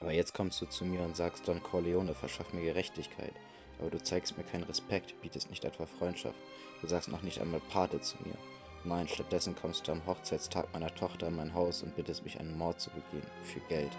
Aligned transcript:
Aber 0.00 0.12
jetzt 0.12 0.32
kommst 0.34 0.60
du 0.60 0.66
zu 0.66 0.84
mir 0.84 1.00
und 1.00 1.16
sagst, 1.16 1.48
Don 1.48 1.62
Corleone, 1.62 2.14
verschaff 2.14 2.52
mir 2.52 2.62
Gerechtigkeit. 2.62 3.32
Aber 3.80 3.90
du 3.90 4.02
zeigst 4.02 4.36
mir 4.36 4.44
keinen 4.44 4.64
Respekt, 4.64 5.20
bietest 5.22 5.50
nicht 5.50 5.64
etwa 5.64 5.86
Freundschaft. 5.86 6.38
Du 6.80 6.86
sagst 6.86 7.10
noch 7.10 7.22
nicht 7.22 7.40
einmal 7.40 7.60
Pate 7.70 8.00
zu 8.00 8.16
mir. 8.24 8.34
Nein, 8.84 9.08
stattdessen 9.08 9.56
kommst 9.56 9.88
du 9.88 9.92
am 9.92 10.06
Hochzeitstag 10.06 10.72
meiner 10.72 10.94
Tochter 10.94 11.28
in 11.28 11.36
mein 11.36 11.52
Haus 11.52 11.82
und 11.82 11.96
bittest 11.96 12.24
mich, 12.24 12.38
einen 12.38 12.56
Mord 12.56 12.80
zu 12.80 12.90
begehen. 12.90 13.26
Für 13.42 13.60
Geld. 13.68 13.90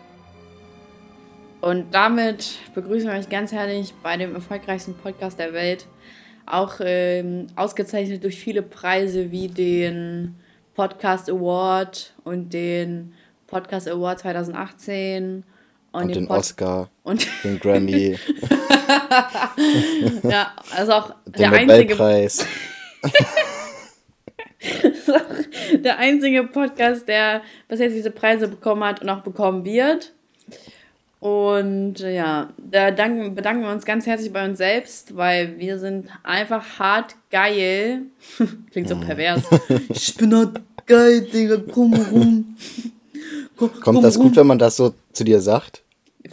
Und 1.62 1.94
damit 1.94 2.58
begrüßen 2.74 3.10
wir 3.10 3.18
euch 3.18 3.28
ganz 3.28 3.52
herzlich 3.52 3.94
bei 4.02 4.16
dem 4.16 4.34
erfolgreichsten 4.34 4.94
Podcast 4.94 5.38
der 5.38 5.52
Welt. 5.52 5.88
Auch 6.46 6.76
ähm, 6.80 7.48
ausgezeichnet 7.58 8.24
durch 8.24 8.40
viele 8.40 8.64
Preise 8.64 9.32
wie 9.32 9.50
den 9.50 10.36
Podcast 10.74 11.30
Award 11.30 12.14
und 12.24 12.54
den 12.54 13.14
Podcast 13.48 13.90
Award 13.90 14.20
2018 14.20 15.44
und, 15.92 16.04
Und 16.04 16.16
den, 16.16 16.26
den 16.26 16.32
Oscar, 16.32 16.90
und 17.04 17.28
den 17.44 17.60
Grammy, 17.60 18.18
ja, 20.24 20.54
also 20.76 20.94
auch 20.94 21.16
den 21.26 21.34
der 21.34 21.52
einzige, 21.52 21.96
Nobelpreis. 21.96 22.46
ist 24.60 25.12
auch 25.12 25.22
der 25.84 26.00
einzige 26.00 26.44
Podcast, 26.44 27.08
der 27.08 27.42
bis 27.68 27.80
jetzt 27.80 27.96
diese 27.96 28.12
Preise 28.12 28.48
bekommen 28.48 28.84
hat 28.84 29.02
und 29.02 29.10
auch 29.10 29.22
bekommen 29.22 29.66
wird. 29.66 30.14
Und 31.20 32.00
äh, 32.00 32.16
ja, 32.16 32.50
da 32.58 32.92
danken, 32.92 33.36
bedanken 33.36 33.64
wir 33.64 33.72
uns 33.72 33.86
ganz 33.86 34.06
herzlich 34.06 34.32
bei 34.32 34.46
uns 34.46 34.58
selbst, 34.58 35.18
weil 35.18 35.60
wir 35.60 35.78
sind 35.78 36.08
einfach 36.24 36.80
hart 36.80 37.16
geil. 37.30 38.04
Klingt 38.72 38.88
so 38.88 38.98
pervers. 38.98 39.44
ich 39.90 40.16
bin 40.16 40.34
hart 40.34 40.62
geil, 40.86 41.22
Digga, 41.22 41.58
komm 41.74 41.94
rum. 41.94 42.56
Komm, 43.60 43.70
komm 43.74 43.82
Kommt 43.82 44.04
das 44.04 44.18
gut, 44.18 44.36
wenn 44.38 44.48
man 44.48 44.58
das 44.60 44.78
so 44.78 44.94
zu 45.14 45.24
dir 45.24 45.42
sagt? 45.42 45.84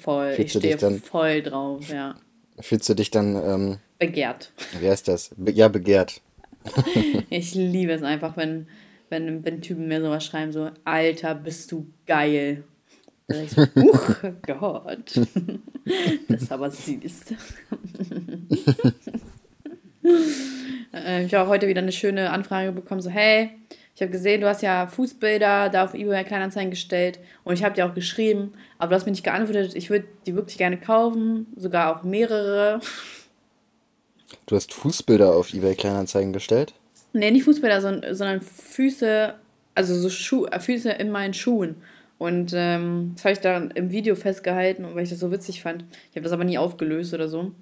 Voll, 0.01 0.31
ich 0.31 0.37
Fühlst 0.37 0.55
du 0.55 0.61
dich 0.61 0.75
stehe 0.77 0.91
dann- 0.91 1.01
voll 1.03 1.43
drauf, 1.43 1.89
ja. 1.91 2.15
Fühlst 2.61 2.89
du 2.89 2.95
dich 2.95 3.11
dann, 3.11 3.35
ähm, 3.37 3.79
Begehrt. 3.99 4.53
wie 4.81 4.89
heißt 4.89 5.09
das? 5.09 5.31
Be 5.37 5.51
ja, 5.53 5.69
begehrt. 5.69 6.21
Ich 7.31 7.55
liebe 7.55 7.93
es 7.93 8.03
einfach, 8.03 8.37
wenn, 8.37 8.67
wenn, 9.11 9.45
wenn 9.45 9.61
Typen 9.63 9.89
mir 9.89 10.01
sowas 10.01 10.25
schreiben, 10.25 10.53
so, 10.53 10.71
Alter, 10.85 11.35
bist 11.35 11.71
du 11.73 11.87
geil. 12.07 12.65
Sag 13.29 13.43
ich 13.45 13.51
so, 13.51 13.63
uch, 13.77 14.17
Gott. 14.47 15.21
Das 16.29 16.43
ist 16.43 16.51
aber 16.53 16.69
süß. 16.71 17.21
Äh, 20.93 21.25
ich 21.27 21.35
habe 21.35 21.49
heute 21.49 21.69
wieder 21.69 21.81
eine 21.81 21.93
schöne 21.93 22.31
Anfrage 22.31 22.73
bekommen, 22.73 23.01
so, 23.01 23.11
hey, 23.11 23.51
ich 23.97 24.03
habe 24.03 24.13
gesehen, 24.13 24.43
du 24.43 24.47
hast 24.47 24.61
ja 24.61 24.87
Fußbilder 24.89 25.71
da 25.71 25.85
auf 25.85 25.95
eBay 25.95 26.23
Kleinanzeigen 26.23 26.69
gestellt 26.69 27.19
und 27.45 27.55
ich 27.55 27.65
habe 27.65 27.75
dir 27.75 27.87
auch 27.87 27.95
geschrieben, 27.95 28.53
aber 28.77 28.91
du 28.91 28.97
hast 28.97 29.07
mir 29.07 29.13
nicht 29.13 29.25
geantwortet. 29.25 29.75
Ich 29.75 29.89
würde 29.89 30.05
die 30.27 30.35
wirklich 30.35 30.59
gerne 30.59 30.77
kaufen, 30.77 31.47
sogar 31.57 31.97
auch 31.97 32.03
mehrere. 32.03 32.81
Du 34.45 34.55
hast 34.55 34.75
Fußbilder 34.75 35.35
auf 35.35 35.55
eBay 35.55 35.75
Kleinanzeigen 35.75 36.35
gestellt? 36.35 36.75
Nee, 37.15 37.31
nicht 37.31 37.45
Fußbilder, 37.45 37.81
sondern, 37.81 38.43
Füße, 38.43 39.35
also 39.75 39.95
so 39.99 40.11
Schuh, 40.11 40.45
äh, 40.45 40.61
Füße 40.61 40.91
in 40.91 41.11
meinen 41.11 41.33
Schuhen. 41.33 41.77
Und 42.19 42.53
ähm, 42.55 43.13
das 43.15 43.25
habe 43.25 43.33
ich 43.33 43.41
dann 43.41 43.71
im 43.71 43.91
Video 43.91 44.15
festgehalten, 44.15 44.87
weil 44.93 45.05
ich 45.05 45.11
das 45.11 45.21
so 45.21 45.33
witzig 45.33 45.63
fand. 45.63 45.87
Ich 46.11 46.17
habe 46.17 46.25
das 46.25 46.33
aber 46.33 46.45
nie 46.45 46.59
aufgelöst 46.59 47.15
oder 47.15 47.31
so. 47.31 47.53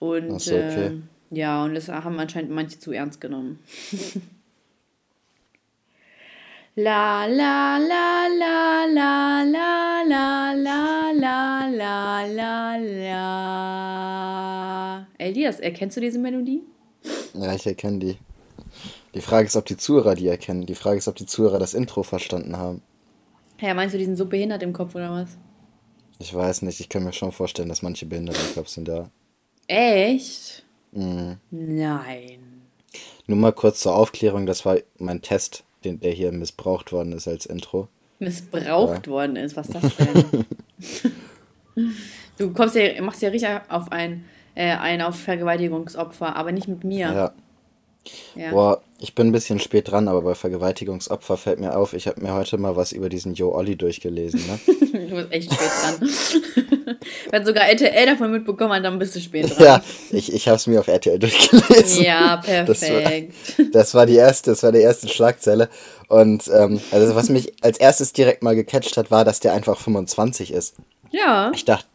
Und 0.00 0.32
Ach 0.32 0.40
so, 0.40 0.56
okay. 0.56 0.86
ähm, 0.86 1.08
ja, 1.30 1.62
und 1.62 1.76
das 1.76 1.88
haben 1.88 2.18
anscheinend 2.18 2.50
manche 2.50 2.80
zu 2.80 2.90
ernst 2.90 3.20
genommen. 3.20 3.60
La 6.80 7.26
la 7.26 7.76
la 7.76 8.28
la 8.28 8.86
la 8.86 9.42
la 9.42 10.04
la 10.06 10.52
la 10.54 11.10
la 11.10 11.66
la 11.66 12.24
la 12.24 12.76
la. 12.78 13.18
Elias, 15.18 15.58
erkennst 15.58 15.96
du 15.96 16.00
diese 16.00 16.20
Melodie? 16.20 16.62
Ja, 17.34 17.52
ich 17.52 17.66
erkenne 17.66 17.98
die. 17.98 18.16
Die 19.12 19.20
Frage 19.20 19.48
ist, 19.48 19.56
ob 19.56 19.64
die 19.66 19.76
Zuhörer 19.76 20.14
die 20.14 20.28
erkennen. 20.28 20.66
Die 20.66 20.76
Frage 20.76 20.98
ist, 20.98 21.08
ob 21.08 21.16
die 21.16 21.26
Zuhörer 21.26 21.58
das 21.58 21.74
Intro 21.74 22.04
verstanden 22.04 22.56
haben. 22.56 22.80
Ja, 23.60 23.74
meinst 23.74 23.94
du, 23.94 23.98
die 23.98 24.04
sind 24.04 24.16
so 24.16 24.26
behindert 24.26 24.62
im 24.62 24.72
Kopf 24.72 24.94
oder 24.94 25.10
was? 25.10 25.30
Ich 26.20 26.32
weiß 26.32 26.62
nicht, 26.62 26.78
ich 26.78 26.88
kann 26.88 27.02
mir 27.02 27.12
schon 27.12 27.32
vorstellen, 27.32 27.70
dass 27.70 27.82
manche 27.82 28.06
behindert 28.06 28.38
im 28.38 28.54
Kopf 28.54 28.68
sind 28.68 28.86
da. 28.86 29.10
Echt? 29.66 30.64
Mhm. 30.92 31.38
Nein. 31.50 32.62
Nur 33.26 33.36
mal 33.36 33.52
kurz 33.52 33.80
zur 33.80 33.96
Aufklärung, 33.96 34.46
das 34.46 34.64
war 34.64 34.78
mein 34.98 35.22
Test, 35.22 35.64
den, 35.84 36.00
der 36.00 36.12
hier 36.12 36.32
missbraucht 36.32 36.92
worden 36.92 37.12
ist 37.12 37.28
als 37.28 37.46
Intro. 37.46 37.88
Missbraucht 38.18 39.06
worden 39.08 39.36
ist, 39.36 39.56
was 39.56 39.68
ist 39.68 39.74
das 39.82 39.96
denn? 39.96 40.44
du 42.38 42.52
kommst 42.52 42.74
ja, 42.74 43.00
machst 43.00 43.22
ja 43.22 43.28
richtig 43.28 43.48
auf 43.68 43.92
ein, 43.92 44.24
äh, 44.54 44.74
ein 44.74 45.02
auf 45.02 45.16
Vergewaltigungsopfer, 45.16 46.34
aber 46.34 46.52
nicht 46.52 46.68
mit 46.68 46.84
mir. 46.84 47.06
Ja. 47.12 47.32
Ja. 48.34 48.50
Boah, 48.50 48.82
ich 49.00 49.14
bin 49.14 49.28
ein 49.28 49.32
bisschen 49.32 49.60
spät 49.60 49.90
dran, 49.90 50.08
aber 50.08 50.22
bei 50.22 50.34
Vergewaltigungsopfer 50.34 51.36
fällt 51.36 51.60
mir 51.60 51.76
auf, 51.76 51.92
ich 51.92 52.06
habe 52.08 52.20
mir 52.20 52.34
heute 52.34 52.58
mal 52.58 52.74
was 52.76 52.92
über 52.92 53.08
diesen 53.08 53.34
Joe 53.34 53.52
Olli 53.54 53.76
durchgelesen, 53.76 54.40
ne? 54.46 54.58
Du 55.08 55.14
bist 55.14 55.32
echt 55.32 55.52
spät 55.52 55.68
dran. 55.82 56.08
Wenn 57.30 57.46
sogar 57.46 57.68
RTL 57.68 58.06
davon 58.06 58.30
mitbekommen 58.32 58.72
hat, 58.72 58.84
dann 58.84 58.98
bist 58.98 59.14
du 59.14 59.20
spät 59.20 59.50
dran. 59.50 59.64
ja, 59.64 59.82
ich, 60.10 60.32
ich 60.32 60.48
habe 60.48 60.56
es 60.56 60.66
mir 60.66 60.80
auf 60.80 60.88
RTL 60.88 61.18
durchgelesen. 61.18 62.02
Ja, 62.04 62.36
Das 62.66 62.82
war- 62.82 62.88
perfekt. 63.00 63.34
Das 63.72 63.94
war 63.94 64.06
die 64.06 64.16
erste, 64.16 64.50
das 64.50 64.62
war 64.62 64.72
die 64.72 64.80
erste 64.80 65.08
Schlagzeile. 65.08 65.68
Und 66.08 66.48
ähm, 66.52 66.80
also 66.90 67.14
was 67.14 67.28
mich 67.28 67.52
als 67.62 67.78
erstes 67.78 68.12
direkt 68.12 68.42
mal 68.42 68.54
gecatcht 68.56 68.96
hat, 68.96 69.10
war, 69.10 69.24
dass 69.24 69.40
der 69.40 69.52
einfach 69.52 69.78
25 69.78 70.52
ist. 70.52 70.74
Ja. 71.10 71.52
Ich 71.54 71.64
dachte, 71.64 71.86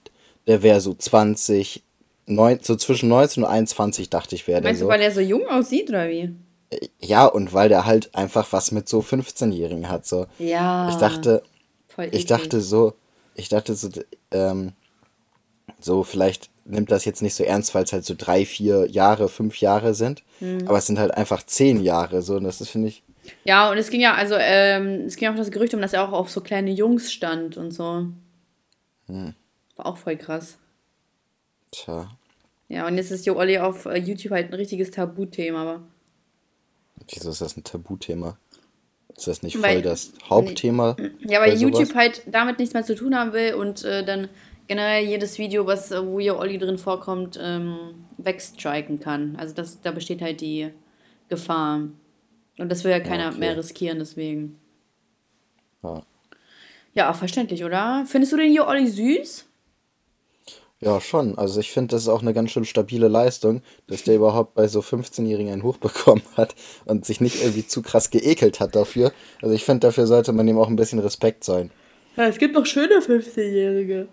der 0.47 0.64
wäre 0.64 0.80
so 0.81 0.94
20, 0.94 1.84
neun, 2.28 2.59
so 2.62 2.75
zwischen 2.75 3.09
19 3.09 3.44
und 3.44 3.50
21 3.50 4.09
dachte 4.09 4.35
ich, 4.35 4.47
wäre 4.47 4.62
der 4.62 4.70
Meinst 4.70 4.81
du, 4.81 4.85
so. 4.85 4.90
weil 4.91 5.02
er 5.02 5.12
so 5.12 5.20
jung 5.22 5.47
aussieht 5.47 5.90
oder 5.90 6.08
wie? 6.09 6.34
Ja, 7.00 7.25
und 7.25 7.53
weil 7.53 7.69
der 7.69 7.85
halt 7.85 8.13
einfach 8.16 8.51
was 8.51 8.72
mit 8.72 8.88
so 8.88 9.00
15-Jährigen 9.00 9.89
hat. 9.89 10.06
So. 10.06 10.28
Ja. 10.39 10.89
Ich 10.89 10.95
dachte, 10.95 11.44
Voll 11.88 12.09
ich 12.11 12.25
dachte 12.25 12.61
so, 12.61 12.94
ich 13.35 13.50
dachte 13.50 13.75
so, 13.75 13.89
ähm, 14.31 14.73
so 15.79 16.03
vielleicht 16.03 16.50
nimmt 16.66 16.91
das 16.91 17.06
jetzt 17.06 17.22
nicht 17.22 17.35
so 17.35 17.44
ernst, 17.44 17.75
weil 17.75 17.84
es 17.84 17.94
halt 17.94 18.06
so 18.06 18.16
drei, 18.17 18.45
vier 18.45 18.89
Jahre, 18.89 19.29
fünf 19.29 19.57
Jahre 19.57 19.94
sind. 19.94 20.23
Hm. 20.39 20.67
Aber 20.67 20.78
es 20.78 20.88
sind 20.88 21.00
halt 21.00 21.11
einfach 21.11 21.44
zehn 21.44 21.81
Jahre. 21.84 22.22
So, 22.22 22.35
und 22.35 22.45
das 22.45 22.61
ist, 22.61 22.69
finde 22.69 22.88
ich, 22.88 23.03
Ja, 23.44 23.69
und 23.69 23.78
es 23.78 23.90
ging 23.90 24.01
ja, 24.01 24.13
also, 24.13 24.35
ähm, 24.38 25.05
es 25.05 25.16
ging 25.16 25.29
auch 25.29 25.35
das 25.35 25.51
Gerücht 25.51 25.73
um, 25.73 25.81
dass 25.81 25.94
er 25.94 26.07
auch 26.07 26.13
auf 26.13 26.29
so 26.29 26.41
kleine 26.41 26.72
Jungs 26.72 27.11
stand 27.11 27.57
und 27.57 27.72
so. 27.72 28.07
Hm. 29.07 29.34
War 29.75 29.85
auch 29.85 29.97
voll 29.97 30.17
krass. 30.17 30.57
tja, 31.72 32.09
Ja, 32.69 32.88
und 32.88 32.97
jetzt 32.97 33.11
ist 33.11 33.25
Jo 33.25 33.35
Olli 33.35 33.57
auf 33.57 33.85
äh, 33.85 33.97
YouTube 33.97 34.31
halt 34.31 34.50
ein 34.50 34.53
richtiges 34.53 34.91
Tabuthema, 34.91 35.61
aber. 35.61 35.81
Wieso 37.09 37.30
ist 37.30 37.41
das 37.41 37.58
ein 37.58 37.64
Tabuthema? 37.64 38.38
Ist 39.16 39.28
das 39.28 39.44
nicht 39.44 39.62
Weil- 39.62 39.74
voll 39.75 39.81
das 39.84 40.14
Hauptthema? 40.30 40.96
Ja, 41.19 41.40
weil 41.40 41.52
bei 41.52 41.56
sowas? 41.56 41.80
YouTube 41.80 41.96
halt 41.96 42.24
damit 42.25 42.59
nichts 42.59 42.74
mehr 42.74 42.84
zu 42.84 42.96
tun 42.96 43.16
haben 43.16 43.34
will 43.34 43.53
und 43.53 43.84
äh, 43.84 44.03
dann 44.03 44.30
generell 44.68 45.06
jedes 45.06 45.38
Video, 45.38 45.66
was, 45.68 45.91
äh, 45.91 46.06
wo 46.06 46.19
Jo 46.19 46.40
Olli 46.40 46.58
drin 46.58 46.78
vorkommt, 46.78 47.38
ähm, 47.41 47.78
wegstriken 48.18 49.00
kann. 49.00 49.36
Also 49.36 49.53
das, 49.53 49.81
da 49.81 49.91
besteht 49.91 50.22
halt 50.22 50.41
die 50.41 50.69
Gefahr. 51.30 51.81
Und 52.58 52.69
das 52.69 52.84
will 52.84 52.91
ja 52.91 53.00
keiner 53.00 53.30
okay. 53.30 53.40
mehr 53.40 53.58
riskieren, 53.58 54.00
deswegen. 54.00 54.59
Ja. 55.84 56.03
Ja, 56.94 57.14
verständlich, 57.14 57.64
oder? 57.64 58.06
Findest 58.08 58.34
du 58.34 58.38
den 58.38 58.53
Jo 58.53 58.68
Olli 58.68 58.88
süß? 58.88 59.46
Ja, 60.84 61.00
schon. 61.00 61.38
Also 61.38 61.60
ich 61.60 61.72
finde, 61.72 61.96
das 61.96 62.04
ist 62.04 62.08
auch 62.10 62.22
eine 62.22 62.34
ganz 62.34 62.52
schön 62.52 62.66
stabile 62.66 63.08
Leistung, 63.08 63.62
dass 63.88 64.04
der 64.04 64.16
überhaupt 64.16 64.54
bei 64.54 64.68
so 64.68 64.82
15-Jährigen 64.82 65.52
einen 65.52 65.64
hochbekommen 65.64 66.24
hat 66.36 66.56
und 66.86 67.06
sich 67.06 67.22
nicht 67.22 67.42
irgendwie 67.42 67.66
zu 67.66 67.82
krass 67.82 68.10
geekelt 68.10 68.60
hat 68.60 68.76
dafür. 68.76 69.12
Also 69.42 69.56
ich 69.56 69.64
finde, 69.64 69.88
dafür 69.88 70.08
sollte 70.08 70.34
man 70.34 70.48
ihm 70.48 70.58
auch 70.58 70.68
ein 70.68 70.76
bisschen 70.76 71.00
Respekt 71.00 71.44
sein. 71.44 71.72
Ja, 72.16 72.28
es 72.28 72.38
gibt 72.38 72.54
noch 72.54 72.66
schöne 72.66 73.00
15-Jährige. 73.00 74.08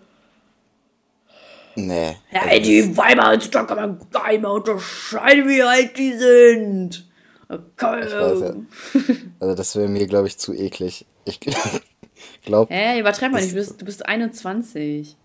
Nee. 1.75 2.17
Ja, 2.31 2.45
ey, 2.47 2.61
die 2.61 2.97
Weiber 2.97 3.27
heutzutage 3.27 3.67
kann 3.67 3.77
man 3.77 3.99
gar 4.11 4.29
nicht 4.29 4.41
mehr 4.41 4.51
unterscheiden, 4.51 5.47
wie 5.47 5.61
alt 5.61 5.97
die 5.97 6.13
sind. 6.13 7.07
Kann, 7.75 7.99
Ich 7.99 8.13
weiß 8.13 8.39
ja. 8.39 8.53
Also 9.39 9.55
das 9.55 9.75
wäre 9.75 9.89
mir, 9.89 10.07
glaube 10.07 10.27
ich, 10.27 10.37
zu 10.37 10.53
eklig. 10.53 11.05
Ich 11.25 11.39
glaube, 12.45 12.73
Hä, 12.73 12.99
übertreib 12.99 13.31
mal 13.31 13.41
nicht, 13.41 13.51
du 13.51 13.55
bist, 13.55 13.81
du 13.81 13.85
bist 13.85 14.05
21. 14.05 15.17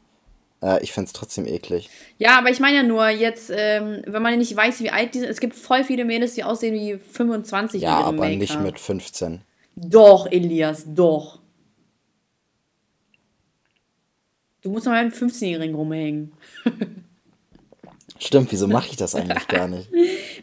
äh, 0.62 0.82
ich 0.82 0.92
fände 0.92 1.06
es 1.06 1.12
trotzdem 1.12 1.46
eklig. 1.46 1.88
Ja, 2.18 2.38
aber 2.38 2.50
ich 2.50 2.60
meine 2.60 2.78
ja 2.78 2.82
nur, 2.82 3.08
jetzt, 3.08 3.50
ähm, 3.54 4.02
wenn 4.06 4.22
man 4.22 4.36
nicht 4.38 4.54
weiß, 4.54 4.80
wie 4.80 4.90
alt 4.90 5.14
die 5.14 5.20
sind, 5.20 5.28
es 5.28 5.40
gibt 5.40 5.54
voll 5.54 5.84
viele 5.84 6.04
Mädels, 6.04 6.34
die 6.34 6.44
aussehen 6.44 6.74
wie 6.74 6.98
25 6.98 7.82
Ja, 7.82 8.00
aber 8.00 8.28
nicht 8.28 8.60
mit 8.60 8.78
15. 8.78 9.42
Doch, 9.76 10.26
Elias, 10.30 10.84
doch. 10.86 11.40
Du 14.62 14.70
musst 14.70 14.86
noch 14.86 14.92
mal 14.92 15.04
mit 15.04 15.14
einem 15.14 15.30
15-Jährigen 15.30 15.74
rumhängen. 15.74 16.32
Stimmt, 18.18 18.50
wieso 18.52 18.66
mache 18.66 18.88
ich 18.90 18.96
das 18.96 19.14
eigentlich 19.14 19.46
gar 19.48 19.68
nicht? 19.68 19.88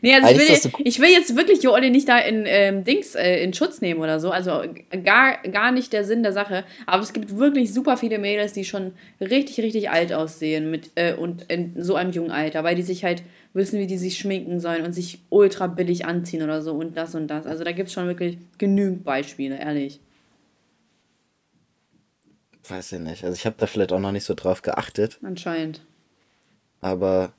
Nee, 0.02 0.14
also 0.16 0.30
ich 0.30 0.64
will, 0.64 0.72
ich 0.84 1.00
will, 1.00 1.10
jetzt 1.10 1.36
wirklich 1.36 1.64
Joelle 1.64 1.90
nicht 1.90 2.08
da 2.08 2.20
in 2.20 2.44
ähm, 2.46 2.84
Dings 2.84 3.16
äh, 3.16 3.44
in 3.44 3.54
Schutz 3.54 3.82
nehmen 3.82 4.02
oder 4.02 4.20
so. 4.20 4.32
Also 4.32 4.64
gar, 5.04 5.38
gar 5.44 5.72
nicht 5.72 5.94
der 5.94 6.04
Sinn 6.04 6.24
der 6.24 6.34
Sache. 6.34 6.64
Aber 6.86 7.02
es 7.02 7.14
gibt 7.14 7.38
wirklich 7.38 7.74
super 7.74 7.98
viele 7.98 8.20
Mädels, 8.20 8.54
die 8.54 8.66
schon 8.66 8.94
richtig, 9.22 9.64
richtig 9.64 9.90
alt 9.90 10.14
aussehen 10.14 10.70
mit, 10.70 10.92
äh, 10.96 11.14
und 11.14 11.44
in 11.44 11.74
so 11.82 11.96
einem 11.96 12.12
jungen 12.12 12.32
Alter, 12.32 12.64
weil 12.64 12.76
die 12.76 12.84
sich 12.84 13.04
halt 13.04 13.24
wissen, 13.54 13.80
wie 13.80 13.88
die 13.88 13.98
sich 13.98 14.18
schminken 14.18 14.60
sollen 14.60 14.84
und 14.84 14.94
sich 14.94 15.20
ultra 15.30 15.68
billig 15.68 16.06
anziehen 16.06 16.44
oder 16.44 16.62
so 16.62 16.74
und 16.74 16.98
das 16.98 17.16
und 17.16 17.28
das. 17.28 17.46
Also 17.46 17.64
da 17.64 17.72
gibt 17.72 17.88
es 17.88 17.94
schon 17.94 18.08
wirklich 18.08 18.38
genügend 18.58 19.04
Beispiele, 19.04 19.60
ehrlich. 19.60 20.00
Weiß 22.68 22.94
ich 22.94 23.00
nicht. 23.00 23.24
Also 23.24 23.36
ich 23.36 23.46
habe 23.46 23.56
da 23.58 23.68
vielleicht 23.68 23.92
auch 23.92 24.00
noch 24.00 24.12
nicht 24.12 24.24
so 24.24 24.34
drauf 24.34 24.62
geachtet. 24.62 25.20
Anscheinend. 25.22 25.82
Aber 26.82 27.34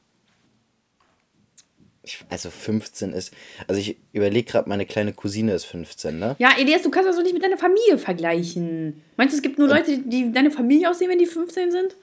ich, 2.04 2.24
also 2.28 2.50
15 2.50 3.12
ist. 3.12 3.32
Also 3.66 3.80
ich 3.80 3.96
überlege 4.12 4.50
gerade, 4.50 4.68
meine 4.68 4.86
kleine 4.86 5.12
Cousine 5.12 5.52
ist 5.52 5.64
15, 5.64 6.18
ne? 6.18 6.36
Ja, 6.38 6.50
Elias, 6.58 6.82
du 6.82 6.90
kannst 6.90 7.08
das 7.08 7.16
doch 7.16 7.22
nicht 7.22 7.34
mit 7.34 7.42
deiner 7.42 7.58
Familie 7.58 7.98
vergleichen. 7.98 9.02
Meinst 9.16 9.32
du, 9.32 9.36
es 9.36 9.42
gibt 9.42 9.58
nur 9.58 9.68
Leute, 9.68 9.98
die 9.98 10.30
deine 10.32 10.50
Familie 10.50 10.90
aussehen, 10.90 11.10
wenn 11.10 11.18
die 11.18 11.26
15 11.26 11.70
sind? 11.70 11.96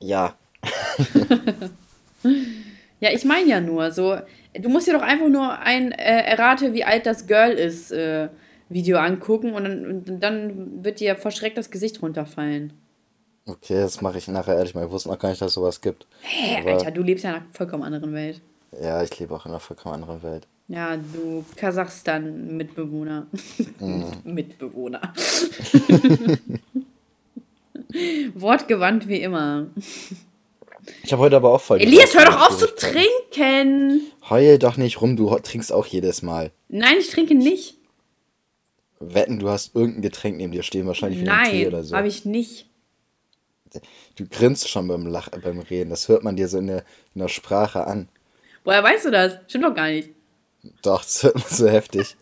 Ja. 0.00 0.36
ja, 3.00 3.10
ich 3.12 3.24
meine 3.24 3.48
ja 3.48 3.60
nur, 3.60 3.90
so, 3.92 4.16
du 4.54 4.68
musst 4.68 4.86
dir 4.86 4.92
doch 4.92 5.02
einfach 5.02 5.28
nur 5.28 5.58
ein 5.58 5.92
äh, 5.92 6.22
Errate, 6.22 6.72
wie 6.74 6.84
alt 6.84 7.06
das 7.06 7.26
Girl 7.26 7.52
ist, 7.52 7.92
äh, 7.92 8.28
Video 8.68 8.98
angucken 8.98 9.54
und 9.54 9.64
dann, 9.64 9.84
und 9.86 10.20
dann 10.20 10.84
wird 10.84 11.00
dir 11.00 11.16
verschreckt 11.16 11.56
das 11.56 11.70
Gesicht 11.70 12.02
runterfallen. 12.02 12.72
Okay, 13.46 13.74
das 13.74 14.00
mache 14.00 14.18
ich 14.18 14.26
nachher 14.26 14.56
ehrlich 14.56 14.74
mal. 14.74 14.84
Ich 14.84 14.90
wusste 14.90 15.08
noch 15.08 15.20
gar 15.20 15.28
nicht, 15.28 15.40
dass 15.40 15.48
es 15.48 15.54
sowas 15.54 15.80
gibt. 15.80 16.06
Hä, 16.22 16.62
hey, 16.62 16.72
Alter, 16.72 16.90
du 16.90 17.02
lebst 17.02 17.22
ja 17.22 17.30
in 17.30 17.36
einer 17.36 17.46
vollkommen 17.52 17.84
anderen 17.84 18.12
Welt. 18.12 18.40
Ja, 18.80 19.02
ich 19.02 19.18
lebe 19.18 19.34
auch 19.34 19.46
in 19.46 19.52
einer 19.52 19.60
vollkommen 19.60 19.94
anderen 19.94 20.22
Welt. 20.22 20.46
Ja, 20.68 20.96
du 20.96 21.44
Kasachstan-Mitbewohner. 21.56 23.26
Mm. 23.78 24.04
Mitbewohner. 24.24 25.14
Wortgewandt 28.34 29.08
wie 29.08 29.22
immer. 29.22 29.66
Ich 31.02 31.12
habe 31.12 31.22
heute 31.22 31.36
aber 31.36 31.52
auch 31.52 31.60
voll. 31.60 31.80
Elias, 31.80 32.14
hör 32.14 32.24
doch 32.24 32.48
auf 32.48 32.58
zu 32.58 32.66
trinken! 32.74 34.02
Heul 34.28 34.58
doch 34.58 34.76
nicht 34.76 35.00
rum, 35.00 35.16
du 35.16 35.36
trinkst 35.38 35.72
auch 35.72 35.86
jedes 35.86 36.22
Mal. 36.22 36.52
Nein, 36.68 36.96
ich 37.00 37.10
trinke 37.10 37.34
nicht. 37.34 37.76
Wetten, 38.98 39.38
du 39.38 39.48
hast 39.48 39.74
irgendein 39.74 40.02
Getränk 40.02 40.36
neben 40.36 40.52
dir 40.52 40.62
stehen, 40.62 40.86
wahrscheinlich 40.86 41.22
wie 41.22 41.28
ein 41.28 41.50
Tee 41.50 41.66
oder 41.66 41.84
so. 41.84 41.92
Nein, 41.92 41.98
habe 41.98 42.08
ich 42.08 42.24
nicht. 42.24 42.66
Du 44.16 44.26
grinst 44.26 44.68
schon 44.68 44.88
beim, 44.88 45.06
Lach 45.06 45.28
beim 45.28 45.58
Reden, 45.58 45.90
das 45.90 46.08
hört 46.08 46.24
man 46.24 46.36
dir 46.36 46.48
so 46.48 46.58
in 46.58 46.68
der, 46.68 46.84
in 47.14 47.20
der 47.20 47.28
Sprache 47.28 47.86
an. 47.86 48.08
Woher 48.66 48.82
weißt 48.82 49.04
du 49.04 49.10
das? 49.12 49.38
Stimmt 49.46 49.64
doch 49.64 49.74
gar 49.74 49.86
nicht. 49.86 50.10
Doch, 50.82 51.04
man 51.22 51.44
so 51.48 51.68
heftig. 51.68 52.16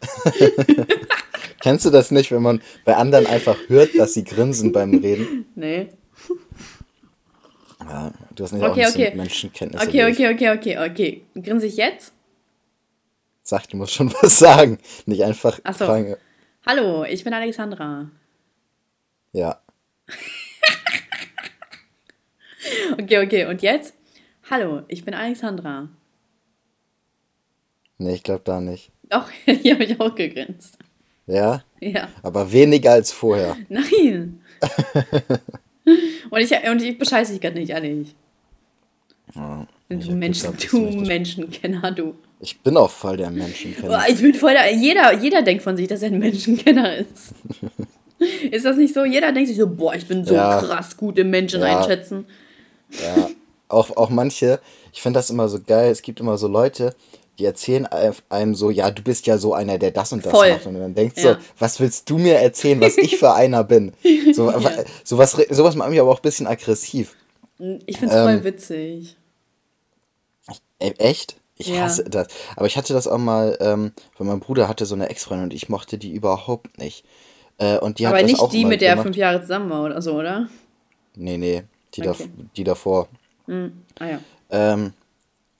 Kennst 1.60 1.86
du 1.86 1.90
das 1.90 2.10
nicht, 2.10 2.30
wenn 2.30 2.42
man 2.42 2.60
bei 2.84 2.94
anderen 2.96 3.26
einfach 3.26 3.56
hört, 3.68 3.98
dass 3.98 4.12
sie 4.12 4.24
grinsen 4.24 4.70
beim 4.70 4.98
Reden? 4.98 5.46
Nee. 5.54 5.88
Ja, 7.80 8.12
du 8.34 8.44
hast 8.44 8.52
nicht 8.52 8.62
okay, 8.62 8.84
auch 8.84 8.90
okay. 8.90 9.10
so 9.12 9.16
Menschenkenntnisse. 9.16 9.88
Okay, 9.88 10.04
okay, 10.12 10.34
okay, 10.34 10.50
okay, 10.50 10.90
okay. 10.90 11.24
Grinse 11.34 11.66
ich 11.66 11.78
jetzt? 11.78 12.12
Sag, 13.42 13.66
du 13.68 13.78
musst 13.78 13.94
schon 13.94 14.12
was 14.20 14.38
sagen. 14.38 14.78
Nicht 15.06 15.24
einfach 15.24 15.58
Ach 15.64 15.74
so. 15.74 15.86
fragen. 15.86 16.16
Hallo, 16.66 17.04
ich 17.04 17.24
bin 17.24 17.32
Alexandra. 17.32 18.10
Ja. 19.32 19.62
okay, 23.00 23.24
okay. 23.24 23.46
Und 23.46 23.62
jetzt? 23.62 23.94
Hallo, 24.50 24.82
ich 24.88 25.06
bin 25.06 25.14
Alexandra. 25.14 25.88
Nee, 28.04 28.16
ich 28.16 28.22
glaube 28.22 28.42
da 28.44 28.60
nicht. 28.60 28.90
Doch, 29.08 29.30
hier 29.46 29.74
habe 29.74 29.84
ich 29.84 29.98
auch 29.98 30.14
gegrinst. 30.14 30.76
Ja? 31.26 31.62
Ja. 31.80 32.08
Aber 32.22 32.52
weniger 32.52 32.92
als 32.92 33.12
vorher. 33.12 33.56
Nein. 33.70 34.40
und, 36.30 36.40
ich, 36.40 36.52
und 36.70 36.82
ich 36.82 36.98
bescheiße 36.98 37.32
dich 37.32 37.40
gerade 37.40 37.58
nicht, 37.58 37.70
ehrlich. 37.70 38.14
Ja, 39.34 39.66
du 39.88 40.12
Menschen, 40.12 40.54
du 40.70 40.78
Menschenkenner, 41.00 41.92
du. 41.92 42.14
Ich 42.40 42.60
bin 42.60 42.76
auch 42.76 42.90
voll 42.90 43.16
der 43.16 43.30
Menschenkenner. 43.30 44.02
Oh, 44.02 44.12
ich 44.12 44.20
bin 44.20 44.34
voll 44.34 44.52
der, 44.52 44.70
jeder, 44.74 45.14
jeder 45.14 45.40
denkt 45.40 45.62
von 45.62 45.78
sich, 45.78 45.88
dass 45.88 46.02
er 46.02 46.08
ein 46.08 46.18
Menschenkenner 46.18 46.96
ist. 46.98 47.34
ist 48.50 48.66
das 48.66 48.76
nicht 48.76 48.92
so? 48.92 49.06
Jeder 49.06 49.32
denkt 49.32 49.48
sich 49.48 49.56
so, 49.56 49.66
boah, 49.66 49.94
ich 49.94 50.06
bin 50.06 50.26
so 50.26 50.34
ja. 50.34 50.60
krass 50.60 50.94
gut 50.98 51.18
im 51.18 51.30
Menschen 51.30 51.62
ja. 51.62 51.78
einschätzen. 51.78 52.26
Ja, 52.90 53.30
auch, 53.68 53.96
auch 53.96 54.10
manche, 54.10 54.60
ich 54.92 55.00
finde 55.00 55.18
das 55.18 55.30
immer 55.30 55.48
so 55.48 55.58
geil, 55.58 55.90
es 55.90 56.02
gibt 56.02 56.20
immer 56.20 56.36
so 56.36 56.48
Leute, 56.48 56.94
die 57.38 57.44
erzählen 57.44 57.86
einem 58.28 58.54
so, 58.54 58.70
ja, 58.70 58.90
du 58.90 59.02
bist 59.02 59.26
ja 59.26 59.38
so 59.38 59.54
einer, 59.54 59.78
der 59.78 59.90
das 59.90 60.12
und 60.12 60.24
das 60.24 60.32
Voll. 60.32 60.52
macht. 60.52 60.66
Und 60.66 60.74
dann 60.74 60.94
denkst 60.94 61.22
ja. 61.22 61.34
so, 61.34 61.38
was 61.58 61.80
willst 61.80 62.08
du 62.08 62.18
mir 62.18 62.36
erzählen, 62.36 62.80
was 62.80 62.96
ich 62.96 63.16
für 63.16 63.34
einer 63.34 63.64
bin? 63.64 63.92
So, 64.32 64.50
ja. 64.60 64.84
sowas, 65.02 65.32
sowas 65.50 65.74
macht 65.74 65.90
mich 65.90 66.00
aber 66.00 66.10
auch 66.10 66.18
ein 66.18 66.22
bisschen 66.22 66.46
aggressiv. 66.46 67.14
Ich 67.86 67.98
finde 67.98 68.14
es 68.14 68.20
ähm, 68.20 68.26
voll 68.26 68.44
witzig. 68.44 69.16
E, 70.80 70.90
echt? 70.98 71.36
Ich 71.56 71.68
ja. 71.68 71.82
hasse 71.82 72.04
das. 72.04 72.28
Aber 72.56 72.66
ich 72.66 72.76
hatte 72.76 72.92
das 72.92 73.06
auch 73.06 73.18
mal, 73.18 73.56
ähm, 73.60 73.92
weil 74.18 74.26
mein 74.26 74.40
Bruder 74.40 74.68
hatte 74.68 74.86
so 74.86 74.94
eine 74.94 75.08
Ex-Freundin 75.08 75.44
und 75.44 75.54
ich 75.54 75.68
mochte 75.68 75.98
die 75.98 76.12
überhaupt 76.12 76.78
nicht. 76.78 77.04
Äh, 77.58 77.78
und 77.78 77.98
die 77.98 78.06
aber 78.06 78.18
hat 78.18 78.24
nicht 78.24 78.36
das 78.36 78.42
auch 78.42 78.50
die, 78.50 78.64
mit 78.64 78.80
der 78.80 78.96
er 78.96 79.02
fünf 79.02 79.16
Jahre 79.16 79.40
zusammen 79.40 79.70
war 79.70 79.84
oder 79.84 80.02
so, 80.02 80.18
oder? 80.18 80.48
Nee, 81.14 81.38
nee, 81.38 81.62
die, 81.94 82.08
okay. 82.08 82.28
da, 82.36 82.44
die 82.56 82.64
davor. 82.64 83.08
Mhm. 83.46 83.84
Ah 83.98 84.06
ja. 84.06 84.20
Ähm, 84.50 84.92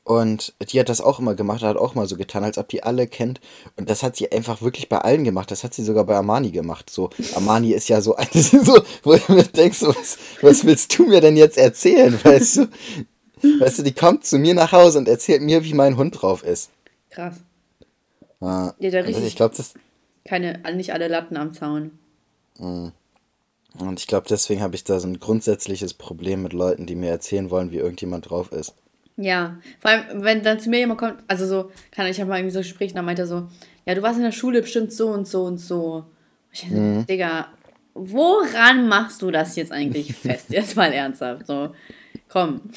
und 0.05 0.53
die 0.71 0.79
hat 0.79 0.91
das 0.91 1.01
auch 1.01 1.19
immer 1.19 1.35
gemacht, 1.35 1.63
hat 1.63 1.79
auch 1.79 1.95
mal 1.95 2.07
so 2.07 2.17
getan, 2.17 2.45
als 2.45 2.59
ob 2.59 2.69
die 2.69 2.83
alle 2.83 3.07
kennt. 3.07 3.41
Und 3.77 3.89
das 3.89 4.03
hat 4.03 4.17
sie 4.17 4.31
einfach 4.31 4.61
wirklich 4.61 4.91
bei 4.91 4.99
allen 4.99 5.25
gemacht. 5.25 5.51
Das 5.51 5.65
hat 5.65 5.73
sie 5.73 5.83
sogar 5.83 6.05
bei 6.05 6.15
Armani 6.15 6.51
gemacht. 6.51 6.91
So, 6.91 7.09
Armani 7.35 7.73
ist 7.73 7.89
ja 7.89 8.03
so 8.03 8.15
eine, 8.15 8.29
so, 8.33 8.83
wo 9.03 9.15
ich 9.15 9.27
mir 9.31 9.45
denke, 9.45 9.75
so, 9.75 9.89
was, 9.89 10.19
was 10.43 10.65
willst 10.65 10.99
du 10.99 11.07
mir 11.07 11.23
denn 11.23 11.39
jetzt 11.39 11.57
erzählen? 11.57 12.19
Weißt 12.23 12.59
du? 12.59 12.69
Weißt 13.61 13.79
du, 13.79 13.83
die 13.83 13.93
kommt 13.93 14.27
zu 14.27 14.39
mir 14.39 14.55
nach 14.55 14.73
Hause 14.73 14.99
und 14.99 15.09
erzählt 15.09 15.43
mir, 15.43 15.65
wie 15.65 15.75
mein 15.75 15.97
Hund 15.97 16.21
drauf 16.21 16.43
ist. 16.45 16.71
Krass. 17.11 17.37
Ja, 18.41 18.75
ja 18.79 18.91
da 18.91 18.99
richtig. 18.99 19.17
Also 19.17 19.27
ich 19.27 19.37
glaube, 19.37 19.57
das. 19.57 19.73
Keine, 20.27 20.63
nicht 20.75 20.93
alle 20.93 21.09
Latten 21.09 21.37
am 21.37 21.55
Zaun. 21.55 21.99
Mhm. 22.59 22.93
Und 23.79 24.01
ich 24.01 24.07
glaube, 24.07 24.27
deswegen 24.29 24.63
habe 24.63 24.75
ich 24.77 24.85
da 24.85 25.01
so 25.01 25.09
ein 25.09 25.19
grundsätzliches 25.19 25.95
Problem 25.95 26.43
mit 26.43 26.53
Leuten, 26.53 26.87
die 26.87 26.95
mir 26.95 27.11
erzählen 27.11 27.51
wollen, 27.51 27.71
wie 27.71 27.79
irgendjemand 27.79 28.31
drauf 28.31 28.53
ist. 28.53 28.75
Ja, 29.17 29.59
vor 29.81 29.91
allem, 29.93 30.25
wenn 30.25 30.43
dann 30.43 30.59
zu 30.59 30.71
mir 30.71 30.81
jemand 30.81 30.99
kommt, 30.99 31.19
also 31.29 31.47
so, 31.47 31.71
kann 31.93 32.07
ich 32.07 32.21
habe 32.21 32.29
mal 32.31 32.39
irgendwie 32.39 32.55
so 32.55 32.61
Gespräch, 32.61 32.91
und 32.91 32.97
dann 32.97 33.05
meint 33.05 33.19
er 33.19 33.27
so, 33.27 33.49
ja, 33.87 33.95
du 33.95 34.03
warst 34.03 34.17
in 34.17 34.25
der 34.25 34.33
Schule 34.33 34.61
bestimmt 34.61 34.93
so 34.93 35.09
und 35.09 35.29
so 35.29 35.45
und 35.45 35.59
so. 35.59 36.05
Ich 36.51 36.63
dachte, 36.63 36.75
mhm. 36.75 37.07
Digga, 37.07 37.49
woran 37.95 38.89
machst 38.89 39.23
du 39.23 39.31
das 39.31 39.55
jetzt 39.57 39.73
eigentlich 39.73 40.15
fest? 40.17 40.47
Jetzt 40.51 40.77
mal 40.77 40.93
ernsthaft, 40.93 41.47
so, 41.47 41.71
komm. 42.29 42.61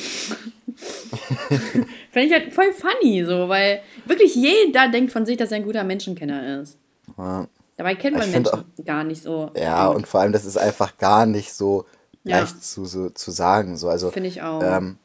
Finde 2.12 2.28
ich 2.28 2.34
halt 2.34 2.54
voll 2.54 2.72
funny, 2.72 3.26
so, 3.26 3.50
weil 3.50 3.82
wirklich 4.06 4.36
jeder 4.36 4.90
denkt 4.90 5.12
von 5.12 5.26
sich, 5.26 5.38
dass 5.38 5.52
er 5.52 5.58
ein 5.58 5.64
guter 5.64 5.84
Menschenkenner 5.84 6.62
ist. 6.62 6.78
Ja. 7.18 7.48
Dabei 7.78 7.96
kennt 7.96 8.18
man 8.18 8.30
Menschen 8.30 8.54
auch, 8.54 8.64
gar 8.86 9.04
nicht 9.04 9.22
so. 9.24 9.52
Ja, 9.56 9.88
und 9.88 10.08
vor 10.08 10.22
allem, 10.22 10.32
das 10.32 10.46
ist 10.46 10.58
einfach 10.58 10.98
gar 10.98 11.26
nicht 11.26 11.54
so 11.54 11.86
ja. 12.24 12.40
leicht 12.40 12.64
zu, 12.64 12.86
so, 12.86 13.10
zu 13.10 13.32
sagen. 13.32 13.78
So. 13.78 13.90
Also, 13.90 14.10
Finde 14.12 14.30
ich 14.30 14.42
auch. 14.42 14.62
Ähm, 14.64 14.98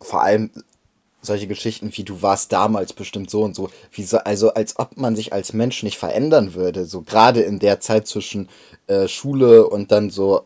vor 0.00 0.22
allem 0.22 0.50
solche 1.24 1.46
Geschichten 1.46 1.90
wie 1.96 2.04
du 2.04 2.22
warst 2.22 2.52
damals 2.52 2.92
bestimmt 2.92 3.30
so 3.30 3.42
und 3.42 3.54
so, 3.54 3.70
wie 3.92 4.02
so, 4.02 4.18
also 4.18 4.52
als 4.52 4.78
ob 4.78 4.96
man 4.96 5.16
sich 5.16 5.32
als 5.32 5.52
Mensch 5.52 5.82
nicht 5.82 5.98
verändern 5.98 6.54
würde, 6.54 6.84
so 6.84 7.02
gerade 7.02 7.40
in 7.40 7.58
der 7.58 7.80
Zeit 7.80 8.06
zwischen 8.06 8.48
äh, 8.86 9.08
Schule 9.08 9.66
und 9.66 9.90
dann 9.90 10.10
so 10.10 10.44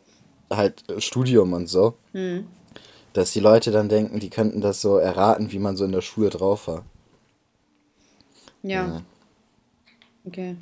halt 0.50 0.88
äh, 0.88 1.00
Studium 1.00 1.52
und 1.52 1.69
so, 1.69 1.95
hm. 2.12 2.47
dass 3.12 3.33
die 3.33 3.40
Leute 3.40 3.71
dann 3.71 3.88
denken, 3.88 4.21
die 4.21 4.31
könnten 4.31 4.61
das 4.61 4.81
so 4.81 4.97
erraten, 4.97 5.52
wie 5.52 5.59
man 5.59 5.76
so 5.76 5.85
in 5.85 5.93
der 5.93 6.02
Schule 6.02 6.31
drauf 6.31 6.69
war. 6.69 6.85
Ja. 8.62 8.87
ja. 8.87 9.02
Okay. 10.25 10.57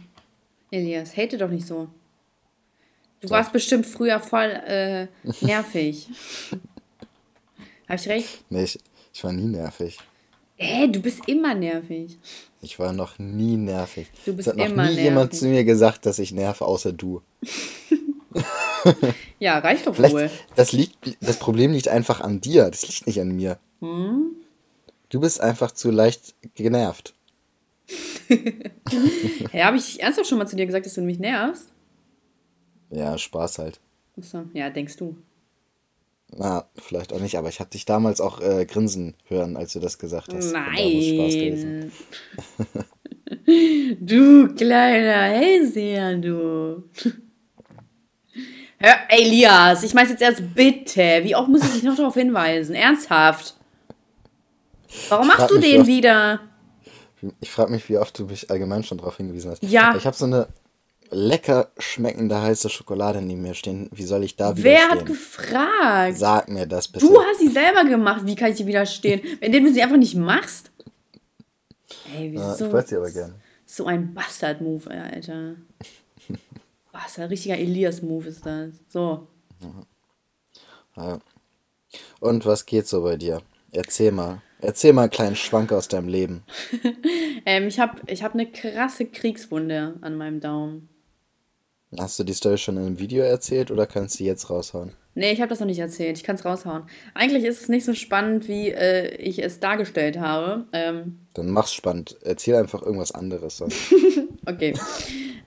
Elias, 0.70 1.16
hate 1.16 1.38
doch 1.38 1.50
nicht 1.50 1.66
so. 1.66 1.88
Du 3.20 3.28
Doch. 3.28 3.36
warst 3.36 3.52
bestimmt 3.52 3.86
früher 3.86 4.20
voll 4.20 4.50
äh, 4.66 5.06
nervig. 5.40 6.08
Habe 7.88 8.00
ich 8.00 8.08
recht? 8.08 8.44
Nee, 8.50 8.64
ich, 8.64 8.78
ich 9.12 9.24
war 9.24 9.32
nie 9.32 9.44
nervig. 9.44 9.98
Äh, 10.58 10.88
du 10.88 11.00
bist 11.00 11.28
immer 11.28 11.54
nervig. 11.54 12.18
Ich 12.62 12.78
war 12.78 12.92
noch 12.92 13.18
nie 13.18 13.56
nervig. 13.56 14.08
Du 14.24 14.34
bist 14.34 14.48
es 14.48 14.52
hat 14.52 14.58
noch 14.58 14.66
immer 14.66 14.84
nie 14.84 14.88
nervig. 14.90 15.04
jemand 15.04 15.34
zu 15.34 15.46
mir 15.46 15.64
gesagt, 15.64 16.06
dass 16.06 16.18
ich 16.18 16.32
nerve, 16.32 16.64
außer 16.64 16.92
du. 16.92 17.22
ja, 19.38 19.58
reicht 19.58 19.86
doch 19.86 19.94
Vielleicht, 19.94 20.14
wohl. 20.14 20.30
Das, 20.54 20.72
liegt, 20.72 20.96
das 21.20 21.38
Problem 21.38 21.72
liegt 21.72 21.88
einfach 21.88 22.20
an 22.20 22.40
dir. 22.40 22.70
Das 22.70 22.88
liegt 22.88 23.06
nicht 23.06 23.20
an 23.20 23.36
mir. 23.36 23.58
Hm? 23.80 24.30
Du 25.10 25.20
bist 25.20 25.40
einfach 25.40 25.72
zu 25.72 25.90
leicht 25.90 26.34
genervt. 26.54 27.14
hey, 28.28 29.60
habe 29.60 29.76
ich 29.76 30.02
ernsthaft 30.02 30.28
schon 30.28 30.38
mal 30.38 30.48
zu 30.48 30.56
dir 30.56 30.66
gesagt, 30.66 30.86
dass 30.86 30.94
du 30.94 31.02
mich 31.02 31.18
nervst? 31.18 31.70
Ja, 32.90 33.16
Spaß 33.16 33.58
halt. 33.58 33.78
Achso, 34.18 34.44
ja, 34.52 34.70
denkst 34.70 34.96
du. 34.96 35.16
Na, 36.28 36.68
vielleicht 36.76 37.12
auch 37.12 37.20
nicht, 37.20 37.38
aber 37.38 37.48
ich 37.48 37.60
habe 37.60 37.70
dich 37.70 37.84
damals 37.84 38.20
auch 38.20 38.40
äh, 38.40 38.66
grinsen 38.66 39.14
hören, 39.24 39.56
als 39.56 39.72
du 39.72 39.80
das 39.80 39.98
gesagt 39.98 40.34
hast. 40.34 40.52
Nein. 40.52 41.92
du 44.00 44.54
kleiner 44.54 45.34
Hellseher, 45.34 46.16
du. 46.16 46.84
Hör, 48.78 48.94
Elias, 49.08 49.82
ich 49.84 49.94
meine 49.94 50.10
jetzt 50.10 50.20
erst 50.20 50.54
bitte. 50.54 51.20
Wie 51.22 51.34
oft 51.34 51.48
muss 51.48 51.64
ich 51.64 51.72
dich 51.72 51.82
noch 51.82 51.96
darauf 51.96 52.14
hinweisen? 52.14 52.74
Ernsthaft. 52.74 53.54
Warum 55.08 55.28
machst 55.28 55.50
du 55.50 55.58
den 55.58 55.80
oft, 55.80 55.88
wieder? 55.88 56.40
Ich 57.40 57.50
frage 57.50 57.70
mich, 57.70 57.88
wie 57.88 57.96
oft 57.96 58.18
du 58.18 58.26
mich 58.26 58.50
allgemein 58.50 58.84
schon 58.84 58.98
darauf 58.98 59.16
hingewiesen 59.16 59.50
hast. 59.50 59.62
Ja. 59.62 59.94
Ich 59.96 60.06
habe 60.06 60.16
so 60.16 60.26
eine 60.26 60.48
lecker 61.10 61.70
schmeckende 61.78 62.40
heiße 62.40 62.68
Schokolade 62.68 63.22
neben 63.22 63.42
mir 63.42 63.54
stehen. 63.54 63.88
Wie 63.92 64.04
soll 64.04 64.24
ich 64.24 64.36
da 64.36 64.56
widerstehen? 64.56 64.64
Wer 64.64 64.88
hat 64.88 65.06
gefragt? 65.06 66.18
Sag 66.18 66.48
mir 66.48 66.66
das 66.66 66.88
bitte. 66.88 67.06
Du 67.06 67.20
hast 67.20 67.40
sie 67.40 67.48
selber 67.48 67.84
gemacht. 67.84 68.22
Wie 68.24 68.34
kann 68.34 68.50
ich 68.50 68.56
dir 68.56 68.66
widerstehen? 68.66 69.20
Wenn 69.40 69.52
du 69.52 69.72
sie 69.72 69.82
einfach 69.82 69.96
nicht 69.96 70.14
machst. 70.14 70.70
Ey, 72.14 72.32
wieso? 72.32 72.42
Ja, 72.42 72.54
ich 72.54 72.72
wollte 72.72 72.88
sie 72.88 72.96
aber 72.96 73.10
gerne. 73.10 73.34
So 73.64 73.86
ein 73.86 74.14
Bastard-Move, 74.14 74.90
Alter. 74.90 75.56
Was, 76.92 77.18
ein 77.18 77.28
richtiger 77.28 77.58
Elias-Move 77.58 78.28
ist 78.28 78.46
das. 78.46 78.70
So. 78.88 79.26
Ja. 80.96 81.18
Und 82.20 82.46
was 82.46 82.66
geht 82.66 82.86
so 82.86 83.02
bei 83.02 83.16
dir? 83.16 83.42
Erzähl 83.72 84.12
mal. 84.12 84.42
Erzähl 84.60 84.92
mal 84.92 85.02
einen 85.02 85.10
kleinen 85.10 85.36
Schwank 85.36 85.72
aus 85.72 85.88
deinem 85.88 86.08
Leben. 86.08 86.42
ähm, 87.46 87.68
ich 87.68 87.78
habe 87.78 88.00
ich 88.06 88.22
hab 88.22 88.34
eine 88.34 88.50
krasse 88.50 89.06
Kriegswunde 89.06 89.96
an 90.00 90.16
meinem 90.16 90.40
Daumen. 90.40 90.88
Hast 91.98 92.18
du 92.18 92.24
die 92.24 92.32
Story 92.32 92.58
schon 92.58 92.76
in 92.76 92.86
einem 92.86 92.98
Video 92.98 93.22
erzählt 93.22 93.70
oder 93.70 93.86
kannst 93.86 94.18
du 94.18 94.24
jetzt 94.24 94.50
raushauen? 94.50 94.92
Nee, 95.14 95.32
ich 95.32 95.40
habe 95.40 95.48
das 95.48 95.60
noch 95.60 95.66
nicht 95.66 95.78
erzählt. 95.78 96.18
Ich 96.18 96.24
kann 96.24 96.36
es 96.36 96.44
raushauen. 96.44 96.82
Eigentlich 97.14 97.44
ist 97.44 97.62
es 97.62 97.68
nicht 97.68 97.86
so 97.86 97.94
spannend, 97.94 98.48
wie 98.48 98.68
äh, 98.68 99.14
ich 99.16 99.42
es 99.42 99.60
dargestellt 99.60 100.18
habe. 100.18 100.66
Ähm, 100.72 101.20
Dann 101.32 101.50
mach's 101.50 101.72
spannend. 101.72 102.16
Erzähl 102.22 102.56
einfach 102.56 102.82
irgendwas 102.82 103.12
anderes. 103.12 103.62
okay. 104.46 104.74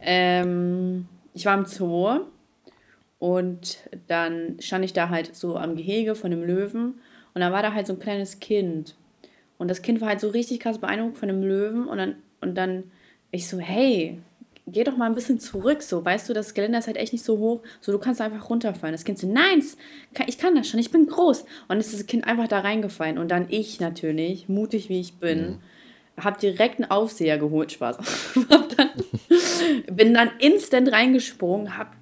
ähm, 0.02 1.08
ich 1.34 1.46
war 1.46 1.56
im 1.56 1.66
Zoo 1.66 2.22
und 3.20 3.78
dann 4.08 4.60
stand 4.60 4.86
ich 4.86 4.94
da 4.94 5.10
halt 5.10 5.36
so 5.36 5.58
am 5.58 5.76
Gehege 5.76 6.16
von 6.16 6.32
dem 6.32 6.44
Löwen 6.44 7.00
und 7.34 7.42
dann 7.42 7.52
war 7.54 7.62
da 7.62 7.74
halt 7.74 7.86
so 7.86 7.94
ein 7.94 8.00
kleines 8.00 8.40
Kind. 8.40 8.96
Und 9.60 9.68
das 9.68 9.82
Kind 9.82 10.02
war 10.02 10.08
halt 10.08 10.22
so 10.22 10.30
richtig 10.30 10.62
krass 10.62 10.80
beeindruckt 10.80 11.18
von 11.18 11.28
dem 11.28 11.44
Löwen 11.44 11.88
und 11.88 11.98
dann, 11.98 12.16
und 12.42 12.56
dann 12.56 12.86
ich 13.30 13.48
so, 13.48 13.60
hey, 13.60 14.20
geh 14.72 14.84
doch 14.84 14.98
mal 14.98 15.06
ein 15.06 15.16
bisschen 15.16 15.40
zurück, 15.40 15.82
so, 15.82 16.04
weißt 16.04 16.30
du, 16.30 16.34
das 16.34 16.54
Geländer 16.54 16.80
ist 16.80 16.88
halt 16.88 16.98
echt 16.98 17.14
nicht 17.14 17.26
so 17.26 17.38
hoch, 17.38 17.62
so, 17.82 17.92
du 17.92 18.00
kannst 18.00 18.22
einfach 18.22 18.50
runterfallen. 18.50 18.94
Das 18.94 19.04
Kind 19.04 19.20
so, 19.20 19.28
nein, 19.32 19.64
ich 20.28 20.38
kann 20.38 20.56
das 20.56 20.68
schon, 20.68 20.80
ich 20.80 20.92
bin 20.92 21.08
groß. 21.08 21.42
Und 21.42 21.48
dann 21.70 21.80
ist 21.80 21.94
das 21.94 22.06
Kind 22.06 22.26
einfach 22.26 22.48
da 22.48 22.60
reingefallen 22.60 23.18
und 23.18 23.30
dann 23.30 23.48
ich 23.50 23.80
natürlich, 23.80 24.50
mutig 24.50 24.90
wie 24.90 25.00
ich 25.00 25.18
bin, 25.18 25.60
mhm. 26.18 26.24
hab 26.24 26.40
direkt 26.40 26.80
einen 26.80 26.92
Aufseher 26.92 27.38
geholt, 27.38 27.72
Spaß. 27.72 27.98
dann, 28.78 28.90
bin 29.96 30.14
dann 30.14 30.32
instant 30.40 30.92
reingesprungen, 30.92 31.78
hab, 31.78 31.96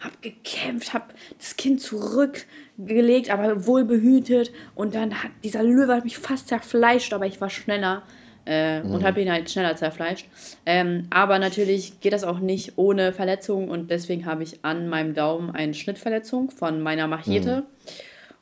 hab 0.00 0.20
gekämpft, 0.22 0.94
hab 0.94 1.14
das 1.38 1.56
Kind 1.56 1.80
zurückgelegt, 1.80 3.30
aber 3.30 3.66
wohl 3.66 3.84
behütet 3.84 4.52
und 4.74 4.94
dann 4.94 5.22
hat 5.22 5.30
dieser 5.44 5.62
Löwe 5.62 5.94
hat 5.94 6.04
mich 6.04 6.18
fast 6.18 6.48
zerfleischt, 6.48 7.12
aber 7.12 7.26
ich 7.26 7.40
war 7.40 7.50
schneller 7.50 8.02
äh, 8.48 8.82
mhm. 8.82 8.92
und 8.92 9.04
habe 9.04 9.20
ihn 9.20 9.30
halt 9.30 9.50
schneller 9.50 9.76
zerfleischt. 9.76 10.26
Ähm, 10.66 11.06
aber 11.10 11.38
natürlich 11.38 12.00
geht 12.00 12.12
das 12.12 12.24
auch 12.24 12.40
nicht 12.40 12.72
ohne 12.76 13.12
Verletzung 13.12 13.68
und 13.68 13.90
deswegen 13.90 14.26
habe 14.26 14.42
ich 14.42 14.64
an 14.64 14.88
meinem 14.88 15.14
Daumen 15.14 15.50
eine 15.50 15.74
Schnittverletzung 15.74 16.50
von 16.50 16.80
meiner 16.80 17.06
Machete. 17.06 17.56
Mhm. 17.56 17.66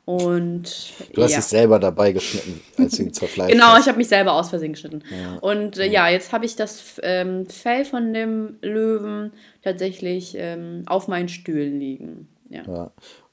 Und 0.05 0.93
du 1.13 1.21
hast 1.21 1.31
ja. 1.31 1.39
dich 1.39 1.47
selber 1.47 1.79
dabei 1.79 2.13
geschnitten, 2.13 2.61
als 2.77 2.95
du 2.95 3.03
ihn 3.03 3.13
zerfleischt 3.13 3.51
Genau, 3.51 3.77
ich 3.77 3.87
habe 3.87 3.97
mich 3.97 4.07
selber 4.07 4.31
aus 4.31 4.49
Versehen 4.49 4.71
geschnitten. 4.71 5.03
Ja. 5.11 5.35
Und 5.39 5.77
äh, 5.77 5.85
ja, 5.85 6.07
jetzt 6.07 6.31
habe 6.31 6.45
ich 6.45 6.55
das 6.55 6.97
ähm, 7.03 7.45
Fell 7.47 7.83
von 7.83 8.13
dem 8.13 8.55
Löwen 8.61 9.33
tatsächlich 9.65 10.35
ähm, 10.37 10.83
auf 10.85 11.09
meinen 11.09 11.27
Stühlen 11.27 11.77
liegen. 11.77 12.29
Ja. 12.49 12.63
ja. 12.65 12.91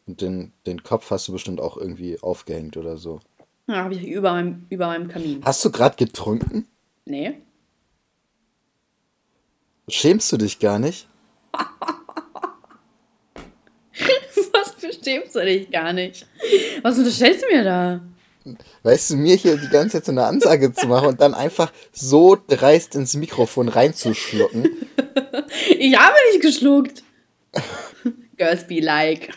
Und 0.08 0.20
den, 0.20 0.52
den 0.66 0.82
Kopf 0.82 1.12
hast 1.12 1.28
du 1.28 1.32
bestimmt 1.32 1.60
auch 1.60 1.76
irgendwie 1.76 2.20
aufgehängt 2.20 2.76
oder 2.76 2.96
so. 2.96 3.20
Ja, 3.66 3.76
habe 3.76 3.94
ich 3.94 4.06
über 4.06 4.32
meinem, 4.32 4.66
über 4.68 4.86
meinem 4.88 5.08
Kamin. 5.08 5.40
Hast 5.44 5.64
du 5.64 5.70
gerade 5.70 5.96
getrunken? 5.96 6.66
Nee. 7.06 7.40
Schämst 9.88 10.30
du 10.32 10.36
dich 10.36 10.58
gar 10.58 10.78
nicht? 10.78 11.08
Was 14.52 14.74
schämst 15.02 15.34
du 15.34 15.44
dich 15.44 15.70
gar 15.70 15.92
nicht? 15.92 16.26
Was 16.82 16.98
unterstellst 16.98 17.42
du 17.42 17.46
mir 17.54 17.64
da? 17.64 18.00
Weißt 18.82 19.10
du, 19.10 19.16
mir 19.16 19.36
hier 19.36 19.56
die 19.56 19.68
ganze 19.68 19.96
Zeit 19.96 20.04
so 20.04 20.12
eine 20.12 20.24
Ansage 20.24 20.72
zu 20.72 20.86
machen 20.86 21.08
und 21.08 21.20
dann 21.20 21.32
einfach 21.32 21.72
so 21.92 22.36
dreist 22.46 22.94
ins 22.94 23.14
Mikrofon 23.14 23.68
reinzuschlucken. 23.68 24.64
ich 25.78 25.98
habe 25.98 26.16
nicht 26.30 26.42
geschluckt. 26.42 27.02
Girls 28.36 28.66
be 28.66 28.80
like. 28.80 29.30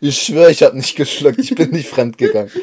Ich 0.00 0.22
schwöre, 0.22 0.50
ich 0.50 0.62
habe 0.62 0.76
nicht 0.76 0.96
geschluckt. 0.96 1.38
Ich 1.38 1.54
bin 1.54 1.70
nicht 1.70 1.88
fremdgegangen. 1.88 2.50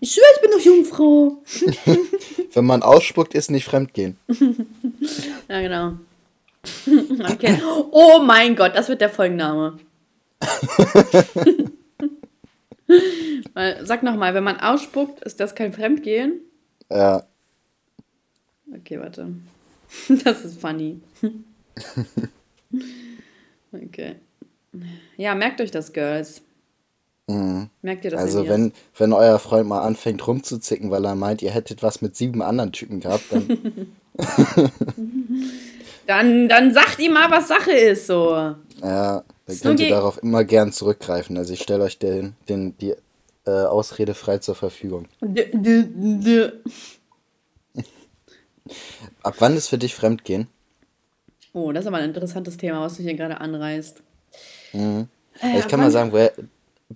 Ich 0.00 0.12
schwöre, 0.12 0.26
ich 0.34 0.40
bin 0.42 0.50
noch 0.50 0.60
Jungfrau. 0.60 1.42
Wenn 2.52 2.66
man 2.66 2.82
ausspuckt, 2.82 3.32
ist 3.32 3.50
nicht 3.50 3.64
fremdgehen. 3.64 4.18
Ja, 5.48 5.60
genau. 5.60 5.92
Okay. 7.32 7.60
Oh 7.90 8.18
mein 8.24 8.56
Gott, 8.56 8.72
das 8.74 8.88
wird 8.88 9.02
der 9.02 9.10
Folgenname. 9.10 9.78
Sag 13.82 14.02
nochmal, 14.02 14.32
wenn 14.34 14.44
man 14.44 14.60
ausspuckt, 14.60 15.22
ist 15.22 15.38
das 15.40 15.54
kein 15.54 15.74
Fremdgehen? 15.74 16.40
Ja. 16.90 17.24
Okay, 18.74 18.98
warte. 18.98 19.28
Das 20.24 20.44
ist 20.44 20.60
funny. 20.60 21.00
Okay. 23.74 24.16
Ja, 25.16 25.34
merkt 25.34 25.60
euch 25.60 25.70
das, 25.70 25.92
Girls. 25.92 26.42
Mhm. 27.26 27.70
Merkt 27.82 28.04
ihr 28.04 28.10
das? 28.10 28.20
Also, 28.20 28.48
wenn, 28.48 28.72
wenn 28.96 29.12
euer 29.12 29.38
Freund 29.38 29.68
mal 29.68 29.82
anfängt 29.82 30.26
rumzuzicken, 30.26 30.90
weil 30.90 31.04
er 31.04 31.14
meint, 31.14 31.42
ihr 31.42 31.50
hättet 31.50 31.82
was 31.82 32.02
mit 32.02 32.16
sieben 32.16 32.42
anderen 32.42 32.72
Typen 32.72 33.00
gehabt, 33.00 33.24
dann. 33.30 33.92
dann, 36.06 36.48
dann 36.48 36.74
sagt 36.74 36.98
ihm 36.98 37.12
mal, 37.12 37.30
was 37.30 37.48
Sache 37.48 37.72
ist, 37.72 38.06
so. 38.06 38.30
Ja, 38.82 39.24
dann 39.46 39.60
könnt 39.60 39.80
ihr 39.80 39.88
darauf 39.88 40.22
immer 40.22 40.44
gern 40.44 40.72
zurückgreifen. 40.72 41.36
Also, 41.38 41.54
ich 41.54 41.62
stelle 41.62 41.84
euch 41.84 41.98
den, 41.98 42.34
den, 42.48 42.76
die 42.78 42.94
äh, 43.46 43.50
Ausrede 43.50 44.14
frei 44.14 44.38
zur 44.38 44.54
Verfügung. 44.54 45.06
Ab 49.22 49.34
wann 49.38 49.56
ist 49.56 49.68
für 49.68 49.78
dich 49.78 49.94
Fremdgehen? 49.94 50.48
Oh, 51.54 51.72
das 51.72 51.84
ist 51.84 51.86
aber 51.86 51.98
ein 51.98 52.04
interessantes 52.04 52.56
Thema, 52.58 52.80
was 52.80 52.96
du 52.96 53.02
hier 53.02 53.14
gerade 53.14 53.40
anreißt. 53.40 54.02
Mhm. 54.72 55.08
Äh, 55.40 55.60
ich 55.60 55.68
kann 55.68 55.80
mal 55.80 55.90
sagen, 55.90 56.12
woher, 56.12 56.32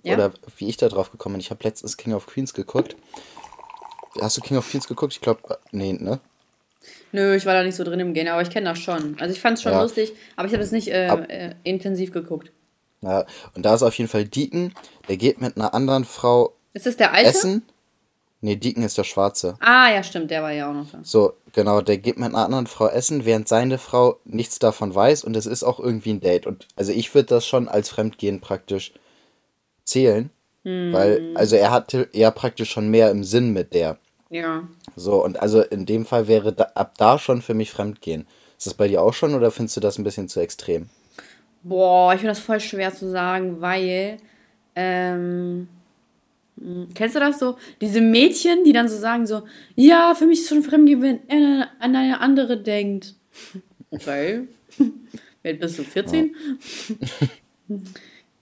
ja? 0.03 0.13
oder 0.13 0.33
wie 0.57 0.67
ich 0.67 0.77
da 0.77 0.89
drauf 0.89 1.11
gekommen 1.11 1.33
bin. 1.33 1.39
Ich 1.39 1.49
habe 1.49 1.63
letztens 1.63 1.97
King 1.97 2.13
of 2.13 2.27
Queens 2.27 2.53
geguckt. 2.53 2.95
Hast 4.21 4.37
du 4.37 4.41
King 4.41 4.57
of 4.57 4.69
Queens 4.69 4.87
geguckt? 4.87 5.13
Ich 5.13 5.21
glaube, 5.21 5.57
nee, 5.71 5.93
ne? 5.93 6.19
Nö, 7.11 7.35
ich 7.35 7.45
war 7.45 7.53
da 7.53 7.63
nicht 7.63 7.75
so 7.75 7.83
drin 7.83 7.99
im 7.99 8.13
Game, 8.13 8.27
aber 8.27 8.41
ich 8.41 8.49
kenne 8.49 8.69
das 8.69 8.79
schon. 8.79 9.17
Also 9.19 9.33
ich 9.33 9.39
fand 9.39 9.57
es 9.57 9.63
schon 9.63 9.71
ja. 9.71 9.81
lustig, 9.81 10.13
aber 10.35 10.47
ich 10.47 10.53
habe 10.53 10.63
es 10.63 10.71
nicht 10.71 10.89
äh, 10.89 11.07
Ab 11.07 11.29
äh, 11.29 11.55
intensiv 11.63 12.11
geguckt. 12.11 12.51
Ja, 13.01 13.25
und 13.55 13.65
da 13.65 13.75
ist 13.75 13.83
auf 13.83 13.97
jeden 13.97 14.09
Fall 14.09 14.25
Deacon, 14.25 14.73
der 15.07 15.17
geht 15.17 15.39
mit 15.39 15.55
einer 15.55 15.73
anderen 15.73 16.03
Frau 16.03 16.53
ist 16.73 16.85
das 16.85 16.97
der 16.97 17.13
Alte? 17.13 17.29
essen. 17.29 17.63
Nee, 18.41 18.55
Deacon 18.55 18.83
ist 18.83 18.97
der 18.97 19.03
Schwarze. 19.03 19.55
Ah, 19.59 19.91
ja, 19.91 20.01
stimmt, 20.01 20.31
der 20.31 20.41
war 20.41 20.51
ja 20.51 20.69
auch 20.69 20.73
noch 20.73 20.89
da. 20.89 20.99
So, 21.03 21.33
genau, 21.51 21.81
der 21.81 21.97
geht 21.97 22.17
mit 22.17 22.29
einer 22.29 22.45
anderen 22.45 22.67
Frau 22.67 22.87
essen, 22.87 23.25
während 23.25 23.49
seine 23.49 23.77
Frau 23.77 24.17
nichts 24.23 24.59
davon 24.59 24.95
weiß 24.95 25.25
und 25.25 25.35
es 25.35 25.45
ist 25.45 25.63
auch 25.63 25.79
irgendwie 25.79 26.11
ein 26.11 26.21
Date. 26.21 26.47
Und 26.47 26.67
also 26.77 26.93
ich 26.93 27.13
würde 27.13 27.27
das 27.27 27.45
schon 27.45 27.67
als 27.67 27.89
Fremdgehen 27.89 28.39
praktisch 28.39 28.93
zählen. 29.83 30.29
Hm. 30.63 30.93
Weil, 30.93 31.31
also 31.35 31.55
er 31.55 31.71
hatte 31.71 32.07
ja 32.13 32.31
praktisch 32.31 32.71
schon 32.71 32.89
mehr 32.89 33.11
im 33.11 33.23
Sinn 33.23 33.51
mit 33.51 33.73
der. 33.73 33.97
Ja. 34.29 34.63
So, 34.95 35.23
und 35.23 35.39
also 35.39 35.61
in 35.61 35.85
dem 35.85 36.05
Fall 36.05 36.27
wäre 36.27 36.53
da, 36.53 36.71
ab 36.75 36.93
da 36.97 37.19
schon 37.19 37.41
für 37.41 37.53
mich 37.53 37.71
Fremdgehen. 37.71 38.25
Ist 38.57 38.67
das 38.67 38.73
bei 38.73 38.87
dir 38.87 39.01
auch 39.01 39.13
schon 39.13 39.33
oder 39.35 39.51
findest 39.51 39.77
du 39.77 39.81
das 39.81 39.97
ein 39.97 40.03
bisschen 40.03 40.29
zu 40.29 40.39
extrem? 40.39 40.89
Boah, 41.63 42.13
ich 42.13 42.19
finde 42.19 42.31
das 42.31 42.39
voll 42.39 42.59
schwer 42.59 42.93
zu 42.93 43.09
sagen, 43.09 43.59
weil 43.59 44.17
ähm, 44.75 45.15
hm, 45.15 45.67
kennst 46.93 47.15
du 47.15 47.19
das 47.19 47.39
so? 47.39 47.57
Diese 47.81 48.01
Mädchen, 48.01 48.63
die 48.63 48.73
dann 48.73 48.87
so 48.87 48.97
sagen 48.97 49.27
so, 49.27 49.43
ja, 49.75 50.13
für 50.15 50.25
mich 50.25 50.39
ist 50.39 50.45
es 50.45 50.49
schon 50.49 50.63
Fremdgehen, 50.63 51.01
wenn 51.01 51.19
er 51.27 51.69
an 51.79 51.95
eine 51.95 52.19
andere 52.19 52.57
denkt. 52.57 53.15
Okay. 53.91 54.47
Wer 55.43 55.53
bist 55.53 55.79
du, 55.79 55.83
14? 55.83 56.35
Ja. 57.67 57.77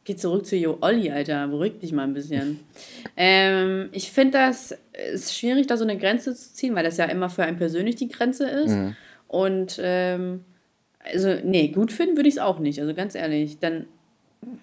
Geh 0.07 0.15
zurück 0.15 0.45
zu 0.45 0.55
Jo 0.55 0.77
Olli, 0.79 1.11
Alter. 1.11 1.49
Beruhig 1.49 1.79
dich 1.79 1.91
mal 1.91 2.03
ein 2.03 2.13
bisschen. 2.13 2.61
Ähm, 3.17 3.89
ich 3.91 4.09
finde 4.09 4.37
das 4.37 4.73
ist 5.13 5.37
schwierig, 5.37 5.67
da 5.67 5.75
so 5.75 5.83
eine 5.83 5.97
Grenze 5.97 6.33
zu 6.33 6.53
ziehen, 6.53 6.75
weil 6.75 6.85
das 6.85 6.95
ja 6.95 7.03
immer 7.05 7.29
für 7.29 7.43
einen 7.43 7.57
persönlich 7.57 7.97
die 7.97 8.07
Grenze 8.07 8.47
ist. 8.47 8.71
Mhm. 8.71 8.95
Und 9.27 9.77
ähm, 9.83 10.45
also, 10.99 11.35
nee, 11.43 11.67
gut 11.69 11.91
finden 11.91 12.15
würde 12.15 12.29
ich 12.29 12.35
es 12.35 12.41
auch 12.41 12.59
nicht. 12.59 12.79
Also 12.79 12.93
ganz 12.93 13.15
ehrlich. 13.15 13.59
Dann, 13.59 13.85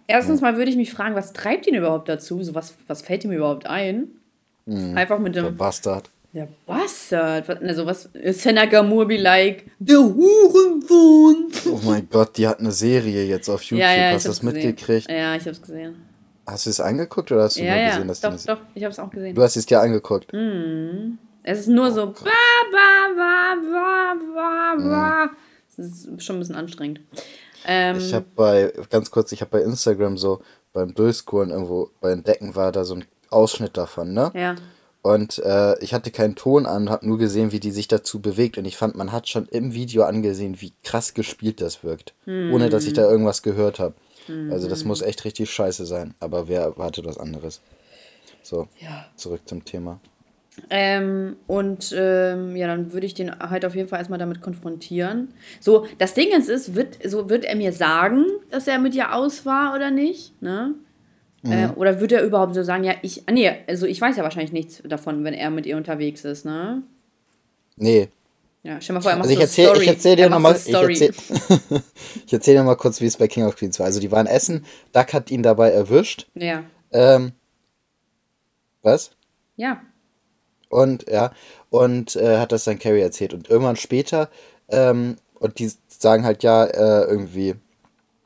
erstens 0.07 0.41
mal 0.41 0.57
würde 0.57 0.71
ich 0.71 0.77
mich 0.77 0.93
fragen, 0.93 1.15
was 1.15 1.33
treibt 1.33 1.67
ihn 1.67 1.75
überhaupt 1.75 2.09
dazu? 2.09 2.43
So, 2.43 2.55
was, 2.55 2.75
was 2.87 3.03
fällt 3.03 3.25
ihm 3.25 3.33
überhaupt 3.33 3.67
ein? 3.67 4.09
Mhm. 4.67 4.97
Einfach 4.97 5.19
mit 5.19 5.35
dem. 5.35 5.45
Der 5.45 5.51
Bastard. 5.53 6.09
Der 6.33 6.49
Bastard. 6.67 7.49
Also, 7.63 7.87
was. 7.87 8.09
Seneca 8.31 8.83
Murby 8.83 9.17
like. 9.17 9.65
Der 9.79 9.99
Hurensohn. 9.99 11.53
Oh 11.71 11.81
mein 11.85 12.09
Gott, 12.11 12.37
die 12.37 12.47
hat 12.47 12.61
eine 12.61 12.73
Serie 12.73 13.25
jetzt 13.25 13.49
auf 13.49 13.63
YouTube. 13.63 13.81
Ja, 13.81 13.95
ja, 13.95 14.13
hast 14.13 14.25
du 14.25 14.31
das 14.31 14.41
gesehen. 14.41 14.55
mitgekriegt? 14.55 15.11
Ja, 15.11 15.37
ich 15.37 15.47
hab's 15.47 15.61
gesehen. 15.61 15.97
Hast 16.47 16.67
du 16.67 16.71
es 16.71 16.81
angeguckt 16.81 17.33
oder 17.33 17.45
hast 17.45 17.57
du 17.57 17.65
ja, 17.65 17.75
nur 17.75 17.87
gesehen, 17.87 18.09
dass 18.09 18.21
doch, 18.21 18.37
die 18.37 18.47
Doch, 18.47 18.61
ich 18.75 18.85
hab's 18.85 18.99
auch 18.99 19.11
gesehen. 19.11 19.35
Du 19.35 19.43
hast 19.43 19.57
es 19.57 19.67
dir 19.67 19.81
angeguckt. 19.81 20.33
Mhm. 20.33 21.19
Es 21.43 21.61
ist 21.61 21.69
nur 21.69 21.89
oh 21.89 21.91
so. 21.91 22.07
Ba, 22.07 22.31
ba, 22.73 23.09
ba, 23.17 23.55
ba, 23.73 24.15
ba, 24.35 24.75
ba. 24.77 25.27
Mhm. 25.27 25.31
Das 25.77 25.87
ist 25.87 26.23
schon 26.23 26.37
ein 26.37 26.39
bisschen 26.41 26.55
anstrengend. 26.55 27.01
Ähm, 27.67 27.99
ich 27.99 28.13
habe 28.13 28.27
bei, 28.35 28.73
ganz 28.91 29.11
kurz, 29.11 29.33
ich 29.33 29.41
habe 29.41 29.51
bei 29.51 29.63
Instagram 29.63 30.17
so 30.19 30.43
beim 30.73 30.95
Durchscrollen 30.95 31.51
irgendwo 31.51 31.91
bei 32.01 32.11
Entdecken 32.11 32.55
war 32.55 32.73
da 32.73 32.85
so 32.85 32.97
ein 32.97 33.05
Ausschnitt 33.31 33.77
davon, 33.77 34.13
ne? 34.13 34.31
Ja. 34.35 34.57
Und 35.03 35.39
äh, 35.41 35.79
ich 35.81 35.93
hatte 35.93 36.11
keinen 36.11 36.35
Ton 36.35 36.65
an, 36.65 36.89
habe 36.89 37.07
nur 37.07 37.19
gesehen, 37.19 37.53
wie 37.53 37.61
die 37.61 37.73
sich 37.73 37.89
dazu 37.89 38.21
bewegt. 38.21 38.57
Und 38.57 38.65
ich 38.65 38.79
fand, 38.79 38.97
man 38.97 39.13
hat 39.13 39.29
schon 39.29 39.45
im 39.49 39.75
Video 39.75 40.05
angesehen, 40.05 40.63
wie 40.63 40.73
krass 40.83 41.13
gespielt 41.13 41.61
das 41.61 41.85
wirkt. 41.85 42.15
Mhm. 42.25 42.55
Ohne 42.55 42.71
dass 42.71 42.87
ich 42.87 42.95
da 42.95 43.03
irgendwas 43.03 43.43
gehört 43.43 43.79
habe. 43.79 43.95
Mhm. 44.29 44.51
Also 44.51 44.67
das 44.67 44.85
muss 44.85 45.03
echt 45.03 45.27
richtig 45.27 45.51
scheiße 45.51 45.85
sein. 45.85 46.15
Aber 46.21 46.49
wer 46.49 46.63
erwartet 46.63 47.05
was 47.05 47.19
anderes? 47.19 47.61
So, 48.43 48.67
ja. 48.81 49.05
zurück 49.15 49.43
zum 49.45 49.67
Thema. 49.67 50.01
Ähm, 50.71 51.37
und 51.47 51.95
ähm, 51.97 52.55
ja, 52.57 52.67
dann 52.69 52.93
würde 52.93 53.07
ich 53.07 53.15
den 53.15 53.37
halt 53.39 53.65
auf 53.65 53.75
jeden 53.75 53.89
Fall 53.89 53.99
erstmal 53.99 54.19
damit 54.19 54.41
konfrontieren. 54.41 55.29
So, 55.61 55.87
das 55.99 56.15
Ding 56.15 56.29
ist, 56.29 56.49
ist 56.49 56.75
wird, 56.75 56.99
so 57.05 57.29
wird 57.29 57.45
er 57.45 57.57
mir 57.57 57.73
sagen, 57.73 58.27
dass 58.51 58.69
er 58.69 58.79
mit 58.79 58.95
ihr 58.95 59.15
aus 59.15 59.45
war 59.45 59.75
oder 59.75 59.91
nicht, 59.91 60.41
ne? 60.41 60.75
Mhm. 61.43 61.53
Äh, 61.53 61.69
oder 61.75 62.01
wird 62.01 62.13
er 62.13 62.23
überhaupt 62.23 62.55
so 62.55 62.63
sagen, 62.63 62.85
ja, 62.85 62.95
ich, 63.03 63.25
ah, 63.27 63.33
nee, 63.33 63.51
also 63.67 63.87
ich 63.87 64.01
weiß 64.01 64.17
ja 64.17 64.23
wahrscheinlich 64.23 64.53
nichts 64.53 64.83
davon, 64.85 65.25
wenn 65.25 65.35
er 65.35 65.51
mit 65.51 65.67
ihr 65.67 65.77
unterwegs 65.77 66.25
ist, 66.25 66.45
ne? 66.45 66.83
Nee. 67.77 68.09
Ja, 68.63 68.81
stell 68.81 68.95
mal 68.95 69.03
vor, 69.03 69.11
er 69.11 69.19
macht 69.19 69.29
also 69.29 69.39
ich 69.39 69.43
erzähl, 69.43 69.67
Story. 69.67 69.81
Ich 69.83 69.89
erzähl 69.89 70.17
dir 70.17 70.31
nochmal, 70.31 70.57
ich 70.57 70.73
erzähl, 70.73 71.13
ich 72.27 72.33
erzähl 72.33 72.55
dir 72.55 72.63
mal 72.63 72.77
kurz, 72.77 73.01
wie 73.01 73.07
es 73.07 73.17
bei 73.17 73.29
King 73.29 73.45
of 73.45 73.57
Queens 73.57 73.79
war. 73.79 73.87
Also 73.87 74.01
die 74.01 74.11
waren 74.11 74.27
essen, 74.27 74.65
Duck 74.93 75.13
hat 75.13 75.31
ihn 75.31 75.43
dabei 75.43 75.71
erwischt. 75.71 76.29
Ja. 76.35 76.63
Ähm, 76.93 77.33
was? 78.83 79.11
Ja 79.57 79.83
und 80.69 81.09
ja, 81.09 81.33
und 81.71 82.17
äh, 82.17 82.39
hat 82.39 82.53
das 82.53 82.65
dann 82.65 82.79
Carrie 82.79 83.01
erzählt. 83.01 83.35
Und 83.35 83.49
irgendwann 83.51 83.77
später, 83.77 84.31
ähm, 84.69 85.17
und 85.39 85.59
die 85.59 85.71
sagen 85.89 86.25
halt 86.25 86.43
ja, 86.43 86.65
äh, 86.65 87.05
irgendwie, 87.05 87.55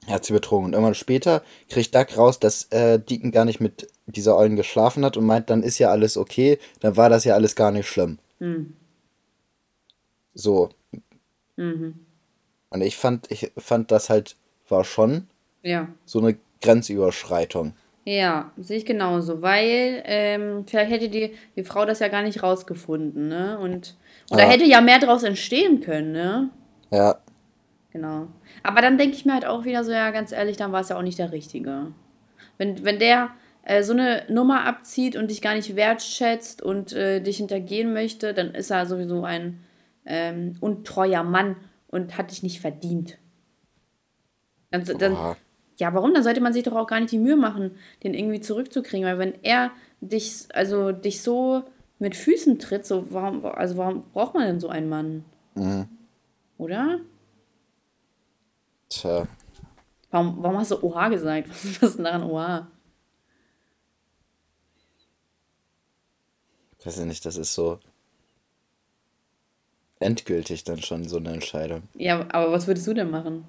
er 0.06 0.14
hat 0.14 0.24
sie 0.24 0.32
betrogen. 0.32 0.66
Und 0.66 0.72
irgendwann 0.72 0.94
später 0.94 1.42
kriegt 1.68 1.94
Duck 1.94 2.16
raus, 2.16 2.38
dass 2.38 2.64
äh, 2.70 2.98
Deacon 2.98 3.30
gar 3.30 3.44
nicht 3.44 3.60
mit 3.60 3.88
dieser 4.06 4.36
Eulen 4.36 4.56
geschlafen 4.56 5.04
hat 5.04 5.16
und 5.16 5.26
meint, 5.26 5.50
dann 5.50 5.62
ist 5.62 5.78
ja 5.78 5.90
alles 5.90 6.16
okay, 6.16 6.58
dann 6.80 6.96
war 6.96 7.10
das 7.10 7.24
ja 7.24 7.34
alles 7.34 7.56
gar 7.56 7.70
nicht 7.70 7.88
schlimm. 7.88 8.18
Mhm. 8.38 8.74
So. 10.34 10.70
Mhm. 11.56 12.06
Und 12.70 12.80
ich 12.82 12.96
fand, 12.96 13.30
ich 13.30 13.52
fand 13.56 13.90
das 13.90 14.10
halt, 14.10 14.36
war 14.68 14.84
schon 14.84 15.28
ja. 15.62 15.88
so 16.04 16.20
eine 16.20 16.36
Grenzüberschreitung. 16.60 17.74
Ja, 18.08 18.52
sehe 18.56 18.78
ich 18.78 18.86
genauso, 18.86 19.42
weil 19.42 20.02
ähm, 20.06 20.64
vielleicht 20.66 20.90
hätte 20.90 21.10
die, 21.10 21.34
die 21.56 21.62
Frau 21.62 21.84
das 21.84 21.98
ja 21.98 22.08
gar 22.08 22.22
nicht 22.22 22.42
rausgefunden, 22.42 23.28
ne? 23.28 23.58
Und 23.58 23.98
oder 24.30 24.44
ja. 24.44 24.48
hätte 24.48 24.64
ja 24.64 24.80
mehr 24.80 24.98
daraus 24.98 25.24
entstehen 25.24 25.82
können, 25.82 26.12
ne? 26.12 26.48
Ja. 26.90 27.18
Genau. 27.92 28.28
Aber 28.62 28.80
dann 28.80 28.96
denke 28.96 29.14
ich 29.14 29.26
mir 29.26 29.34
halt 29.34 29.44
auch 29.44 29.66
wieder 29.66 29.84
so, 29.84 29.92
ja, 29.92 30.10
ganz 30.10 30.32
ehrlich, 30.32 30.56
dann 30.56 30.72
war 30.72 30.80
es 30.80 30.88
ja 30.88 30.96
auch 30.96 31.02
nicht 31.02 31.18
der 31.18 31.32
Richtige. 31.32 31.92
Wenn, 32.56 32.82
wenn 32.82 32.98
der 32.98 33.28
äh, 33.64 33.82
so 33.82 33.92
eine 33.92 34.22
Nummer 34.30 34.64
abzieht 34.64 35.14
und 35.14 35.30
dich 35.30 35.42
gar 35.42 35.54
nicht 35.54 35.76
wertschätzt 35.76 36.62
und 36.62 36.94
äh, 36.94 37.20
dich 37.20 37.36
hintergehen 37.36 37.92
möchte, 37.92 38.32
dann 38.32 38.54
ist 38.54 38.70
er 38.70 38.86
sowieso 38.86 39.24
ein 39.24 39.62
ähm, 40.06 40.56
untreuer 40.60 41.24
Mann 41.24 41.56
und 41.88 42.16
hat 42.16 42.30
dich 42.30 42.42
nicht 42.42 42.62
verdient. 42.62 43.18
Dann, 44.70 44.84
dann, 44.98 45.36
ja, 45.78 45.94
warum? 45.94 46.12
Dann 46.12 46.24
sollte 46.24 46.40
man 46.40 46.52
sich 46.52 46.64
doch 46.64 46.74
auch 46.74 46.86
gar 46.86 47.00
nicht 47.00 47.12
die 47.12 47.18
Mühe 47.18 47.36
machen, 47.36 47.76
den 48.02 48.14
irgendwie 48.14 48.40
zurückzukriegen. 48.40 49.06
Weil 49.06 49.18
wenn 49.18 49.34
er 49.44 49.70
dich, 50.00 50.46
also 50.52 50.92
dich 50.92 51.22
so 51.22 51.64
mit 51.98 52.16
Füßen 52.16 52.58
tritt, 52.58 52.84
so 52.84 53.12
warum, 53.12 53.44
also 53.44 53.76
warum 53.76 54.02
braucht 54.12 54.34
man 54.34 54.46
denn 54.46 54.60
so 54.60 54.68
einen 54.68 54.88
Mann? 54.88 55.24
Mhm. 55.54 55.88
Oder? 56.58 57.00
Tja. 58.88 59.28
Warum, 60.10 60.42
warum 60.42 60.58
hast 60.58 60.72
du 60.72 60.82
Oha 60.82 61.08
gesagt? 61.08 61.48
Was, 61.48 61.64
was 61.82 61.90
ist 61.90 61.96
denn 61.96 62.04
daran 62.04 62.24
Oha? 62.24 62.68
Ich 66.80 66.86
weiß 66.86 66.98
ja 66.98 67.04
nicht, 67.04 67.24
das 67.24 67.36
ist 67.36 67.54
so 67.54 67.78
endgültig 70.00 70.64
dann 70.64 70.80
schon 70.80 71.08
so 71.08 71.18
eine 71.18 71.32
Entscheidung. 71.32 71.82
Ja, 71.94 72.26
aber 72.30 72.50
was 72.52 72.66
würdest 72.66 72.86
du 72.86 72.94
denn 72.94 73.10
machen? 73.10 73.48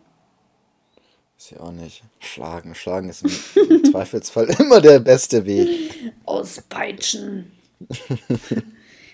Ist 1.39 1.51
ja 1.51 1.61
auch 1.61 1.71
nicht. 1.71 2.03
Schlagen. 2.19 2.75
Schlagen 2.75 3.07
ist 3.07 3.23
im 3.23 3.85
Zweifelsfall 3.91 4.49
immer 4.59 4.81
der 4.81 4.99
beste 4.99 5.45
Weg. 5.45 6.11
Auspeitschen. 6.25 7.53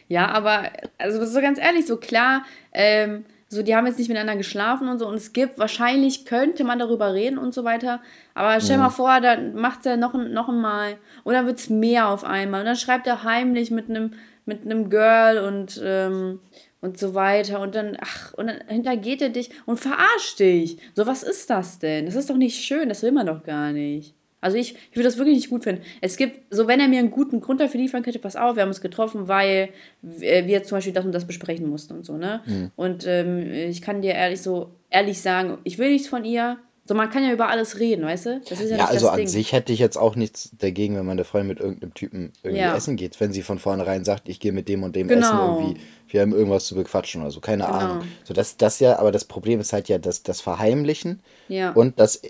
ja, 0.08 0.30
aber, 0.30 0.72
also 0.98 1.24
so 1.24 1.40
ganz 1.40 1.60
ehrlich, 1.60 1.86
so 1.86 1.98
klar, 1.98 2.44
ähm, 2.74 3.26
so 3.48 3.62
die 3.62 3.76
haben 3.76 3.86
jetzt 3.86 4.00
nicht 4.00 4.08
miteinander 4.08 4.38
geschlafen 4.38 4.90
und 4.90 4.98
so 4.98 5.08
und 5.08 5.14
es 5.14 5.34
gibt, 5.34 5.60
wahrscheinlich 5.60 6.26
könnte 6.26 6.64
man 6.64 6.80
darüber 6.80 7.14
reden 7.14 7.38
und 7.38 7.54
so 7.54 7.64
weiter, 7.64 8.02
aber 8.34 8.60
stell 8.60 8.78
ja. 8.78 8.84
mal 8.84 8.90
vor, 8.90 9.22
dann 9.22 9.54
macht 9.54 9.86
er 9.86 9.96
noch, 9.96 10.16
noch 10.16 10.50
einmal 10.50 10.98
und 11.24 11.36
dann 11.36 11.46
wird 11.46 11.60
es 11.60 11.70
mehr 11.70 12.10
auf 12.10 12.24
einmal 12.24 12.62
und 12.62 12.66
dann 12.66 12.76
schreibt 12.76 13.06
er 13.06 13.24
heimlich 13.24 13.70
mit 13.70 13.88
einem 13.88 14.14
mit 14.48 14.64
einem 14.64 14.90
Girl 14.90 15.40
und 15.40 15.80
ähm, 15.84 16.40
und 16.86 16.98
so 16.98 17.14
weiter. 17.14 17.60
Und 17.60 17.76
dann, 17.76 17.98
ach, 18.00 18.34
und 18.36 18.48
dann 18.48 18.60
hintergeht 18.68 19.22
er 19.22 19.30
dich 19.30 19.50
und 19.66 19.80
verarscht 19.80 20.40
dich. 20.40 20.78
So, 20.94 21.06
was 21.06 21.24
ist 21.24 21.50
das 21.50 21.80
denn? 21.80 22.06
Das 22.06 22.16
ist 22.16 22.30
doch 22.30 22.38
nicht 22.38 22.64
schön, 22.64 22.88
das 22.88 23.04
will 23.04 23.12
man 23.12 23.26
doch 23.26 23.44
gar 23.44 23.74
nicht. 23.74 24.14
Also 24.40 24.58
ich, 24.58 24.76
ich 24.92 24.96
würde 24.96 25.06
das 25.10 25.18
wirklich 25.18 25.36
nicht 25.36 25.50
gut 25.50 25.64
finden. 25.64 25.82
Es 26.02 26.18
gibt, 26.18 26.54
so 26.54 26.68
wenn 26.68 26.80
er 26.80 26.88
mir 26.88 27.00
einen 27.00 27.10
guten 27.10 27.42
Grund 27.42 27.60
dafür 27.60 27.82
liefern 27.82 28.04
könnte, 28.04 28.20
pass 28.20 28.36
auf, 28.36 28.56
wir 28.56 28.62
haben 28.62 28.70
uns 28.70 28.80
getroffen, 28.80 29.28
weil 29.28 29.70
wir 30.04 30.62
zum 30.62 30.78
Beispiel 30.78 30.94
das 30.94 31.04
und 31.04 31.14
das 31.14 31.26
besprechen 31.26 31.68
mussten 31.68 31.94
und 31.96 32.06
so, 32.06 32.16
ne? 32.16 32.42
Mhm. 32.46 32.72
Und 32.76 33.08
ähm, 33.08 33.52
ich 33.52 33.82
kann 33.82 34.04
dir 34.04 34.14
ehrlich 34.14 34.44
so, 34.44 34.76
ehrlich 34.92 35.20
sagen, 35.20 35.58
ich 35.64 35.80
will 35.80 35.92
nichts 35.92 36.08
von 36.08 36.24
ihr, 36.26 36.60
so, 36.88 36.94
man 36.94 37.10
kann 37.10 37.24
ja 37.24 37.34
über 37.34 37.50
alles 37.50 37.80
reden, 37.80 38.06
weißt 38.06 38.26
du? 38.28 38.42
Das 38.48 38.62
ist 38.62 38.70
ja, 38.70 38.78
ja 38.78 38.86
also 38.86 39.10
an 39.10 39.18
Ding. 39.18 39.28
sich 39.28 39.54
hätte 39.54 39.74
ich 39.74 39.80
jetzt 39.80 39.98
auch 39.98 40.16
nichts 40.16 40.52
dagegen, 40.60 40.96
wenn 40.96 41.06
meine 41.06 41.24
Freundin 41.24 41.48
mit 41.48 41.60
irgendeinem 41.60 41.96
Typen 41.96 42.32
irgendwie 42.44 42.62
ja. 42.62 42.76
essen 42.76 42.96
geht, 42.96 43.20
wenn 43.20 43.34
sie 43.34 43.42
von 43.42 43.58
vornherein 43.58 44.06
sagt, 44.06 44.30
ich 44.30 44.40
gehe 44.40 44.52
mit 44.52 44.70
dem 44.70 44.84
und 44.84 44.96
dem 44.96 45.08
genau. 45.08 45.26
essen 45.26 45.40
irgendwie, 45.40 45.82
wir 46.10 46.22
haben 46.22 46.32
irgendwas 46.32 46.66
zu 46.66 46.76
bequatschen 46.76 47.24
oder 47.24 47.32
so, 47.32 47.40
keine 47.40 47.66
genau. 47.66 47.76
Ahnung. 47.76 48.08
So, 48.24 48.36
das, 48.36 48.58
das 48.58 48.80
ja, 48.80 49.00
aber 49.00 49.12
das 49.12 49.26
Problem 49.26 49.60
ist 49.60 49.74
halt 49.74 49.90
ja 49.90 49.98
das, 49.98 50.22
das 50.22 50.42
Verheimlichen 50.42 51.24
ja. 51.48 51.72
und 51.72 52.00
dass 52.00 52.22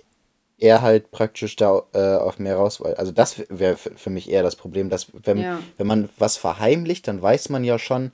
er 0.57 0.81
halt 0.81 1.11
praktisch 1.11 1.57
da 1.57 1.83
äh, 1.93 2.15
auf 2.15 2.39
mehr 2.39 2.55
raus 2.55 2.81
Also 2.81 3.11
das 3.11 3.43
wäre 3.49 3.75
für 3.75 4.09
mich 4.09 4.29
eher 4.29 4.41
das 4.41 4.55
Problem, 4.55 4.89
dass 4.89 5.07
wenn, 5.11 5.37
ja. 5.37 5.59
wenn 5.75 5.87
man 5.87 6.07
was 6.17 6.37
verheimlicht, 6.37 7.09
dann 7.09 7.21
weiß 7.21 7.49
man 7.49 7.65
ja 7.65 7.77
schon, 7.77 8.13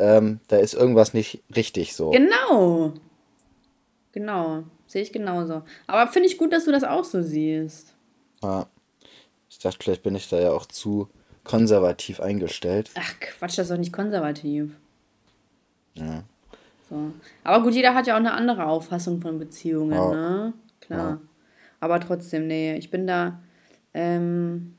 ähm, 0.00 0.40
da 0.48 0.56
ist 0.56 0.74
irgendwas 0.74 1.14
nicht 1.14 1.44
richtig 1.54 1.94
so. 1.94 2.10
Genau. 2.10 2.92
Genau. 4.10 4.64
Sehe 4.86 5.02
ich 5.02 5.12
genauso. 5.12 5.62
Aber 5.86 6.10
finde 6.10 6.28
ich 6.28 6.38
gut, 6.38 6.52
dass 6.52 6.64
du 6.64 6.72
das 6.72 6.84
auch 6.84 7.04
so 7.04 7.22
siehst. 7.22 7.94
Ja. 8.42 8.66
Ich 9.48 9.58
dachte, 9.58 9.78
vielleicht 9.82 10.02
bin 10.02 10.14
ich 10.14 10.28
da 10.28 10.40
ja 10.40 10.50
auch 10.52 10.66
zu 10.66 11.08
konservativ 11.44 12.20
eingestellt. 12.20 12.90
Ach 12.94 13.14
Quatsch, 13.20 13.58
das 13.58 13.66
ist 13.66 13.70
doch 13.70 13.78
nicht 13.78 13.92
konservativ. 13.92 14.72
Ja. 15.94 16.24
So. 16.88 17.12
Aber 17.42 17.64
gut, 17.64 17.74
jeder 17.74 17.94
hat 17.94 18.06
ja 18.06 18.14
auch 18.14 18.20
eine 18.20 18.32
andere 18.32 18.66
Auffassung 18.66 19.20
von 19.20 19.38
Beziehungen, 19.38 19.92
ja. 19.92 20.10
ne? 20.10 20.52
Klar. 20.80 21.10
Ja. 21.10 21.20
Aber 21.80 22.00
trotzdem, 22.00 22.46
nee, 22.46 22.76
ich 22.76 22.90
bin 22.90 23.06
da. 23.06 23.40
Ähm, 23.94 24.76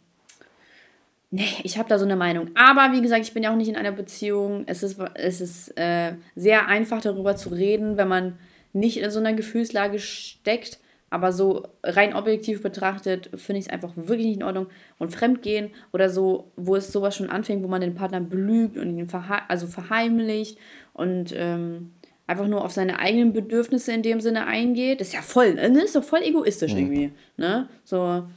nee, 1.32 1.48
ich 1.63 1.78
habe 1.78 1.89
da 1.89 2.00
so 2.00 2.06
eine 2.06 2.15
Meinung. 2.15 2.50
Aber 2.56 2.93
wie 2.93 3.02
gesagt, 3.02 3.24
ich 3.24 3.34
bin 3.34 3.43
ja 3.43 3.52
auch 3.52 3.58
nicht 3.58 3.70
in 3.70 3.76
einer 3.76 3.91
Beziehung. 3.91 4.63
Es 4.67 4.84
ist, 4.84 5.00
es 5.15 5.41
ist 5.41 5.78
äh, 5.78 6.13
sehr 6.36 6.67
einfach 6.67 7.02
darüber 7.02 7.36
zu 7.36 7.50
reden, 7.50 7.98
wenn 7.98 8.08
man 8.08 8.39
nicht 8.80 8.98
in 8.98 9.10
so 9.12 9.20
einer 9.20 9.34
Gefühlslage 9.34 10.00
steckt, 10.00 10.80
aber 11.10 11.32
so 11.32 11.68
rein 11.84 12.13
objektiv 12.13 12.62
betrachtet, 12.62 13.30
finde 13.36 13.60
ich 13.60 13.68
es 13.68 13.72
einfach 13.72 13.94
wirklich 13.96 14.28
nicht 14.28 14.38
in 14.38 14.44
Ordnung. 14.44 14.68
Und 14.98 15.12
Fremdgehen 15.12 15.72
oder 15.94 16.10
so, 16.10 16.52
wo 16.58 16.76
es 16.76 16.92
sowas 16.92 17.16
schon 17.16 17.30
anfängt, 17.30 17.63
wo 17.63 17.68
man 17.68 17.82
den 17.82 17.96
Partner 17.96 18.20
belügt 18.20 18.78
und 18.78 18.98
ihn 18.98 19.08
verhe 19.08 19.50
also 19.50 19.68
verheimlicht 19.68 20.58
und 20.94 21.34
ähm, 21.36 21.94
einfach 22.28 22.48
nur 22.48 22.66
auf 22.66 22.74
seine 22.74 23.00
eigenen 23.00 23.32
Bedürfnisse 23.32 23.94
in 23.94 24.02
dem 24.02 24.20
Sinne 24.20 24.48
eingeht, 24.48 25.00
das 25.00 25.10
ist 25.10 25.13
ja 25.13 25.22
voll, 25.22 25.54
ne? 25.54 25.72
das 25.72 25.86
ist 25.86 25.96
doch 25.96 26.04
voll 26.04 26.24
egoistisch 26.24 26.74
mhm. 26.74 26.80
irgendwie. 26.80 27.12
Ne? 27.38 27.70
So, 27.86 28.28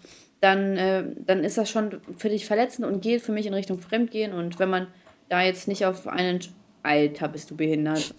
dann, 0.40 0.76
äh, 0.76 1.04
dann 1.26 1.42
ist 1.42 1.58
das 1.58 1.68
schon 1.68 2.00
für 2.16 2.28
dich 2.28 2.46
verletzend 2.46 2.86
und 2.86 3.02
geht 3.02 3.20
für 3.20 3.32
mich 3.32 3.46
in 3.46 3.54
Richtung 3.54 3.80
Fremdgehen. 3.80 4.32
Und 4.32 4.58
wenn 4.58 4.70
man 4.70 4.86
da 5.28 5.42
jetzt 5.42 5.68
nicht 5.68 5.84
auf 5.84 6.06
einen 6.06 6.40
Alter 6.82 7.28
bist 7.28 7.50
du 7.50 7.56
behindert. 7.56 8.14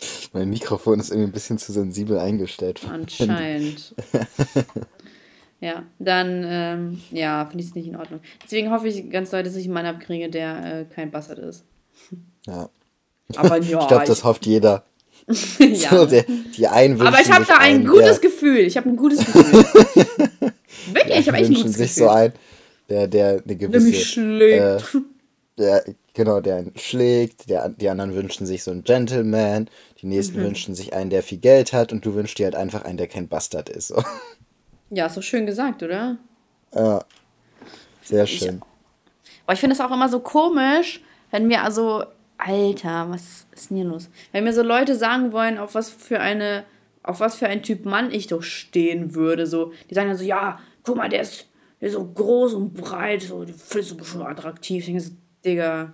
Mein 0.32 0.50
Mikrofon 0.50 1.00
ist 1.00 1.10
irgendwie 1.10 1.28
ein 1.28 1.32
bisschen 1.32 1.58
zu 1.58 1.72
sensibel 1.72 2.18
eingestellt. 2.18 2.80
Anscheinend. 2.90 3.94
ja, 5.60 5.82
dann, 5.98 6.44
ähm, 6.46 7.02
ja, 7.10 7.46
finde 7.46 7.62
ich 7.62 7.70
es 7.70 7.74
nicht 7.74 7.88
in 7.88 7.96
Ordnung. 7.96 8.20
Deswegen 8.44 8.70
hoffe 8.70 8.88
ich 8.88 9.10
ganz 9.10 9.30
doll, 9.30 9.42
dass 9.42 9.56
ich 9.56 9.64
einen 9.64 9.74
Mann 9.74 9.86
abkriege, 9.86 10.28
der 10.28 10.80
äh, 10.80 10.84
kein 10.84 11.10
Bastard 11.10 11.40
ist. 11.40 11.64
Ja. 12.46 12.68
Aber 13.36 13.58
ja. 13.58 13.80
Ich 13.80 13.88
glaube, 13.88 14.06
das 14.06 14.24
hofft 14.24 14.46
jeder. 14.46 14.84
ja. 15.58 15.90
So, 15.90 16.06
der, 16.06 16.24
die 16.56 16.68
einen 16.68 17.00
Aber 17.00 17.20
ich 17.20 17.30
habe 17.30 17.44
da 17.44 17.58
ein 17.58 17.84
gutes 17.86 18.20
Gefühl. 18.20 18.60
Ich 18.60 18.76
habe 18.76 18.88
ein 18.88 18.96
gutes 18.96 19.24
Gefühl. 19.24 19.64
Wirklich, 20.92 21.18
ich 21.18 21.28
habe 21.28 21.38
echt 21.38 21.50
ein 21.50 21.54
gutes 21.54 21.74
sich 21.74 21.94
Gefühl. 21.94 22.04
so 22.04 22.08
ein, 22.08 22.32
der, 22.88 23.08
der 23.08 23.42
eine 23.44 23.56
gewisse. 23.56 23.70
Der 23.70 23.80
mich 23.80 24.06
schlägt. 24.06 24.94
Äh, 24.94 25.00
der, 25.58 25.84
genau, 26.18 26.40
der 26.40 26.56
einen 26.56 26.76
schlägt. 26.76 27.48
Der, 27.48 27.68
die 27.70 27.88
anderen 27.88 28.14
wünschen 28.14 28.44
sich 28.44 28.62
so 28.64 28.70
einen 28.70 28.82
Gentleman. 28.82 29.70
Die 30.02 30.06
nächsten 30.06 30.38
mhm. 30.38 30.46
wünschen 30.46 30.74
sich 30.74 30.92
einen, 30.92 31.10
der 31.10 31.22
viel 31.22 31.38
Geld 31.38 31.72
hat. 31.72 31.92
Und 31.92 32.04
du 32.04 32.14
wünschst 32.14 32.38
dir 32.38 32.44
halt 32.44 32.56
einfach 32.56 32.84
einen, 32.84 32.98
der 32.98 33.06
kein 33.06 33.28
Bastard 33.28 33.70
ist. 33.70 33.88
So. 33.88 34.02
Ja, 34.90 35.06
ist 35.06 35.16
doch 35.16 35.22
schön 35.22 35.46
gesagt, 35.46 35.82
oder? 35.82 36.18
Ja. 36.74 37.04
Sehr 38.02 38.26
schön. 38.26 38.56
Ich, 38.56 39.32
aber 39.44 39.52
ich 39.52 39.60
finde 39.60 39.74
es 39.74 39.80
auch 39.80 39.90
immer 39.90 40.08
so 40.08 40.20
komisch, 40.20 41.02
wenn 41.30 41.46
mir 41.46 41.62
also 41.62 42.04
Alter, 42.38 43.10
was 43.10 43.46
ist 43.52 43.70
denn 43.70 43.76
hier 43.76 43.86
los? 43.86 44.08
Wenn 44.32 44.44
mir 44.44 44.52
so 44.52 44.62
Leute 44.62 44.96
sagen 44.96 45.32
wollen, 45.32 45.58
auf 45.58 45.74
was 45.74 45.90
für 45.90 46.20
eine, 46.20 46.64
auf 47.02 47.20
was 47.20 47.36
für 47.36 47.46
ein 47.46 47.62
Typ 47.62 47.84
Mann 47.84 48.10
ich 48.10 48.28
doch 48.28 48.42
stehen 48.42 49.14
würde, 49.14 49.46
so, 49.46 49.72
die 49.90 49.94
sagen 49.94 50.08
dann 50.08 50.16
so, 50.16 50.24
ja, 50.24 50.58
guck 50.82 50.96
mal, 50.96 51.08
der 51.08 51.22
ist, 51.22 51.46
der 51.80 51.88
ist 51.88 51.94
so 51.94 52.04
groß 52.04 52.54
und 52.54 52.74
breit, 52.74 53.22
so, 53.22 53.44
die 53.44 53.52
findest 53.52 53.92
du 53.92 53.96
bestimmt 53.98 54.24
attraktiv. 54.24 54.80
Ich 54.80 54.86
denke 54.86 55.00
so, 55.02 55.10
Digga, 55.44 55.92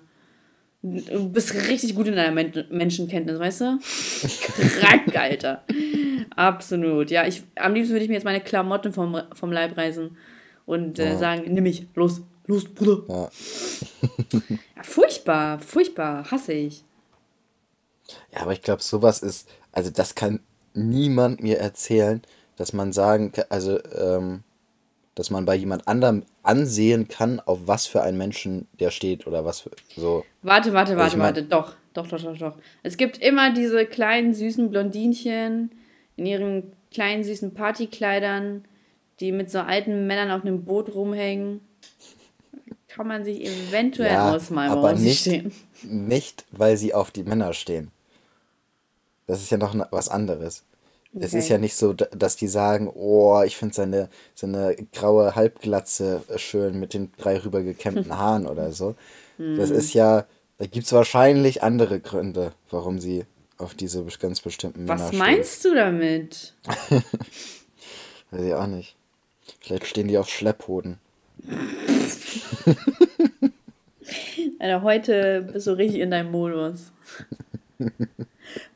du 0.84 1.28
bist 1.30 1.54
richtig 1.54 1.94
gut 1.94 2.06
in 2.08 2.16
deiner 2.16 2.32
Men 2.32 2.52
Menschenkenntnis, 2.70 3.38
weißt 3.38 3.60
du? 3.62 3.78
Krank, 4.80 5.16
Alter. 5.16 5.64
Absolut. 6.36 7.10
Ja, 7.10 7.26
ich, 7.26 7.42
am 7.56 7.74
liebsten 7.74 7.94
würde 7.94 8.04
ich 8.04 8.08
mir 8.08 8.16
jetzt 8.16 8.24
meine 8.24 8.40
Klamotten 8.40 8.92
vom, 8.92 9.20
vom 9.32 9.50
Leib 9.50 9.76
reißen 9.76 10.16
und 10.66 10.98
äh, 10.98 11.12
oh. 11.14 11.18
sagen, 11.18 11.52
nimm 11.52 11.62
mich, 11.62 11.86
los, 11.94 12.20
los, 12.46 12.66
Bruder. 12.66 13.02
Ja. 13.08 13.30
ja, 14.76 14.82
furchtbar, 14.82 15.58
furchtbar, 15.58 16.30
hasse 16.30 16.52
ich. 16.52 16.84
Ja, 18.32 18.42
aber 18.42 18.52
ich 18.52 18.62
glaube, 18.62 18.82
sowas 18.82 19.22
ist, 19.22 19.48
also 19.72 19.90
das 19.90 20.14
kann 20.14 20.40
niemand 20.74 21.42
mir 21.42 21.58
erzählen, 21.58 22.20
dass 22.56 22.72
man 22.74 22.92
sagen 22.92 23.32
kann, 23.32 23.46
also, 23.48 23.82
ähm, 23.94 24.42
dass 25.14 25.30
man 25.30 25.44
bei 25.44 25.54
jemand 25.54 25.86
anderem 25.86 26.24
ansehen 26.42 27.08
kann, 27.08 27.40
auf 27.40 27.60
was 27.66 27.86
für 27.86 28.02
einen 28.02 28.18
Menschen 28.18 28.66
der 28.80 28.90
steht 28.90 29.26
oder 29.26 29.44
was 29.44 29.60
für 29.60 29.70
so. 29.96 30.24
Warte, 30.42 30.72
warte, 30.72 30.92
also 30.92 31.02
warte, 31.02 31.18
warte, 31.18 31.42
doch, 31.44 31.74
doch, 31.92 32.08
doch, 32.08 32.20
doch, 32.20 32.36
doch. 32.36 32.56
Es 32.82 32.96
gibt 32.96 33.18
immer 33.18 33.52
diese 33.52 33.86
kleinen 33.86 34.34
süßen 34.34 34.70
Blondinchen 34.70 35.70
in 36.16 36.26
ihren 36.26 36.72
kleinen 36.92 37.24
süßen 37.24 37.54
Partykleidern, 37.54 38.64
die 39.20 39.32
mit 39.32 39.50
so 39.50 39.60
alten 39.60 40.06
Männern 40.06 40.30
auf 40.30 40.42
einem 40.42 40.64
Boot 40.64 40.94
rumhängen 40.94 41.60
kann 42.94 43.08
man 43.08 43.24
sich 43.24 43.44
eventuell 43.44 44.12
ja, 44.12 44.32
ausmalen, 44.32 44.70
aber 44.70 44.92
nicht, 44.92 45.22
stehen. 45.22 45.52
Nicht, 45.82 46.44
weil 46.52 46.76
sie 46.76 46.94
auf 46.94 47.10
die 47.10 47.24
Männer 47.24 47.52
stehen. 47.52 47.90
Das 49.26 49.42
ist 49.42 49.50
ja 49.50 49.58
noch 49.58 49.74
was 49.90 50.08
anderes. 50.08 50.62
Okay. 51.14 51.24
Es 51.24 51.34
ist 51.34 51.48
ja 51.48 51.58
nicht 51.58 51.76
so, 51.76 51.92
dass 51.92 52.34
die 52.34 52.48
sagen, 52.48 52.90
oh, 52.92 53.40
ich 53.46 53.56
finde 53.56 53.74
seine, 53.74 54.08
seine 54.34 54.74
graue 54.92 55.36
Halbglatze 55.36 56.22
schön 56.36 56.80
mit 56.80 56.92
den 56.92 57.12
drei 57.16 57.38
rübergekämmten 57.38 58.18
Haaren 58.18 58.46
oder 58.46 58.72
so. 58.72 58.96
Das 59.38 59.70
hm. 59.70 59.76
ist 59.76 59.94
ja, 59.94 60.26
da 60.58 60.66
gibt 60.66 60.86
es 60.86 60.92
wahrscheinlich 60.92 61.62
andere 61.62 62.00
Gründe, 62.00 62.52
warum 62.70 62.98
sie 62.98 63.26
auf 63.58 63.74
diese 63.74 64.04
ganz 64.20 64.40
bestimmten 64.40 64.88
Was 64.88 64.98
Männer 64.98 65.08
stehen. 65.08 65.20
Was 65.20 65.26
meinst 65.28 65.64
du 65.64 65.74
damit? 65.74 66.54
Weiß 68.30 68.42
ich 68.42 68.54
auch 68.54 68.66
nicht. 68.66 68.96
Vielleicht 69.60 69.86
stehen 69.86 70.08
die 70.08 70.18
auf 70.18 70.28
Schlepphoden. 70.28 70.98
Alter, 74.58 74.82
heute 74.82 75.48
bist 75.52 75.66
du 75.66 75.72
richtig 75.72 76.00
in 76.00 76.10
deinem 76.10 76.32
Modus. 76.32 76.92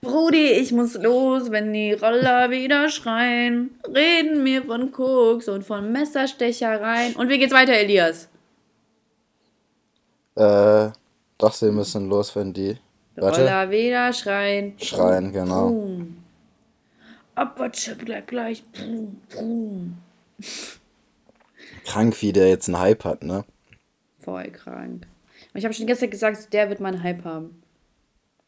Brudi, 0.00 0.52
ich 0.52 0.72
muss 0.72 0.94
los, 0.94 1.50
wenn 1.50 1.72
die 1.72 1.92
Roller 1.92 2.50
wieder 2.50 2.88
schreien. 2.88 3.78
Reden 3.86 4.42
mir 4.42 4.64
von 4.64 4.92
Koks 4.92 5.48
und 5.48 5.64
von 5.64 5.92
Messerstechereien. 5.92 7.16
Und 7.16 7.28
wie 7.28 7.38
geht's 7.38 7.52
weiter, 7.52 7.72
Elias? 7.72 8.28
Äh, 10.36 10.90
doch, 11.38 11.52
sie 11.52 11.70
müssen 11.70 12.08
los, 12.08 12.34
wenn 12.36 12.52
die. 12.52 12.76
Warte. 13.16 13.40
Roller 13.40 13.70
wieder 13.70 14.12
schreien. 14.12 14.74
Schreien, 14.78 15.32
genau. 15.32 15.68
Boom. 15.68 16.24
Aber 17.34 17.70
bleib 17.98 18.26
gleich. 18.26 18.64
Boom, 18.64 19.20
boom. 19.32 19.98
Krank, 21.84 22.20
wie 22.20 22.32
der 22.32 22.48
jetzt 22.48 22.68
einen 22.68 22.78
Hype 22.78 23.04
hat, 23.04 23.22
ne? 23.22 23.44
Voll 24.20 24.50
krank. 24.50 25.06
Ich 25.54 25.64
habe 25.64 25.74
schon 25.74 25.86
gestern 25.86 26.10
gesagt, 26.10 26.52
der 26.52 26.68
wird 26.68 26.80
meinen 26.80 27.02
Hype 27.02 27.24
haben. 27.24 27.62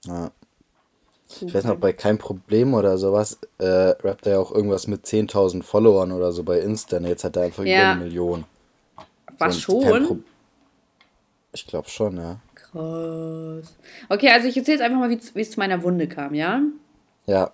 Ja. 0.04 0.30
Ich 1.40 1.54
weiß 1.54 1.64
noch, 1.64 1.76
bei 1.76 1.92
kein 1.92 2.18
Problem 2.18 2.74
oder 2.74 2.98
sowas 2.98 3.38
äh, 3.58 3.64
rappt 3.64 4.26
er 4.26 4.32
ja 4.32 4.38
auch 4.40 4.52
irgendwas 4.52 4.86
mit 4.86 5.04
10.000 5.04 5.62
Followern 5.62 6.12
oder 6.12 6.32
so 6.32 6.42
bei 6.42 6.58
Insta. 6.58 6.98
Jetzt 6.98 7.24
hat 7.24 7.36
er 7.36 7.42
einfach 7.44 7.64
ja. 7.64 7.78
über 7.78 7.90
eine 7.90 8.04
Million. 8.04 8.44
Was 9.38 9.60
schon? 9.60 10.24
Ich 11.52 11.66
glaube 11.66 11.88
schon, 11.88 12.16
ja. 12.16 12.36
Krass. 12.54 13.74
Okay, 14.08 14.28
also 14.28 14.48
ich 14.48 14.56
erzähle 14.56 14.78
jetzt 14.78 14.84
einfach 14.84 14.98
mal, 14.98 15.10
wie 15.10 15.40
es 15.40 15.50
zu 15.50 15.58
meiner 15.58 15.82
Wunde 15.82 16.08
kam, 16.08 16.34
ja? 16.34 16.62
Ja. 17.26 17.52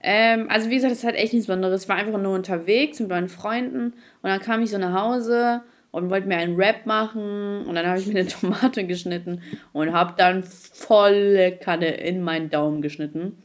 Ähm, 0.00 0.48
also 0.48 0.70
wie 0.70 0.76
gesagt, 0.76 0.92
es 0.92 1.04
hat 1.04 1.14
echt 1.14 1.32
nichts 1.32 1.46
Besonderes. 1.46 1.84
Ich 1.84 1.88
war 1.88 1.96
einfach 1.96 2.20
nur 2.20 2.34
unterwegs 2.34 3.00
mit 3.00 3.08
meinen 3.08 3.28
Freunden 3.28 3.94
und 4.22 4.30
dann 4.30 4.40
kam 4.40 4.62
ich 4.62 4.70
so 4.70 4.78
nach 4.78 5.00
Hause 5.00 5.62
und 5.90 6.10
wollte 6.10 6.28
mir 6.28 6.36
einen 6.36 6.56
Rap 6.56 6.86
machen 6.86 7.66
und 7.66 7.74
dann 7.74 7.86
habe 7.86 7.98
ich 7.98 8.06
mir 8.06 8.20
eine 8.20 8.28
Tomate 8.40 8.84
geschnitten 8.84 9.42
und 9.72 9.92
habe 9.92 10.14
dann 10.16 10.42
volle 10.42 11.52
Kanne 11.52 11.88
in 11.96 12.22
meinen 12.22 12.50
Daumen 12.50 12.82
geschnitten. 12.82 13.38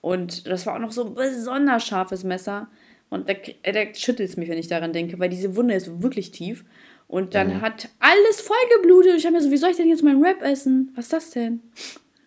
Und 0.00 0.46
das 0.46 0.66
war 0.66 0.74
auch 0.74 0.80
noch 0.80 0.92
so 0.92 1.06
ein 1.06 1.14
besonders 1.14 1.86
scharfes 1.86 2.24
Messer. 2.24 2.68
Und 3.08 3.28
da, 3.28 3.34
da 3.62 3.94
schüttelt 3.94 4.28
es 4.28 4.36
mich, 4.36 4.48
wenn 4.48 4.58
ich 4.58 4.68
daran 4.68 4.92
denke, 4.92 5.18
weil 5.18 5.30
diese 5.30 5.56
Wunde 5.56 5.74
ist 5.74 6.02
wirklich 6.02 6.30
tief. 6.30 6.64
Und 7.06 7.34
dann 7.34 7.48
mhm. 7.48 7.60
hat 7.60 7.88
alles 8.00 8.40
voll 8.40 8.56
geblutet. 8.76 9.14
Ich 9.16 9.24
habe 9.24 9.36
mir 9.36 9.42
so, 9.42 9.50
wie 9.50 9.56
soll 9.56 9.70
ich 9.70 9.76
denn 9.76 9.88
jetzt 9.88 10.02
meinen 10.02 10.22
Rap 10.22 10.42
essen? 10.42 10.92
Was 10.94 11.06
ist 11.06 11.12
das 11.12 11.30
denn? 11.30 11.60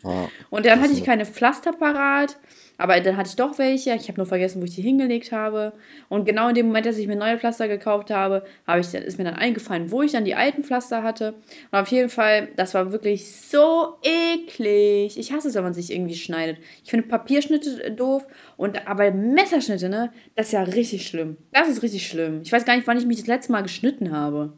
Ja, 0.03 0.29
und 0.49 0.65
dann 0.65 0.81
hatte 0.81 0.93
ich 0.93 1.03
keine 1.03 1.25
Pflaster 1.25 1.73
parat. 1.73 2.37
Aber 2.77 2.99
dann 2.99 3.17
hatte 3.17 3.29
ich 3.29 3.35
doch 3.35 3.57
welche. 3.57 3.95
Ich 3.95 4.07
habe 4.07 4.17
nur 4.17 4.25
vergessen, 4.25 4.61
wo 4.61 4.65
ich 4.65 4.75
die 4.75 4.81
hingelegt 4.81 5.31
habe. 5.31 5.73
Und 6.09 6.25
genau 6.25 6.49
in 6.49 6.55
dem 6.55 6.67
Moment, 6.67 6.85
dass 6.85 6.97
ich 6.97 7.07
mir 7.07 7.15
neue 7.15 7.39
Pflaster 7.39 7.67
gekauft 7.67 8.11
habe, 8.11 8.43
habe 8.65 8.81
ich, 8.81 8.93
ist 8.93 9.17
mir 9.17 9.23
dann 9.23 9.35
eingefallen, 9.35 9.91
wo 9.91 10.01
ich 10.03 10.11
dann 10.11 10.25
die 10.25 10.35
alten 10.35 10.63
Pflaster 10.63 11.03
hatte. 11.03 11.33
Und 11.71 11.79
auf 11.79 11.87
jeden 11.89 12.09
Fall, 12.09 12.49
das 12.55 12.73
war 12.73 12.91
wirklich 12.91 13.31
so 13.31 13.95
eklig. 14.03 15.17
Ich 15.17 15.31
hasse 15.31 15.47
es, 15.47 15.55
wenn 15.55 15.63
man 15.63 15.73
sich 15.73 15.91
irgendwie 15.91 16.15
schneidet. 16.15 16.57
Ich 16.83 16.91
finde 16.91 17.07
Papierschnitte 17.07 17.91
doof. 17.91 18.27
Und 18.57 18.87
aber 18.87 19.11
Messerschnitte, 19.11 19.89
ne? 19.89 20.11
Das 20.35 20.47
ist 20.47 20.51
ja 20.51 20.63
richtig 20.63 21.07
schlimm. 21.07 21.37
Das 21.51 21.67
ist 21.67 21.81
richtig 21.81 22.07
schlimm. 22.07 22.41
Ich 22.43 22.51
weiß 22.51 22.65
gar 22.65 22.75
nicht, 22.75 22.87
wann 22.87 22.97
ich 22.97 23.05
mich 23.05 23.17
das 23.17 23.27
letzte 23.27 23.51
Mal 23.51 23.63
geschnitten 23.63 24.11
habe. 24.11 24.53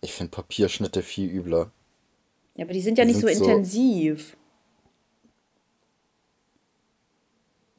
Ich 0.00 0.12
finde 0.12 0.30
Papierschnitte 0.30 1.02
viel 1.02 1.30
übler. 1.30 1.72
Ja, 2.56 2.64
aber 2.64 2.74
die 2.74 2.80
sind 2.80 2.98
ja 2.98 3.04
die 3.04 3.12
nicht 3.12 3.20
sind 3.20 3.34
so 3.36 3.44
intensiv. 3.44 4.36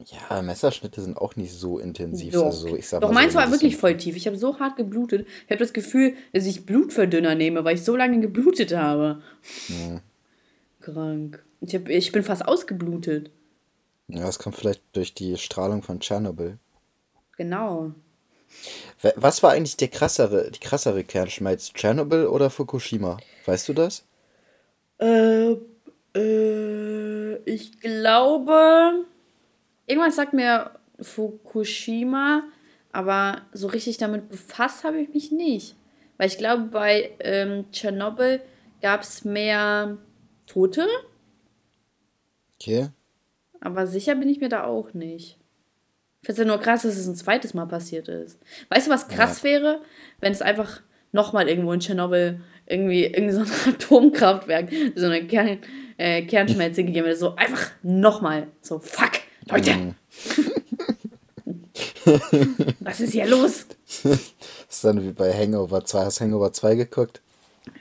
Ja, 0.08 0.42
Messerschnitte 0.42 1.02
sind 1.02 1.18
auch 1.18 1.36
nicht 1.36 1.54
so 1.54 1.80
intensiv. 1.80 2.34
Doch, 2.34 2.46
also, 2.46 2.76
ich 2.76 2.88
sag 2.88 3.02
Doch 3.02 3.12
meins 3.12 3.34
so, 3.34 3.40
war 3.40 3.52
wirklich 3.52 3.78
voll 3.78 3.98
tief. 3.98 4.16
Ich 4.16 4.28
habe 4.28 4.38
so 4.38 4.60
hart 4.60 4.76
geblutet. 4.76 5.28
Ich 5.46 5.52
habe 5.52 5.60
das 5.60 5.74
Gefühl, 5.74 6.16
dass 6.34 6.46
ich 6.46 6.66
Blutverdünner 6.66 7.36
nehme, 7.36 7.64
weil 7.64 7.76
ich 7.76 7.84
so 7.84 7.96
lange 7.96 8.20
geblutet 8.20 8.76
habe. 8.76 9.22
Ja. 9.68 10.02
Krank. 10.82 11.44
Ich, 11.62 11.76
hab, 11.76 11.90
ich 11.90 12.12
bin 12.12 12.24
fast 12.24 12.48
ausgeblutet. 12.48 13.32
Ja, 14.08 14.26
das 14.26 14.40
kommt 14.40 14.56
vielleicht 14.56 14.82
durch 14.94 15.14
die 15.14 15.38
Strahlung 15.38 15.84
von 15.84 16.00
Tschernobyl. 16.00 16.58
Genau. 17.38 17.92
Was 19.16 19.42
war 19.42 19.52
eigentlich 19.52 19.78
der 19.78 19.88
krassere, 19.88 20.52
die 20.52 20.60
krassere 20.60 21.04
Kernschmelz? 21.04 21.72
Tschernobyl 21.74 22.28
oder 22.28 22.50
Fukushima? 22.50 23.18
Weißt 23.46 23.70
du 23.70 23.74
das? 23.74 24.04
Äh, 25.00 25.56
äh, 26.16 27.36
ich 27.46 27.80
glaube, 27.80 29.06
Irgendwas 29.88 30.15
sagt 30.15 30.34
mir 30.34 30.72
Fukushima, 31.00 32.44
aber 32.91 33.41
so 33.54 33.67
richtig 33.67 33.98
damit 33.98 34.30
befasst 34.30 34.84
habe 34.84 35.02
ich 35.02 35.10
mich 35.13 35.32
nicht. 35.32 35.76
Weil 36.17 36.28
ich 36.28 36.38
glaube, 36.38 36.63
bei 36.63 37.12
ähm, 37.20 37.65
Tschernobyl 37.72 38.41
gab 38.82 39.02
es 39.02 39.26
mehr 39.26 39.98
Tote. 40.46 40.88
Okay. 42.56 42.89
Aber 43.60 43.88
sicher 43.88 44.15
bin 44.15 44.30
ich 44.30 44.39
mir 44.39 44.50
da 44.50 44.65
auch 44.65 44.94
nicht. 44.94 45.38
Ich 46.22 46.28
finde 46.28 46.32
es 46.34 46.38
ja 46.38 46.46
nur 46.46 46.60
krass, 46.60 46.84
dass 46.84 46.98
es 46.98 47.08
ein 47.08 47.15
zweites 47.15 47.54
Mal 47.54 47.65
passiert 47.65 48.08
ist. 48.08 48.39
Weißt 48.70 48.88
du, 48.88 48.91
was 48.91 49.08
krass 49.08 49.39
ja. 49.39 49.46
wäre, 49.46 49.82
wenn 50.20 50.32
es 50.32 50.41
einfach 50.41 50.82
nochmal 51.12 51.50
irgendwo 51.50 51.74
in 51.74 51.80
Tschernobyl 51.80 52.39
irgendwie, 52.67 53.06
irgendwie 53.06 53.34
so 53.34 53.41
ein 53.41 53.52
Atomkraftwerk, 53.74 54.70
so 54.96 55.08
eine 55.08 55.26
Kern, 55.26 55.60
äh, 55.98 56.24
Kernschmelze 56.24 56.84
gegeben 56.84 57.08
wird. 57.08 57.17
So 57.17 57.36
einfach 57.36 57.72
nochmal. 57.82 58.48
So, 58.62 58.80
fuck, 58.80 59.12
Leute. 59.49 59.75
Mhm. 59.75 59.95
Was 62.80 62.99
ist 62.99 63.13
hier 63.13 63.27
los? 63.27 63.65
Das 64.04 64.77
ist 64.77 64.84
dann 64.86 65.04
wie 65.04 65.12
bei 65.12 65.34
Hangover 65.34 65.84
2. 65.84 66.06
Hast 66.06 66.19
du 66.21 66.23
Hangover 66.23 66.54
2 66.54 66.75
geguckt? 66.75 67.21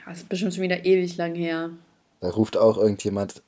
Das 0.05 0.17
ist 0.17 0.27
bestimmt 0.29 0.53
schon 0.53 0.63
wieder 0.63 0.83
ewig 0.83 1.15
lang 1.15 1.35
her. 1.35 1.69
Da 2.19 2.29
ruft 2.29 2.57
auch 2.57 2.77
irgendjemand 2.77 3.41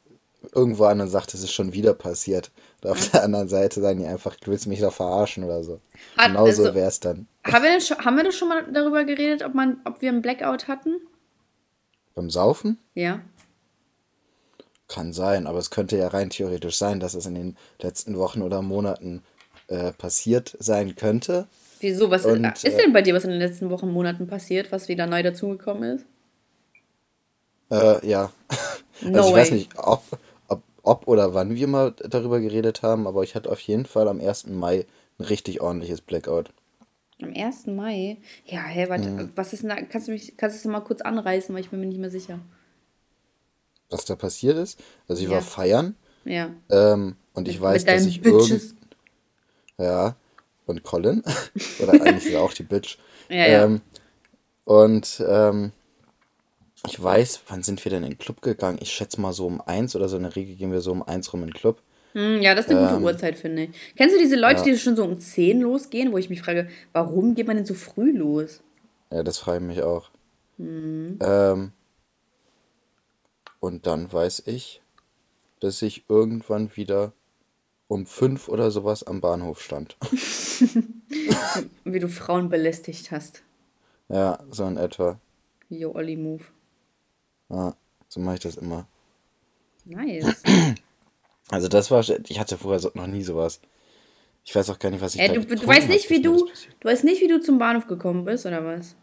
irgendwo 0.56 0.86
an 0.86 1.02
und 1.02 1.10
sagt, 1.10 1.34
es 1.34 1.44
ist 1.44 1.52
schon 1.52 1.74
wieder 1.74 1.94
passiert. 1.94 2.52
Und 2.82 2.92
auf 2.92 3.10
der 3.10 3.24
anderen 3.24 3.50
Seite 3.50 3.82
sagen 3.82 4.00
die 4.00 4.06
einfach, 4.06 4.36
du 4.38 4.50
willst 4.50 4.66
mich 4.68 4.80
doch 4.80 4.94
verarschen 4.94 5.44
oder 5.44 5.62
so. 5.64 5.82
Hat- 6.18 6.28
genau 6.28 6.46
so 6.52 6.64
also- 6.64 6.74
wäre 6.76 6.88
es 6.88 7.02
dann. 7.02 7.28
Haben 7.44 7.64
wir, 7.64 7.72
denn 7.72 7.82
schon, 7.82 7.98
haben 7.98 8.16
wir 8.16 8.24
das 8.24 8.36
schon 8.36 8.48
mal 8.48 8.64
darüber 8.72 9.04
geredet, 9.04 9.44
ob, 9.44 9.54
man, 9.54 9.82
ob 9.84 10.02
wir 10.02 10.10
einen 10.10 10.22
Blackout 10.22 10.70
hatten? 10.70 10.96
Beim 12.16 12.30
Saufen? 12.30 12.78
Ja. 12.94 13.20
Kann 14.94 15.14
sein, 15.14 15.48
aber 15.48 15.58
es 15.60 15.72
könnte 15.72 15.98
ja 15.98 16.08
rein 16.10 16.30
theoretisch 16.30 16.78
sein, 16.78 17.00
dass 17.00 17.16
es 17.16 17.26
in 17.26 17.36
den 17.36 17.58
letzten 17.82 18.18
Wochen 18.18 18.42
oder 18.44 18.62
Monaten 18.62 19.24
äh, 19.68 19.92
passiert 19.94 20.56
sein 20.60 20.96
könnte. 20.96 21.48
Wieso? 21.82 22.10
Was 22.10 22.26
Und, 22.26 22.46
ist 22.64 22.66
äh, 22.66 22.78
denn 22.80 22.94
bei 22.94 23.02
dir 23.04 23.14
was 23.14 23.26
in 23.26 23.30
den 23.32 23.40
letzten 23.40 23.70
Wochen, 23.70 23.90
Monaten 23.92 24.26
passiert, 24.28 24.72
was 24.72 24.88
wieder 24.88 25.06
neu 25.08 25.22
dazugekommen 25.24 25.98
ist? 25.98 26.06
Äh, 27.72 28.06
ja. 28.08 28.32
No 29.02 29.10
also 29.14 29.30
ich 29.30 29.36
weiß 29.36 29.52
way. 29.52 29.52
nicht, 29.52 29.78
ob, 29.78 30.04
ob, 30.48 30.64
ob 30.84 31.08
oder 31.08 31.34
wann 31.34 31.56
wir 31.56 31.68
mal 31.68 31.94
darüber 31.94 32.40
geredet 32.40 32.82
haben, 32.84 33.08
aber 33.08 33.24
ich 33.24 33.36
hatte 33.36 33.52
auf 33.52 33.60
jeden 33.62 33.86
Fall 33.86 34.08
am 34.08 34.20
1. 34.22 34.48
Mai 34.48 34.86
ein 35.20 35.26
richtig 35.26 35.62
ordentliches 35.62 36.02
Blackout. 36.02 36.52
Am 37.22 37.34
1. 37.34 37.68
Mai? 37.68 38.18
Ja, 38.46 38.62
hä, 38.66 38.88
warte, 38.90 39.10
Mhm. 39.10 39.32
was 39.36 39.54
ist 39.54 39.64
denn 39.64 39.70
da? 39.70 39.82
Kannst 39.82 40.08
du 40.08 40.12
mich, 40.12 40.36
kannst 40.38 40.58
du 40.58 40.68
das 40.68 40.72
mal 40.72 40.82
kurz 40.82 41.02
anreißen, 41.02 41.54
weil 41.56 41.62
ich 41.62 41.70
bin 41.70 41.80
mir 41.80 41.88
nicht 41.88 42.00
mehr 42.00 42.12
sicher. 42.12 42.40
Was 43.94 44.06
da 44.06 44.16
passiert 44.16 44.58
ist. 44.58 44.80
Also 45.08 45.22
ich 45.22 45.30
Ja. 45.30 45.36
war 45.36 45.42
feiern 45.42 45.96
Ja. 46.26 46.50
ähm, 46.70 47.16
und 47.34 47.48
ich 47.48 47.62
weiß, 47.62 47.86
dass 47.86 48.06
ich 48.06 48.24
irgend... 48.26 48.76
Ja, 49.78 50.16
und 50.66 50.84
Colin. 50.84 51.24
Oder 51.82 51.94
eigentlich 51.94 52.26
ist 52.26 52.32
er 52.32 52.42
auch 52.42 52.54
die 52.54 52.64
Bitch. 52.64 52.98
Ja, 53.30 53.48
ja. 53.48 53.64
Ähm, 53.66 53.82
und 54.66 55.24
ähm, 55.28 55.72
ich 56.88 57.02
weiß, 57.02 57.42
wann 57.48 57.64
sind 57.64 57.84
wir 57.84 57.90
denn 57.90 58.04
in 58.04 58.12
den 58.12 58.18
Club 58.18 58.42
gegangen? 58.42 58.78
Ich 58.82 58.92
schätze 58.92 59.20
mal 59.20 59.34
so 59.34 59.48
um 59.48 59.62
eins 59.62 59.96
oder 59.96 60.10
so. 60.10 60.18
In 60.18 60.24
der 60.24 60.36
Regel 60.36 60.56
gehen 60.56 60.72
wir 60.72 60.82
so 60.82 60.92
um 60.92 61.04
eins 61.04 61.32
rum 61.34 61.42
in 61.42 61.48
den 61.48 61.54
Club. 61.54 61.82
Hm, 62.14 62.42
ja, 62.42 62.54
das 62.54 62.66
ist 62.66 62.72
eine 62.72 62.82
gute 62.82 62.96
ähm, 62.96 63.04
Uhrzeit, 63.04 63.38
finde 63.38 63.64
ich. 63.64 63.70
Kennst 63.96 64.16
du 64.16 64.20
diese 64.20 64.36
Leute, 64.36 64.60
ja. 64.60 64.64
die 64.66 64.78
schon 64.78 64.96
so 64.96 65.04
um 65.04 65.20
10 65.20 65.62
losgehen, 65.62 66.12
wo 66.12 66.18
ich 66.18 66.30
mich 66.30 66.42
frage, 66.42 66.70
warum 66.92 67.36
geht 67.36 67.48
man 67.48 67.58
denn 67.58 67.66
so 67.66 67.74
früh 67.74 68.12
los? 68.16 68.62
Ja, 69.12 69.24
das 69.24 69.40
frage 69.40 69.58
ich 69.60 69.64
mich 69.64 69.82
auch. 69.84 70.10
Mhm. 70.58 71.18
Ähm, 71.22 71.72
und 73.64 73.88
dann 73.88 74.12
weiß 74.12 74.44
ich, 74.48 74.82
dass 75.62 75.82
ich 75.82 76.04
irgendwann 76.10 76.76
wieder 76.76 77.14
um 77.88 78.06
fünf 78.06 78.50
oder 78.50 78.72
sowas 78.72 79.04
am 79.04 79.22
Bahnhof 79.22 79.62
stand. 79.62 79.96
Wie 81.86 82.00
du 82.00 82.10
Frauen 82.10 82.50
belästigt 82.50 83.12
hast. 83.12 83.42
Ja, 84.10 84.44
so 84.50 84.66
in 84.66 84.76
etwa. 84.76 85.18
Yo, 85.70 85.94
Olli 85.94 86.18
Move. 86.18 86.44
Ja, 87.48 87.74
so 88.10 88.20
mache 88.20 88.36
ich 88.36 88.42
das 88.42 88.58
immer. 88.58 88.86
Nice. 89.86 90.44
Also 91.50 91.68
das 91.68 91.92
war, 91.92 92.00
ich 92.00 92.40
hatte 92.40 92.58
vorher 92.58 92.80
so, 92.80 92.90
noch 92.94 93.06
nie 93.06 93.22
sowas. 93.22 93.60
Ich 94.46 94.56
weiß 94.56 94.70
auch 94.70 94.80
gar 94.80 94.90
nicht, 94.90 95.02
was 95.02 95.14
ich 95.14 95.22
Ey, 95.22 95.28
da 95.28 95.34
du, 95.36 95.46
du 95.46 95.68
weißt 95.68 95.90
nicht, 95.90 96.10
wie 96.10 96.22
du, 96.22 96.48
du 96.80 96.88
weißt 96.88 97.04
nicht, 97.04 97.22
wie 97.22 97.28
du 97.28 97.42
zum 97.42 97.60
Bahnhof 97.60 97.86
gekommen 97.86 98.24
bist, 98.24 98.46
oder 98.46 98.66
was? 98.66 98.96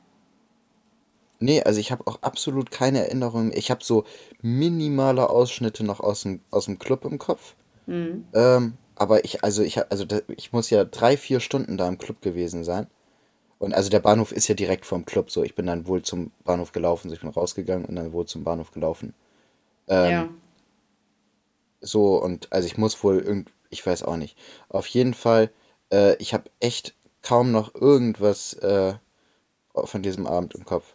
Nee, 1.41 1.63
also 1.63 1.81
ich 1.81 1.91
habe 1.91 2.07
auch 2.07 2.21
absolut 2.23 2.71
keine 2.71 3.01
Erinnerung. 3.01 3.51
Ich 3.53 3.71
habe 3.71 3.83
so 3.83 4.05
minimale 4.43 5.31
Ausschnitte 5.31 5.85
noch 5.85 6.01
aus 6.01 6.23
dem, 6.23 6.41
aus 6.51 6.67
dem 6.67 6.79
Club 6.79 7.05
im 7.07 7.19
Kopf. 7.19 7.55
Mhm. 7.87 8.27
Ähm, 8.35 8.75
aber 8.95 9.25
ich, 9.25 9.43
also 9.43 9.63
ich 9.63 9.79
also 9.91 10.05
da, 10.05 10.21
ich 10.29 10.53
muss 10.53 10.69
ja 10.69 10.85
drei, 10.85 11.17
vier 11.17 11.41
Stunden 11.41 11.79
da 11.79 11.89
im 11.89 11.97
Club 11.97 12.21
gewesen 12.21 12.63
sein. 12.63 12.87
Und 13.59 13.75
also 13.75 13.89
der 13.89 14.01
Bahnhof 14.01 14.33
ist 14.33 14.49
ja 14.49 14.55
direkt 14.55 14.85
vorm 14.85 15.07
Club 15.07 15.31
so. 15.31 15.43
Ich 15.43 15.55
bin 15.55 15.67
dann 15.67 15.87
wohl 15.87 16.03
zum 16.03 16.31
Bahnhof 16.45 16.73
gelaufen, 16.73 17.09
so 17.09 17.15
ich 17.15 17.23
bin 17.23 17.31
rausgegangen 17.31 17.87
und 17.87 17.97
dann 17.97 18.13
wohl 18.13 18.27
zum 18.27 18.45
Bahnhof 18.45 18.71
gelaufen. 18.71 19.15
Ähm, 19.89 20.11
ja. 20.11 20.29
So, 21.81 22.23
und 22.23 22.53
also 22.53 22.67
ich 22.67 22.77
muss 22.77 23.03
wohl 23.03 23.19
irgend, 23.19 23.51
ich 23.71 23.85
weiß 23.85 24.03
auch 24.03 24.17
nicht. 24.17 24.37
Auf 24.69 24.87
jeden 24.87 25.15
Fall, 25.15 25.51
äh, 25.91 26.17
ich 26.17 26.35
habe 26.35 26.51
echt 26.61 26.95
kaum 27.23 27.53
noch 27.53 27.75
irgendwas 27.75 28.53
äh, 28.55 28.95
von 29.75 30.03
diesem 30.03 30.27
Abend 30.27 30.55
im 30.55 30.65
Kopf. 30.65 30.95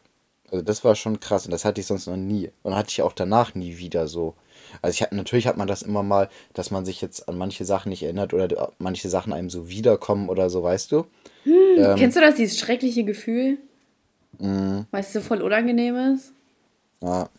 Also 0.55 0.65
das 0.65 0.83
war 0.83 0.95
schon 0.95 1.19
krass 1.19 1.45
und 1.45 1.51
das 1.51 1.65
hatte 1.65 1.81
ich 1.81 1.87
sonst 1.87 2.07
noch 2.07 2.15
nie. 2.15 2.49
Und 2.63 2.75
hatte 2.75 2.89
ich 2.89 3.01
auch 3.01 3.13
danach 3.13 3.55
nie 3.55 3.77
wieder 3.77 4.07
so. 4.07 4.35
Also 4.81 4.95
ich 4.95 5.01
hatte, 5.01 5.15
natürlich 5.15 5.47
hat 5.47 5.57
man 5.57 5.67
das 5.67 5.81
immer 5.81 6.01
mal, 6.01 6.29
dass 6.53 6.71
man 6.71 6.85
sich 6.85 7.01
jetzt 7.01 7.27
an 7.27 7.37
manche 7.37 7.65
Sachen 7.65 7.89
nicht 7.89 8.03
erinnert 8.03 8.33
oder 8.33 8.71
manche 8.77 9.09
Sachen 9.09 9.33
einem 9.33 9.49
so 9.49 9.69
wiederkommen 9.69 10.29
oder 10.29 10.49
so, 10.49 10.63
weißt 10.63 10.91
du? 10.91 11.05
Ähm. 11.45 11.95
Kennst 11.97 12.17
du 12.17 12.21
das, 12.21 12.35
dieses 12.35 12.57
schreckliche 12.57 13.03
Gefühl? 13.03 13.57
Mhm. 14.39 14.85
Weißt 14.91 15.13
du, 15.15 15.21
voll 15.21 15.41
unangenehm 15.41 16.15
ist? 16.15 16.31
Ja, 17.01 17.29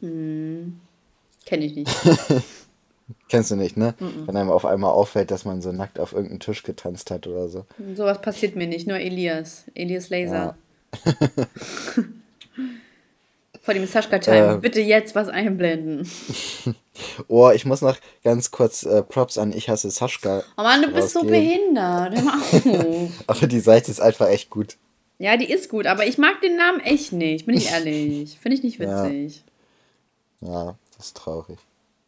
Kenn 0.00 1.62
ich 1.62 1.74
nicht. 1.74 1.90
kennst 3.28 3.50
du 3.50 3.56
nicht, 3.56 3.76
ne? 3.76 3.94
Wenn 3.98 4.36
einem 4.36 4.50
auf 4.50 4.64
einmal 4.64 4.90
auffällt, 4.90 5.30
dass 5.30 5.44
man 5.44 5.62
so 5.62 5.72
nackt 5.72 5.98
auf 5.98 6.12
irgendeinen 6.12 6.40
Tisch 6.40 6.62
getanzt 6.62 7.10
hat 7.10 7.26
oder 7.26 7.48
so. 7.48 7.66
Sowas 7.94 8.20
passiert 8.20 8.56
mir 8.56 8.66
nicht, 8.66 8.86
nur 8.86 8.98
Elias. 8.98 9.64
Elias 9.74 10.10
Laser. 10.10 10.56
Vor 13.66 13.74
dem 13.74 13.86
Saschka-Time. 13.86 14.52
Ähm. 14.54 14.60
Bitte 14.62 14.80
jetzt 14.80 15.14
was 15.14 15.28
einblenden. 15.28 16.08
Oh, 17.28 17.50
ich 17.50 17.66
muss 17.66 17.82
noch 17.82 17.98
ganz 18.24 18.50
kurz 18.50 18.82
äh, 18.84 19.02
Props 19.02 19.36
an 19.36 19.52
Ich 19.52 19.68
hasse 19.68 19.90
Saschka. 19.90 20.42
Oh 20.56 20.62
Mann, 20.62 20.80
du 20.80 20.90
bist 20.90 21.10
so 21.10 21.18
rausgeben. 21.18 21.74
behindert. 21.74 22.14
Hör 22.14 22.22
mal 22.22 22.38
auf. 22.80 23.10
Aber 23.26 23.46
die 23.46 23.60
Seite 23.60 23.90
ist 23.90 24.00
einfach 24.00 24.28
echt 24.30 24.48
gut. 24.48 24.78
Ja, 25.18 25.36
die 25.36 25.50
ist 25.52 25.68
gut, 25.68 25.86
aber 25.86 26.06
ich 26.06 26.16
mag 26.16 26.40
den 26.40 26.56
Namen 26.56 26.80
echt 26.80 27.12
nicht. 27.12 27.44
Bin 27.44 27.54
ich 27.54 27.70
ehrlich. 27.70 28.38
Finde 28.40 28.56
ich 28.56 28.62
nicht 28.62 28.78
Ja. 28.80 29.04
witzig. 29.04 29.42
Ja, 30.40 30.74
das 30.96 31.08
ist 31.08 31.16
traurig. 31.18 31.58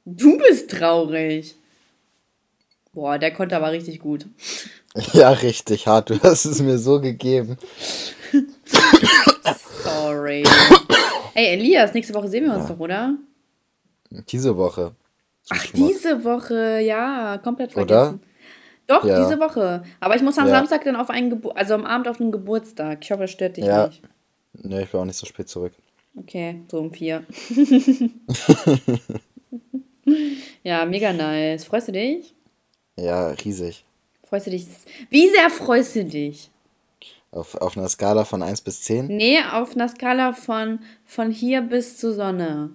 Du 0.06 0.38
bist 0.38 0.70
traurig. 0.70 1.54
Boah, 2.94 3.18
der 3.18 3.34
konnte 3.34 3.56
aber 3.56 3.72
richtig 3.72 4.00
gut. 4.00 4.24
Ja, 5.12 5.30
richtig 5.32 5.86
hart. 5.86 6.08
Du 6.08 6.18
hast 6.22 6.46
es 6.46 6.62
mir 6.62 6.78
so 6.78 6.98
gegeben. 6.98 7.58
Sorry. 9.84 10.44
Ey, 11.38 11.52
Elias, 11.54 11.94
nächste 11.94 12.12
Woche 12.14 12.26
sehen 12.26 12.46
wir 12.46 12.54
uns 12.56 12.66
doch, 12.66 12.80
oder? 12.80 13.14
Diese 14.10 14.56
Woche. 14.56 14.96
Ach, 15.50 15.66
diese 15.68 16.24
Woche, 16.24 16.80
ja, 16.80 17.38
komplett 17.38 17.76
Oder? 17.76 17.86
vergessen. 17.86 18.22
Doch, 18.88 19.04
Ja. 19.04 19.24
diese 19.24 19.38
Woche. 19.38 19.84
Aber 20.00 20.16
ich 20.16 20.22
muss 20.22 20.36
am 20.36 20.48
Ja. 20.48 20.54
Samstag 20.56 20.82
dann 20.82 20.96
auf 20.96 21.10
einen 21.10 21.30
Gebur 21.30 21.56
also 21.56 21.74
am 21.74 21.84
Abend 21.84 22.08
auf 22.08 22.20
einen 22.20 22.32
Geburtstag. 22.32 22.98
Ich 23.02 23.12
hoffe, 23.12 23.20
das 23.22 23.30
stört 23.30 23.56
dich 23.56 23.66
Ja. 23.66 23.86
nicht. 23.86 24.02
Ne, 24.54 24.82
ich 24.82 24.92
war 24.92 25.02
auch 25.02 25.04
nicht 25.04 25.16
so 25.16 25.26
spät 25.26 25.48
zurück. 25.48 25.72
Okay, 26.16 26.60
so 26.68 26.80
um 26.80 26.92
vier. 26.92 27.22
ja, 30.64 30.84
mega 30.86 31.12
nice. 31.12 31.62
Freust 31.64 31.86
du 31.86 31.92
dich? 31.92 32.34
Ja, 32.96 33.28
riesig. 33.28 33.84
Freust 34.28 34.48
du 34.48 34.50
dich? 34.50 34.66
Wie 35.08 35.28
sehr 35.28 35.50
freust 35.50 35.94
du 35.94 36.04
dich? 36.04 36.50
Auf, 37.30 37.54
auf 37.56 37.76
einer 37.76 37.88
Skala 37.88 38.24
von 38.24 38.42
1 38.42 38.62
bis 38.62 38.82
10? 38.82 39.06
Nee, 39.08 39.38
auf 39.52 39.74
einer 39.74 39.88
Skala 39.88 40.32
von, 40.32 40.80
von 41.04 41.30
hier 41.30 41.62
bis 41.62 41.96
zur 41.98 42.14
Sonne. 42.14 42.70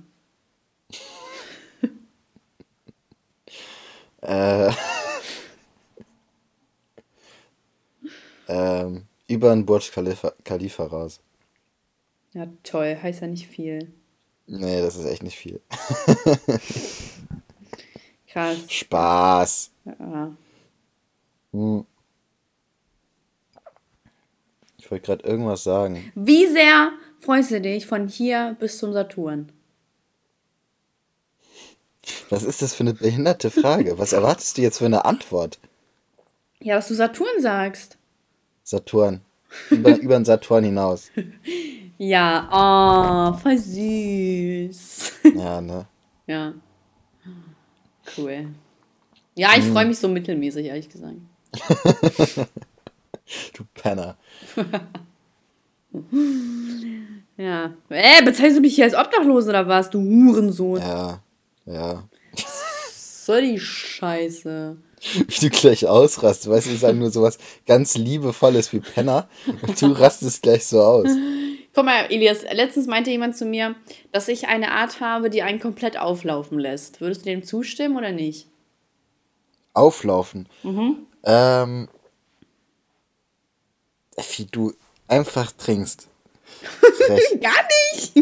Äh, 4.25 4.71
ähm, 8.47 9.03
über 9.27 9.51
ein 9.51 9.65
Burj 9.65 9.91
Khalifa, 9.91 10.31
Khalifa 10.45 10.85
raus. 10.85 11.19
Ja, 12.31 12.47
toll. 12.63 12.97
Heißt 13.01 13.21
ja 13.21 13.27
nicht 13.27 13.47
viel. 13.47 13.91
Nee, 14.47 14.81
das 14.81 14.95
ist 14.95 15.05
echt 15.05 15.23
nicht 15.23 15.37
viel. 15.37 15.61
Krass. 18.27 18.57
Spaß. 18.67 19.71
Ja. 19.85 20.35
Hm. 21.51 21.85
Ich 24.77 24.82
wollte 24.93 25.07
gerade 25.07 25.27
irgendwas 25.27 25.63
sagen. 25.63 26.11
Wie 26.13 26.45
sehr 26.45 26.91
freust 27.19 27.49
du 27.49 27.59
dich 27.59 27.87
von 27.87 28.07
hier 28.07 28.55
bis 28.59 28.77
zum 28.77 28.93
Saturn? 28.93 29.51
Was 32.29 32.43
ist 32.43 32.61
das 32.61 32.75
für 32.75 32.83
eine 32.83 32.93
behinderte 32.93 33.49
Frage? 33.49 33.97
Was 33.97 34.13
erwartest 34.13 34.57
du 34.57 34.61
jetzt 34.61 34.77
für 34.77 34.85
eine 34.85 35.05
Antwort? 35.05 35.57
Ja, 36.59 36.75
dass 36.75 36.89
du 36.89 36.93
Saturn 36.93 37.41
sagst. 37.41 37.97
Saturn. 38.63 39.21
Über, 39.71 39.97
über 39.99 40.15
den 40.15 40.25
Saturn 40.25 40.63
hinaus. 40.63 41.09
Ja, 41.97 42.49
oh, 42.51 43.37
voll 43.39 43.57
süß. 43.57 45.11
Ja, 45.35 45.59
ne? 45.59 45.87
ja. 46.27 46.53
Cool. 48.15 48.49
Ja, 49.33 49.49
ich 49.57 49.65
freue 49.65 49.85
mich 49.87 49.97
so 49.97 50.07
mittelmäßig, 50.07 50.67
ehrlich 50.67 50.89
gesagt. 50.89 51.17
Du 53.53 53.63
Penner. 53.73 54.17
Ja. 57.37 57.73
Äh, 57.89 58.23
bezeichnest 58.23 58.57
du 58.57 58.61
mich 58.61 58.75
hier 58.75 58.85
als 58.85 58.95
Obdachlos 58.95 59.47
oder 59.47 59.67
was, 59.67 59.89
du 59.89 59.99
Hurensohn? 59.99 60.79
Ja, 60.79 61.21
ja. 61.65 62.03
So 62.35 63.39
die 63.39 63.59
Scheiße. 63.59 64.77
Wie 65.27 65.39
du 65.39 65.49
gleich 65.49 65.87
ausrastest, 65.87 66.49
weißt 66.49 66.67
du, 66.67 66.71
ich 66.71 66.79
sage 66.79 66.97
nur 66.97 67.11
sowas 67.11 67.37
ganz 67.65 67.97
Liebevolles 67.97 68.71
wie 68.71 68.79
Penner 68.79 69.27
und 69.61 69.81
du 69.81 69.87
rastest 69.87 70.41
gleich 70.41 70.65
so 70.65 70.81
aus. 70.81 71.09
Guck 71.73 71.85
mal, 71.85 72.05
Elias, 72.09 72.43
letztens 72.53 72.87
meinte 72.87 73.09
jemand 73.09 73.35
zu 73.35 73.45
mir, 73.45 73.75
dass 74.11 74.27
ich 74.27 74.47
eine 74.47 74.71
Art 74.71 75.01
habe, 75.01 75.29
die 75.29 75.41
einen 75.41 75.59
komplett 75.59 75.97
auflaufen 75.97 76.59
lässt. 76.59 77.01
Würdest 77.01 77.21
du 77.21 77.29
dem 77.29 77.43
zustimmen 77.43 77.97
oder 77.97 78.11
nicht? 78.11 78.47
Auflaufen. 79.73 80.47
Ähm, 81.23 81.87
wie 84.17 84.45
du 84.45 84.73
einfach 85.07 85.51
trinkst. 85.51 86.07
Gar 87.41 87.53
nicht! 87.93 88.13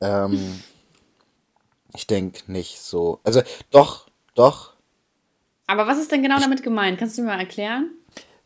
ähm, 0.00 0.62
ich 1.94 2.06
denke 2.06 2.50
nicht 2.50 2.80
so. 2.80 3.20
Also 3.24 3.42
doch, 3.70 4.06
doch. 4.34 4.74
Aber 5.66 5.86
was 5.86 5.98
ist 5.98 6.12
denn 6.12 6.22
genau 6.22 6.38
damit 6.38 6.62
gemeint? 6.62 6.98
Kannst 6.98 7.16
du 7.16 7.22
mir 7.22 7.28
mal 7.28 7.40
erklären? 7.40 7.90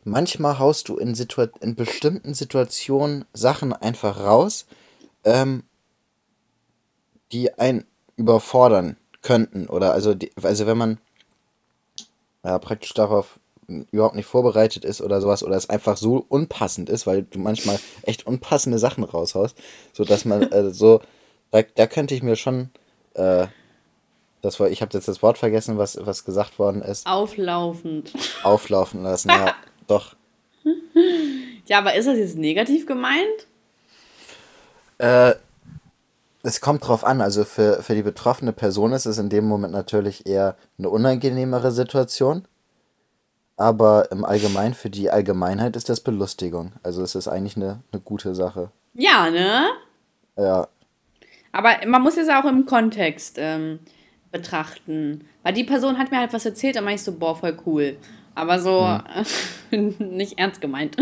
Manchmal 0.03 0.59
haust 0.59 0.87
du 0.87 0.97
in, 0.97 1.15
Situa 1.15 1.49
in 1.59 1.75
bestimmten 1.75 2.33
Situationen 2.33 3.25
Sachen 3.33 3.73
einfach 3.73 4.19
raus, 4.19 4.65
ähm, 5.25 5.63
die 7.31 7.53
einen 7.59 7.85
überfordern 8.15 8.95
könnten. 9.21 9.67
Oder 9.67 9.93
also, 9.93 10.13
die, 10.13 10.31
also 10.41 10.65
wenn 10.67 10.77
man 10.77 10.97
ja, 12.43 12.57
praktisch 12.59 12.93
darauf 12.93 13.39
überhaupt 13.91 14.15
nicht 14.15 14.25
vorbereitet 14.25 14.85
ist 14.85 15.01
oder 15.01 15.21
sowas 15.21 15.43
oder 15.43 15.55
es 15.55 15.69
einfach 15.69 15.97
so 15.97 16.25
unpassend 16.29 16.89
ist, 16.89 17.07
weil 17.07 17.23
du 17.23 17.39
manchmal 17.39 17.79
echt 18.03 18.27
unpassende 18.27 18.79
Sachen 18.79 19.03
raushaust, 19.03 19.57
so 19.93 20.03
dass 20.03 20.25
man 20.25 20.43
äh, 20.51 20.71
so 20.71 21.01
da, 21.51 21.61
da 21.75 21.87
könnte 21.87 22.13
ich 22.15 22.23
mir 22.23 22.35
schon 22.35 22.69
äh, 23.13 23.47
das 24.41 24.59
war 24.59 24.69
ich 24.69 24.81
habe 24.81 24.91
jetzt 24.93 25.07
das 25.07 25.21
Wort 25.21 25.37
vergessen, 25.37 25.77
was 25.77 25.97
was 26.05 26.25
gesagt 26.25 26.59
worden 26.59 26.81
ist, 26.81 27.05
Auflaufend. 27.07 28.13
auflaufen 28.43 29.03
lassen. 29.03 29.29
Ja, 29.29 29.53
doch. 29.87 30.15
Ja, 31.65 31.77
aber 31.79 31.93
ist 31.95 32.07
das 32.07 32.17
jetzt 32.17 32.35
negativ 32.35 32.85
gemeint? 32.85 33.47
Äh, 34.97 35.35
es 36.43 36.61
kommt 36.61 36.87
drauf 36.87 37.03
an, 37.03 37.21
also 37.21 37.43
für, 37.43 37.83
für 37.83 37.95
die 37.95 38.01
betroffene 38.01 38.53
Person 38.53 38.93
ist 38.93 39.05
es 39.05 39.17
in 39.17 39.29
dem 39.29 39.45
Moment 39.45 39.73
natürlich 39.73 40.25
eher 40.25 40.55
eine 40.77 40.89
unangenehmere 40.89 41.71
Situation. 41.71 42.45
Aber 43.59 44.09
im 44.09 44.23
Allgemeinen, 44.23 44.73
für 44.73 44.89
die 44.89 45.09
Allgemeinheit 45.11 45.75
ist 45.75 45.89
das 45.89 45.99
Belustigung. 45.99 46.71
Also 46.81 47.03
es 47.03 47.13
ist 47.13 47.27
eigentlich 47.27 47.57
eine, 47.57 47.83
eine 47.91 48.01
gute 48.01 48.33
Sache. 48.33 48.71
Ja, 48.93 49.29
ne? 49.29 49.65
Ja, 50.37 50.69
Aber 51.51 51.71
man 51.85 52.01
muss 52.01 52.15
es 52.15 52.29
auch 52.29 52.45
im 52.45 52.65
Kontext 52.65 53.35
ähm, 53.37 53.79
betrachten. 54.31 55.25
Weil 55.43 55.53
die 55.53 55.65
Person 55.65 55.97
hat 55.97 56.09
mir 56.09 56.19
halt 56.19 56.31
was 56.31 56.45
erzählt, 56.45 56.77
da 56.77 56.81
meine 56.81 56.95
ich 56.95 57.03
so, 57.03 57.11
boah, 57.11 57.35
voll 57.35 57.57
cool. 57.65 57.97
Aber 58.33 58.59
so 58.61 58.97
nicht 59.71 60.39
ernst 60.39 60.61
gemeint. 60.61 60.95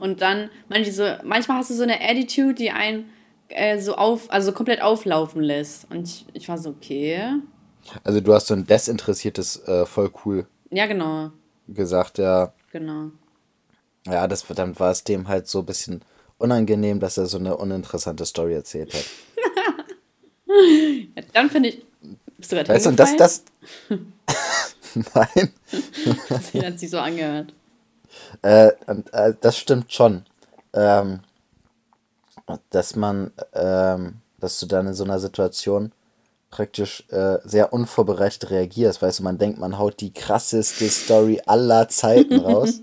Und 0.00 0.20
dann 0.20 0.50
manche 0.68 0.90
so, 0.90 1.04
manchmal 1.22 1.58
hast 1.58 1.70
du 1.70 1.74
so 1.74 1.84
eine 1.84 2.00
Attitude, 2.00 2.54
die 2.54 2.72
einen 2.72 3.08
äh, 3.50 3.78
so 3.78 3.94
auf, 3.94 4.28
also 4.32 4.50
komplett 4.50 4.82
auflaufen 4.82 5.42
lässt. 5.42 5.88
Und 5.92 6.08
ich, 6.08 6.26
ich 6.32 6.48
war 6.48 6.58
so, 6.58 6.70
okay. 6.70 7.36
also 8.02 8.20
du 8.20 8.34
hast 8.34 8.48
so 8.48 8.54
ein 8.54 8.66
desinteressiertes 8.66 9.62
äh, 9.68 9.86
voll 9.86 10.10
cool 10.24 10.48
Ja, 10.72 10.88
genau. 10.88 11.30
Gesagt, 11.74 12.18
ja. 12.18 12.52
Genau. 12.72 13.10
Ja, 14.06 14.26
das, 14.26 14.46
dann 14.46 14.78
war 14.78 14.90
es 14.90 15.04
dem 15.04 15.28
halt 15.28 15.48
so 15.48 15.60
ein 15.60 15.66
bisschen 15.66 16.02
unangenehm, 16.38 17.00
dass 17.00 17.18
er 17.18 17.26
so 17.26 17.38
eine 17.38 17.56
uninteressante 17.56 18.24
Story 18.26 18.54
erzählt 18.54 18.94
hat. 18.94 19.04
Ja, 21.16 21.22
dann 21.32 21.48
finde 21.48 21.68
ich. 21.68 21.86
Bist 22.36 22.50
du 22.50 22.56
gerade 22.56 22.74
Weißt 22.74 22.86
du, 22.86 22.90
das, 22.90 23.16
das. 23.16 23.44
Nein. 25.14 25.52
Das 26.28 26.54
hat 26.54 26.78
sich 26.78 26.90
so 26.90 26.98
angehört. 26.98 27.54
Äh, 28.42 28.72
und, 28.86 29.12
äh, 29.14 29.34
das 29.40 29.56
stimmt 29.56 29.92
schon. 29.92 30.24
Ähm, 30.72 31.20
dass 32.70 32.96
man, 32.96 33.32
ähm, 33.52 34.16
dass 34.40 34.58
du 34.58 34.66
dann 34.66 34.88
in 34.88 34.94
so 34.94 35.04
einer 35.04 35.20
Situation 35.20 35.92
praktisch 36.50 37.04
äh, 37.10 37.38
sehr 37.44 37.72
unvorbereitet 37.72 38.50
reagierst. 38.50 39.02
Weißt 39.02 39.20
du, 39.20 39.22
man 39.22 39.38
denkt, 39.38 39.58
man 39.58 39.78
haut 39.78 40.00
die 40.00 40.12
krasseste 40.12 40.88
Story 40.88 41.40
aller 41.46 41.88
Zeiten 41.88 42.40
raus. 42.40 42.80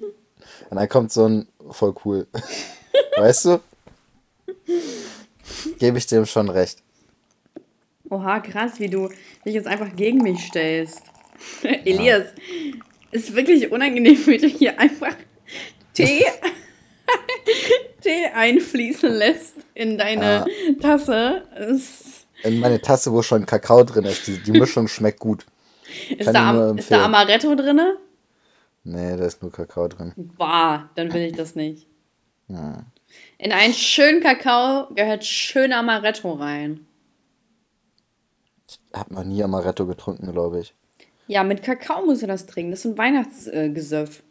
und 0.69 0.77
dann 0.77 0.89
kommt 0.89 1.11
so 1.11 1.27
ein 1.27 1.47
voll 1.69 1.93
cool. 2.05 2.27
weißt 3.17 3.45
du? 3.45 3.59
Gebe 5.79 5.97
ich 5.97 6.07
dem 6.07 6.25
schon 6.25 6.49
recht. 6.49 6.81
Oha, 8.09 8.39
krass, 8.39 8.79
wie 8.79 8.89
du 8.89 9.09
dich 9.45 9.53
jetzt 9.53 9.67
einfach 9.67 9.93
gegen 9.95 10.19
mich 10.19 10.45
stellst. 10.45 11.01
Elias, 11.85 12.27
ist 13.11 13.35
wirklich 13.35 13.71
unangenehm, 13.71 14.25
wie 14.25 14.37
du 14.37 14.47
hier 14.47 14.79
einfach 14.79 15.13
Tee, 15.93 16.25
Tee 18.01 18.25
einfließen 18.33 19.11
lässt 19.11 19.55
in 19.73 19.97
deine 19.97 20.45
Tasse. 20.81 21.43
Ist, 21.69 22.16
In 22.43 22.59
meine 22.59 22.81
Tasse, 22.81 23.11
wo 23.11 23.21
schon 23.21 23.45
Kakao 23.45 23.83
drin 23.83 24.05
ist. 24.05 24.27
Die, 24.27 24.37
die 24.37 24.51
Mischung 24.51 24.87
schmeckt 24.87 25.19
gut. 25.19 25.45
ist, 26.17 26.27
da, 26.27 26.71
ich 26.71 26.79
ist 26.79 26.91
da. 26.91 27.05
Amaretto 27.05 27.55
drinne? 27.55 27.97
Nee, 28.83 29.17
da 29.17 29.25
ist 29.25 29.41
nur 29.41 29.51
Kakao 29.51 29.87
drin. 29.87 30.13
Bah, 30.15 30.89
dann 30.95 31.11
will 31.13 31.21
ich 31.23 31.33
das 31.33 31.55
nicht. 31.55 31.87
In 32.47 33.51
einen 33.51 33.73
schönen 33.73 34.21
Kakao 34.21 34.87
gehört 34.93 35.25
schön 35.25 35.73
Amaretto 35.73 36.33
rein. 36.33 36.85
Hab 38.93 39.11
noch 39.11 39.23
nie 39.23 39.43
Amaretto 39.43 39.85
getrunken, 39.85 40.31
glaube 40.31 40.61
ich. 40.61 40.73
Ja, 41.27 41.43
mit 41.43 41.63
Kakao 41.63 42.05
musst 42.05 42.21
du 42.21 42.27
das 42.27 42.45
trinken. 42.45 42.71
Das 42.71 42.79
ist 42.79 42.85
ein 42.85 42.97
Weihnachtsgesöff. 42.97 44.23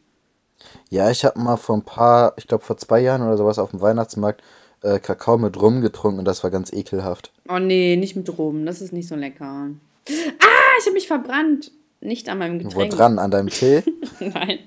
Ja, 0.88 1.10
ich 1.10 1.24
habe 1.24 1.38
mal 1.38 1.56
vor 1.56 1.76
ein 1.76 1.84
paar, 1.84 2.32
ich 2.36 2.46
glaube 2.46 2.64
vor 2.64 2.78
zwei 2.78 3.00
Jahren 3.00 3.22
oder 3.22 3.36
sowas 3.36 3.58
auf 3.58 3.70
dem 3.70 3.82
Weihnachtsmarkt 3.82 4.42
äh, 4.86 4.98
Kakao 5.00 5.36
mit 5.38 5.60
Rum 5.60 5.80
getrunken 5.80 6.18
und 6.20 6.24
das 6.24 6.42
war 6.44 6.50
ganz 6.50 6.72
ekelhaft. 6.72 7.32
Oh 7.48 7.58
nee, 7.58 7.96
nicht 7.96 8.16
mit 8.16 8.38
Rum. 8.38 8.64
Das 8.66 8.80
ist 8.80 8.92
nicht 8.92 9.08
so 9.08 9.16
lecker. 9.16 9.70
Ah, 10.08 10.74
ich 10.78 10.84
habe 10.86 10.92
mich 10.94 11.06
verbrannt. 11.08 11.72
Nicht 12.00 12.28
an 12.28 12.38
meinem 12.38 12.62
Wo 12.62 12.68
Getränk. 12.68 12.92
dran? 12.92 13.18
An 13.18 13.30
deinem 13.30 13.48
Tee? 13.48 13.82
Nein. 14.20 14.58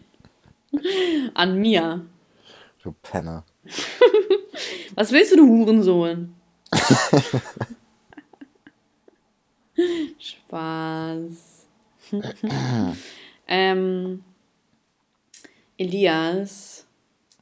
An 1.33 1.57
mir. 1.59 2.05
Du 2.83 2.93
Penner. 3.01 3.43
Was 4.95 5.11
willst 5.11 5.31
du, 5.31 5.37
du 5.37 5.47
Hurensohn? 5.47 6.35
Spaß. 10.19 11.31
ähm, 13.47 14.23
Elias, 15.77 16.85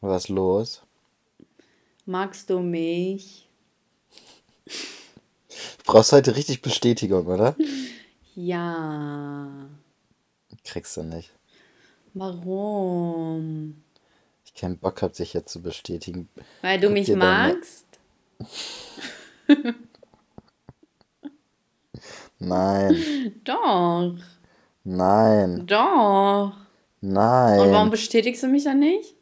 Was 0.02 0.30
los? 0.30 0.84
Magst 2.08 2.50
du 2.50 2.60
mich? 2.60 3.48
Du 4.66 5.84
brauchst 5.86 6.12
heute 6.12 6.36
richtig 6.36 6.62
Bestätigung, 6.62 7.28
oder? 7.28 7.56
Ja. 8.36 9.70
Kriegst 10.64 10.98
du 10.98 11.04
nicht. 11.04 11.32
Warum? 12.14 13.84
Ich 14.46 14.54
keinen 14.54 14.78
Bock 14.78 15.02
hab, 15.02 15.14
dich 15.14 15.34
jetzt 15.34 15.52
zu 15.52 15.62
bestätigen. 15.62 16.30
Weil 16.62 16.80
du 16.80 16.88
Guck 16.88 16.94
mich 16.94 17.10
magst? 17.16 17.86
Nein, 22.40 23.42
Doch. 23.44 24.14
nein, 24.84 25.66
Doch. 25.66 26.54
nein. 27.02 27.60
Und 27.60 27.72
warum 27.72 27.90
bestätigst 27.90 28.44
du 28.44 28.48
mich 28.48 28.64
dann 28.66 28.80
nicht? 28.80 29.17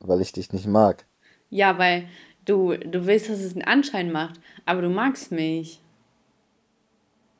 Weil 0.00 0.20
ich 0.20 0.32
dich 0.32 0.52
nicht 0.52 0.66
mag. 0.66 1.04
Ja, 1.50 1.78
weil 1.78 2.08
du, 2.44 2.76
du 2.76 3.06
willst, 3.06 3.28
dass 3.28 3.40
es 3.40 3.52
einen 3.52 3.64
Anschein 3.64 4.10
macht, 4.12 4.40
aber 4.66 4.82
du 4.82 4.88
magst 4.88 5.30
mich. 5.32 5.80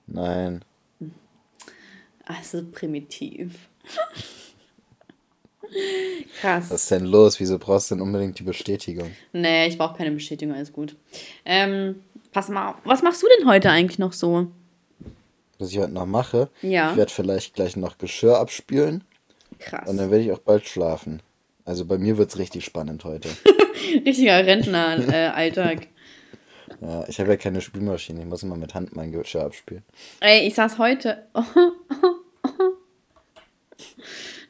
Nein. 0.07 0.65
Also 2.25 2.65
primitiv. 2.71 3.69
Krass. 6.41 6.71
Was 6.71 6.83
ist 6.83 6.91
denn 6.91 7.05
los? 7.05 7.39
Wieso 7.39 7.59
brauchst 7.59 7.91
du 7.91 7.95
denn 7.95 8.03
unbedingt 8.03 8.39
die 8.39 8.43
Bestätigung? 8.43 9.11
Nee, 9.33 9.69
ich 9.69 9.79
brauche 9.79 9.97
keine 9.97 10.11
Bestätigung, 10.11 10.55
alles 10.55 10.73
gut. 10.73 10.97
Ähm, 11.45 12.03
pass 12.33 12.49
mal 12.49 12.71
auf. 12.71 12.77
Was 12.85 13.03
machst 13.03 13.23
du 13.23 13.27
denn 13.39 13.49
heute 13.49 13.71
eigentlich 13.71 13.99
noch 13.99 14.13
so? 14.13 14.49
Was 15.59 15.71
ich 15.71 15.79
heute 15.79 15.93
noch 15.93 16.07
mache? 16.07 16.49
Ja. 16.63 16.91
Ich 16.91 16.97
werde 16.97 17.13
vielleicht 17.13 17.55
gleich 17.55 17.77
noch 17.77 17.99
Geschirr 17.99 18.39
abspülen 18.39 19.05
Krass. 19.59 19.89
und 19.89 19.97
dann 19.97 20.11
werde 20.11 20.25
ich 20.25 20.33
auch 20.33 20.39
bald 20.39 20.67
schlafen. 20.67 21.23
Also 21.71 21.85
bei 21.85 21.99
mir 21.99 22.19
wird's 22.19 22.37
richtig 22.37 22.65
spannend 22.65 23.05
heute. 23.05 23.29
Richtiger 24.05 24.45
Rentner-Alltag. 24.45 25.87
Ja, 26.81 27.05
ich 27.09 27.19
habe 27.21 27.31
ja 27.31 27.37
keine 27.37 27.61
Spülmaschine. 27.61 28.21
Ich 28.21 28.27
muss 28.27 28.43
immer 28.43 28.57
mit 28.57 28.75
Hand 28.75 28.97
mein 28.97 29.13
Geschirr 29.13 29.43
abspülen. 29.43 29.83
Ey, 30.21 30.47
ich 30.47 30.55
saß 30.55 30.79
heute. 30.79 31.27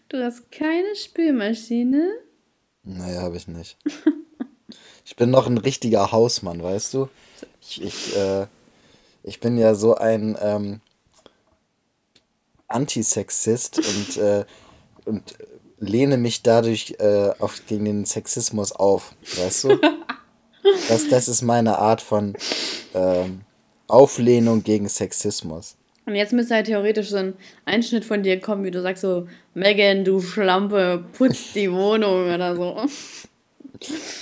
Du 0.08 0.22
hast 0.22 0.52
keine 0.52 0.94
Spülmaschine? 0.94 2.10
Naja, 2.84 3.22
habe 3.22 3.36
ich 3.36 3.48
nicht. 3.48 3.78
ich 5.04 5.16
bin 5.16 5.30
noch 5.30 5.46
ein 5.46 5.58
richtiger 5.58 6.12
Hausmann, 6.12 6.62
weißt 6.62 6.94
du? 6.94 7.08
Ich, 7.62 7.82
ich, 7.82 8.16
äh, 8.16 8.46
ich 9.24 9.40
bin 9.40 9.58
ja 9.58 9.74
so 9.74 9.96
ein 9.96 10.36
ähm, 10.40 10.80
Antisexist 12.68 13.78
und, 13.78 14.16
äh, 14.18 14.44
und 15.04 15.34
lehne 15.80 16.16
mich 16.16 16.42
dadurch 16.42 16.94
äh, 16.98 17.30
auch 17.38 17.52
gegen 17.66 17.86
den 17.86 18.04
Sexismus 18.04 18.72
auf, 18.72 19.14
weißt 19.36 19.64
du? 19.64 19.80
Das, 20.88 21.08
das 21.08 21.26
ist 21.26 21.40
meine 21.40 21.78
Art 21.78 22.02
von 22.02 22.34
ähm, 22.94 23.40
Auflehnung 23.88 24.62
gegen 24.62 24.88
Sexismus. 24.88 25.76
Und 26.04 26.14
jetzt 26.14 26.32
müsste 26.32 26.54
halt 26.54 26.66
theoretisch 26.66 27.08
so 27.08 27.16
ein 27.16 27.34
Einschnitt 27.64 28.04
von 28.04 28.22
dir 28.22 28.40
kommen, 28.40 28.64
wie 28.64 28.70
du 28.70 28.82
sagst 28.82 29.02
so, 29.02 29.26
Megan, 29.54 30.04
du 30.04 30.20
Schlampe, 30.20 31.04
putz 31.16 31.54
die 31.54 31.72
Wohnung 31.72 32.34
oder 32.34 32.54
so. 32.54 32.76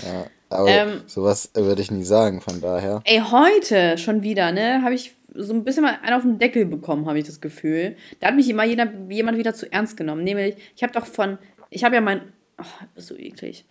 Ja, 0.07 0.27
aber 0.51 0.69
ähm, 0.69 1.01
sowas 1.07 1.51
würde 1.55 1.83
ich 1.83 1.91
nie 1.91 2.05
sagen, 2.05 2.41
von 2.41 2.61
daher. 2.61 3.03
Ey, 3.05 3.21
heute 3.31 3.99
schon 3.99 4.23
wieder, 4.23 4.53
ne, 4.53 4.83
habe 4.83 4.95
ich 4.95 5.15
so 5.35 5.53
ein 5.53 5.65
bisschen 5.65 5.83
mal 5.83 5.99
einen 6.03 6.15
auf 6.15 6.23
den 6.23 6.39
Deckel 6.39 6.65
bekommen, 6.65 7.07
habe 7.07 7.19
ich 7.19 7.27
das 7.27 7.41
Gefühl. 7.41 7.97
Da 8.21 8.29
hat 8.29 8.35
mich 8.35 8.49
immer 8.49 8.65
jeder, 8.65 8.89
jemand 9.09 9.39
wieder 9.39 9.55
zu 9.55 9.71
ernst 9.71 9.97
genommen. 9.97 10.25
Nämlich, 10.25 10.57
ich 10.77 10.83
habe 10.83 10.93
doch 10.93 11.07
von, 11.07 11.39
ich 11.71 11.85
habe 11.85 11.97
ja 11.97 12.01
mein, 12.01 12.23
oh, 12.59 12.65
so 12.97 13.17
eklig. 13.17 13.65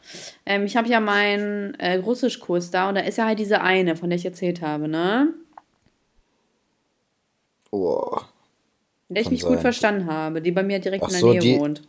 Ähm, 0.46 0.66
ich 0.66 0.78
habe 0.78 0.88
ja 0.88 1.00
meinen 1.00 1.74
äh, 1.76 1.96
Russischkurs 1.96 2.72
da 2.72 2.90
und 2.90 2.96
da 2.96 3.02
ist 3.02 3.18
ja 3.18 3.26
halt 3.26 3.40
diese 3.40 3.62
eine, 3.62 3.96
von 3.96 4.10
der 4.10 4.18
ich 4.18 4.26
erzählt 4.26 4.62
habe, 4.62 4.88
ne? 4.88 5.34
Oh. 7.72 8.18
Der 9.10 9.22
ich 9.22 9.32
mich 9.32 9.42
sein. 9.42 9.52
gut 9.52 9.62
verstanden 9.62 10.06
habe, 10.06 10.42
die 10.42 10.52
bei 10.52 10.64
mir 10.64 10.80
direkt 10.80 11.04
Ach 11.04 11.10
in 11.10 11.14
der 11.14 11.22
so, 11.22 11.32
Nähe 11.32 11.40
die, 11.40 11.60
wohnt. 11.60 11.82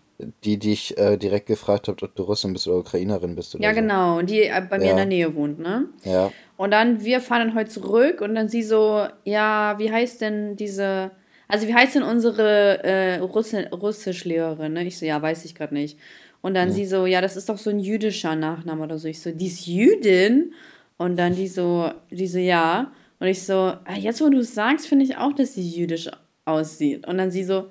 Die 0.44 0.58
dich 0.58 0.98
äh, 0.98 1.16
direkt 1.16 1.46
gefragt 1.46 1.88
hat, 1.88 2.02
ob 2.02 2.14
du 2.14 2.22
Russin 2.24 2.52
bist 2.52 2.66
oder 2.66 2.78
Ukrainerin 2.78 3.36
bist. 3.36 3.54
Oder 3.54 3.64
ja, 3.64 3.70
so. 3.70 3.80
genau, 3.80 4.22
die 4.22 4.42
äh, 4.42 4.62
bei 4.68 4.78
mir 4.78 4.86
ja. 4.86 4.90
in 4.92 4.96
der 4.96 5.06
Nähe 5.06 5.34
wohnt, 5.34 5.58
ne? 5.58 5.88
Ja. 6.04 6.32
Und 6.58 6.72
dann, 6.72 7.04
wir 7.04 7.20
fahren 7.20 7.46
dann 7.46 7.54
heute 7.54 7.70
zurück 7.70 8.20
und 8.20 8.34
dann 8.34 8.48
sie 8.48 8.64
so, 8.64 9.06
ja, 9.24 9.76
wie 9.78 9.92
heißt 9.92 10.20
denn 10.20 10.56
diese, 10.56 11.12
also 11.46 11.68
wie 11.68 11.74
heißt 11.74 11.94
denn 11.94 12.02
unsere 12.02 12.82
äh, 12.82 13.18
Russi 13.18 13.58
Russischlehrerin, 13.70 14.72
ne? 14.72 14.84
Ich 14.84 14.98
so, 14.98 15.06
ja, 15.06 15.22
weiß 15.22 15.44
ich 15.44 15.54
gerade 15.54 15.72
nicht. 15.72 15.96
Und 16.40 16.54
dann 16.54 16.70
ja. 16.70 16.74
sie 16.74 16.84
so, 16.84 17.06
ja, 17.06 17.20
das 17.20 17.36
ist 17.36 17.48
doch 17.48 17.58
so 17.58 17.70
ein 17.70 17.78
jüdischer 17.78 18.34
Nachname 18.34 18.82
oder 18.82 18.98
so. 18.98 19.06
Ich 19.06 19.22
so, 19.22 19.30
die 19.30 19.46
ist 19.46 19.68
Jüdin? 19.68 20.52
Und 20.96 21.16
dann 21.16 21.36
die 21.36 21.46
so, 21.46 21.92
die 22.10 22.26
so, 22.26 22.38
ja. 22.38 22.90
Und 23.20 23.28
ich 23.28 23.44
so, 23.44 23.54
ah, 23.54 23.96
jetzt 23.96 24.20
wo 24.20 24.28
du 24.28 24.38
es 24.38 24.52
sagst, 24.52 24.88
finde 24.88 25.04
ich 25.04 25.16
auch, 25.16 25.32
dass 25.32 25.54
sie 25.54 25.62
jüdisch 25.62 26.10
aussieht. 26.44 27.06
Und 27.06 27.18
dann 27.18 27.30
sie 27.30 27.44
so, 27.44 27.68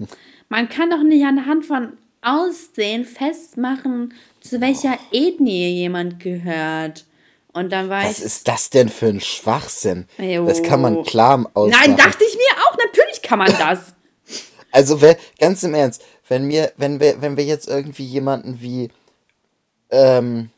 man 0.47 0.69
kann 0.69 0.89
doch 0.89 1.03
nicht 1.03 1.25
anhand 1.25 1.65
von 1.65 1.97
Aussehen 2.21 3.03
festmachen, 3.03 4.13
zu 4.39 4.61
welcher 4.61 4.97
Ethnie 5.11 5.67
jemand 5.73 6.21
gehört. 6.21 7.03
Und 7.57 7.71
dann 7.71 7.89
war 7.89 8.03
Was 8.03 8.19
ich, 8.19 8.25
ist 8.25 8.47
das 8.47 8.69
denn 8.69 8.87
für 8.87 9.07
ein 9.07 9.19
Schwachsinn? 9.19 10.05
Jo. 10.19 10.45
Das 10.45 10.61
kann 10.61 10.79
man 10.79 11.03
klar 11.03 11.43
ausmachen. 11.55 11.81
Nein, 11.87 11.97
dachte 11.97 12.23
ich 12.23 12.35
mir 12.35 12.63
auch. 12.63 12.77
Natürlich 12.77 13.23
kann 13.23 13.39
man 13.39 13.51
das. 13.57 13.79
also, 14.71 14.99
ganz 15.39 15.63
im 15.63 15.73
Ernst, 15.73 16.03
wenn 16.27 16.45
mir, 16.45 16.71
wenn 16.77 16.99
wir, 16.99 17.19
wenn 17.19 17.35
wir 17.35 17.45
jetzt 17.45 17.67
irgendwie 17.67 18.05
jemanden 18.05 18.61
wie, 18.61 18.91
ähm, 19.89 20.51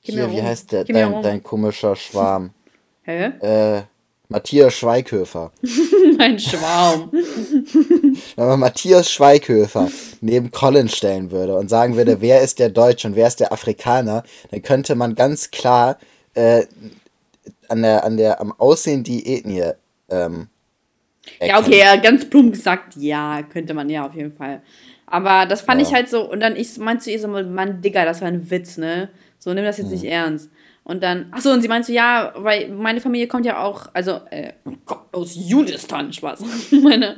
hier, 0.00 0.30
wie 0.30 0.42
heißt 0.42 0.72
der, 0.72 0.84
dein, 0.84 1.22
dein 1.22 1.42
komischer 1.42 1.96
Schwarm? 1.96 2.50
Hä? 3.04 3.28
Äh, 3.40 3.82
Matthias 4.28 4.74
Schweighöfer. 4.74 5.52
mein 6.18 6.38
Schwarm. 6.38 7.10
Wenn 7.12 8.46
man 8.46 8.60
Matthias 8.60 9.10
Schweighöfer 9.10 9.90
neben 10.20 10.50
Colin 10.50 10.90
stellen 10.90 11.30
würde 11.30 11.56
und 11.56 11.70
sagen 11.70 11.96
würde, 11.96 12.20
wer 12.20 12.42
ist 12.42 12.58
der 12.58 12.68
Deutsche 12.68 13.08
und 13.08 13.16
wer 13.16 13.28
ist 13.28 13.40
der 13.40 13.52
Afrikaner, 13.52 14.22
dann 14.50 14.60
könnte 14.60 14.94
man 14.96 15.14
ganz 15.14 15.50
klar 15.50 15.96
äh, 16.34 16.64
an 17.68 17.82
der, 17.82 18.04
an 18.04 18.16
der, 18.16 18.40
am 18.40 18.52
Aussehen 18.52 19.02
die 19.02 19.26
Ethnie 19.26 19.72
ähm, 20.10 20.48
Ja, 21.40 21.58
okay, 21.60 21.82
ganz 22.02 22.28
plump 22.28 22.52
gesagt, 22.52 22.96
ja, 22.96 23.42
könnte 23.42 23.74
man 23.74 23.88
ja 23.88 24.06
auf 24.06 24.14
jeden 24.14 24.32
Fall. 24.32 24.62
Aber 25.06 25.46
das 25.46 25.60
fand 25.60 25.80
ja. 25.80 25.86
ich 25.86 25.94
halt 25.94 26.08
so, 26.08 26.30
und 26.30 26.40
dann 26.40 26.56
ich 26.56 26.78
meinte 26.78 27.04
zu 27.04 27.10
ihr 27.10 27.20
so, 27.20 27.28
Mann, 27.28 27.82
Digga, 27.82 28.04
das 28.04 28.20
war 28.20 28.28
ein 28.28 28.50
Witz, 28.50 28.78
ne? 28.78 29.10
So, 29.38 29.52
nimm 29.52 29.64
das 29.64 29.78
jetzt 29.78 29.88
mhm. 29.88 29.92
nicht 29.92 30.04
ernst. 30.04 30.50
Und 30.84 31.02
dann, 31.02 31.26
ach 31.30 31.40
so, 31.40 31.50
und 31.50 31.62
sie 31.62 31.68
meinte 31.68 31.86
so, 31.86 31.92
ja, 31.92 32.32
weil 32.36 32.68
meine 32.68 33.00
Familie 33.00 33.28
kommt 33.28 33.46
ja 33.46 33.62
auch, 33.62 33.86
also, 33.92 34.20
äh, 34.30 34.52
aus 35.12 35.36
Judistan, 35.36 36.12
Spaß. 36.12 36.42
meine, 36.82 37.14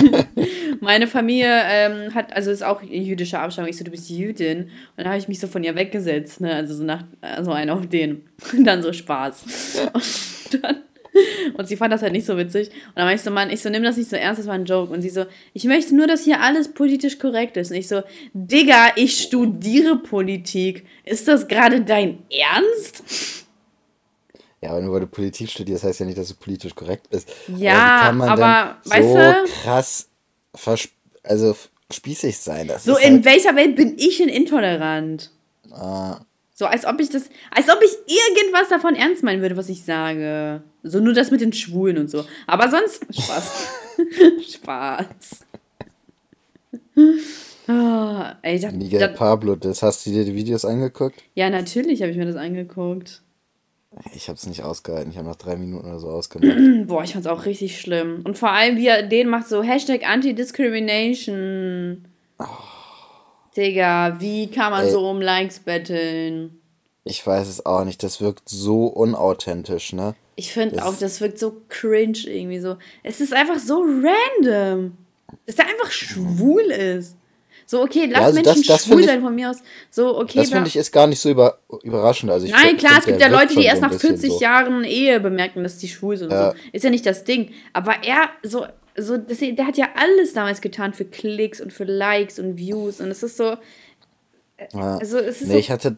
meine 0.80 1.08
Familie 1.08 1.62
ähm, 1.64 2.14
hat, 2.14 2.32
also 2.32 2.52
ist 2.52 2.62
auch 2.62 2.82
jüdischer 2.82 3.40
Abstammung. 3.40 3.70
Ich 3.70 3.76
so, 3.76 3.84
du 3.84 3.90
bist 3.90 4.08
Jüdin. 4.08 4.64
Und 4.64 4.70
dann 4.98 5.08
habe 5.08 5.18
ich 5.18 5.26
mich 5.26 5.40
so 5.40 5.48
von 5.48 5.64
ihr 5.64 5.74
weggesetzt, 5.74 6.40
ne, 6.40 6.54
also 6.54 6.74
so 6.74 6.84
nach, 6.84 7.04
so 7.42 7.50
einer 7.50 7.74
auf 7.74 7.88
den. 7.88 8.28
Und 8.52 8.64
dann 8.66 8.82
so 8.82 8.92
Spaß. 8.92 9.80
Und 9.92 10.62
dann 10.62 10.76
und 11.54 11.68
sie 11.68 11.76
fand 11.76 11.92
das 11.92 12.02
halt 12.02 12.12
nicht 12.12 12.26
so 12.26 12.36
witzig. 12.36 12.68
Und 12.68 12.96
dann 12.96 13.04
meinte 13.06 13.20
ich 13.20 13.22
so, 13.22 13.30
Mann, 13.30 13.50
ich 13.50 13.62
so, 13.62 13.68
nimm 13.68 13.82
das 13.82 13.96
nicht 13.96 14.10
so 14.10 14.16
ernst, 14.16 14.40
das 14.40 14.46
war 14.46 14.54
ein 14.54 14.64
Joke. 14.64 14.92
Und 14.92 15.02
sie 15.02 15.10
so, 15.10 15.24
ich 15.52 15.64
möchte 15.64 15.94
nur, 15.94 16.06
dass 16.06 16.24
hier 16.24 16.40
alles 16.40 16.72
politisch 16.72 17.18
korrekt 17.18 17.56
ist. 17.56 17.70
Und 17.70 17.76
ich 17.76 17.88
so, 17.88 18.02
Digga, 18.32 18.92
ich 18.96 19.20
studiere 19.20 19.96
Politik. 19.96 20.86
Ist 21.04 21.28
das 21.28 21.48
gerade 21.48 21.82
dein 21.82 22.22
Ernst? 22.30 23.44
Ja, 24.60 24.70
aber 24.70 24.80
nur 24.80 24.94
weil 24.94 25.00
du 25.00 25.06
Politik 25.06 25.50
studierst, 25.50 25.84
heißt 25.84 26.00
ja 26.00 26.06
nicht, 26.06 26.18
dass 26.18 26.28
du 26.28 26.34
politisch 26.34 26.74
korrekt 26.74 27.10
bist. 27.10 27.30
Ja, 27.56 28.10
aber, 28.10 28.30
aber 28.30 28.76
weißt 28.84 29.08
so 29.08 29.16
du, 29.16 29.44
krass 29.62 30.08
also 31.22 31.56
spießig 31.92 32.38
sein. 32.38 32.68
Das 32.68 32.84
so, 32.84 32.96
in 32.96 33.14
halt 33.14 33.24
welcher 33.24 33.56
Welt 33.56 33.76
bin 33.76 33.94
ich 33.98 34.18
denn 34.18 34.28
intolerant? 34.28 35.30
Ah. 35.70 36.20
So, 36.58 36.64
als 36.64 36.86
ob 36.86 36.98
ich 37.00 37.10
das, 37.10 37.28
als 37.50 37.68
ob 37.68 37.82
ich 37.82 37.92
irgendwas 38.06 38.70
davon 38.70 38.94
ernst 38.94 39.22
meinen 39.22 39.42
würde, 39.42 39.58
was 39.58 39.68
ich 39.68 39.84
sage. 39.84 40.62
So 40.82 41.00
nur 41.00 41.12
das 41.12 41.30
mit 41.30 41.42
den 41.42 41.52
Schwulen 41.52 41.98
und 41.98 42.10
so. 42.10 42.24
Aber 42.46 42.70
sonst 42.70 43.04
Spaß. 43.14 43.68
Spaß. 44.54 45.44
Oh, 47.68 48.24
ey, 48.40 48.58
das, 48.58 48.72
Miguel 48.72 49.00
das, 49.00 49.14
Pablo, 49.18 49.54
das 49.56 49.82
hast 49.82 50.06
du 50.06 50.10
dir 50.10 50.24
die 50.24 50.34
Videos 50.34 50.64
angeguckt? 50.64 51.22
Ja, 51.34 51.50
natürlich 51.50 52.00
habe 52.00 52.10
ich 52.10 52.16
mir 52.16 52.24
das 52.24 52.36
angeguckt. 52.36 53.20
Ich 54.14 54.28
habe 54.28 54.36
es 54.36 54.46
nicht 54.46 54.62
ausgehalten. 54.62 55.10
Ich 55.10 55.18
habe 55.18 55.28
nach 55.28 55.36
drei 55.36 55.56
Minuten 55.56 55.86
oder 55.86 55.98
so 55.98 56.08
ausgemacht. 56.08 56.56
Boah, 56.86 57.04
ich 57.04 57.12
fand's 57.12 57.26
auch 57.26 57.44
richtig 57.44 57.78
schlimm. 57.78 58.22
Und 58.24 58.38
vor 58.38 58.52
allem, 58.52 58.78
wie 58.78 58.86
er 58.86 59.02
den 59.02 59.28
macht, 59.28 59.46
so 59.46 59.62
Hashtag 59.62 60.08
Anti-Discrimination. 60.08 62.06
Oh. 62.38 62.44
Digga, 63.56 64.16
wie 64.18 64.50
kann 64.50 64.72
man 64.72 64.84
Ey, 64.84 64.90
so 64.90 65.08
um 65.08 65.20
Likes 65.20 65.60
betteln? 65.60 66.60
Ich 67.04 67.26
weiß 67.26 67.48
es 67.48 67.64
auch 67.64 67.84
nicht. 67.84 68.02
Das 68.02 68.20
wirkt 68.20 68.48
so 68.48 68.86
unauthentisch, 68.86 69.92
ne? 69.92 70.14
Ich 70.34 70.52
finde 70.52 70.84
auch, 70.84 70.94
das 70.98 71.20
wirkt 71.20 71.38
so 71.38 71.62
cringe 71.68 72.18
irgendwie 72.26 72.58
so. 72.58 72.76
Es 73.02 73.20
ist 73.20 73.32
einfach 73.32 73.58
so 73.58 73.82
random. 73.82 74.96
Dass 75.46 75.56
der 75.56 75.66
einfach 75.66 75.90
schwul 75.90 76.62
ist. 76.62 77.16
So, 77.68 77.82
okay, 77.82 78.06
lass 78.06 78.20
ja, 78.20 78.26
also 78.26 78.34
Menschen 78.42 78.62
das, 78.62 78.66
das 78.66 78.84
schwul 78.84 79.02
sein 79.02 79.22
von 79.22 79.34
mir 79.34 79.50
aus. 79.50 79.56
So, 79.90 80.16
okay. 80.18 80.38
Das 80.38 80.50
finde 80.50 80.68
ich 80.68 80.76
ist 80.76 80.92
gar 80.92 81.08
nicht 81.08 81.18
so 81.18 81.30
über, 81.30 81.58
überraschend. 81.82 82.30
Also 82.30 82.46
ich 82.46 82.52
Nein, 82.52 82.76
klar, 82.76 82.98
es 82.98 83.06
gibt 83.06 83.20
ja 83.20 83.26
Leute, 83.26 83.54
die 83.54 83.64
erst 83.64 83.82
nach 83.82 83.92
40 83.92 84.30
so. 84.30 84.40
Jahren 84.40 84.84
Ehe 84.84 85.18
bemerken, 85.18 85.64
dass 85.64 85.78
die 85.78 85.88
schwul 85.88 86.16
sind. 86.16 86.30
Ja. 86.30 86.52
So. 86.52 86.56
Ist 86.72 86.84
ja 86.84 86.90
nicht 86.90 87.06
das 87.06 87.24
Ding. 87.24 87.52
Aber 87.72 88.04
er, 88.04 88.28
so, 88.44 88.66
so 88.98 89.16
das, 89.16 89.38
der 89.38 89.66
hat 89.66 89.76
ja 89.76 89.88
alles 89.94 90.32
damals 90.32 90.60
getan 90.60 90.94
für 90.94 91.04
Klicks 91.04 91.60
und 91.60 91.72
für 91.72 91.84
Likes 91.84 92.38
und 92.38 92.56
Views. 92.56 93.00
Und 93.00 93.10
es 93.10 93.22
ist 93.22 93.36
so. 93.36 93.56
Ja. 94.72 94.98
Also, 94.98 95.18
es 95.18 95.42
ist 95.42 95.48
nee, 95.48 95.54
so, 95.54 95.58
ich 95.58 95.70
hatte 95.70 95.96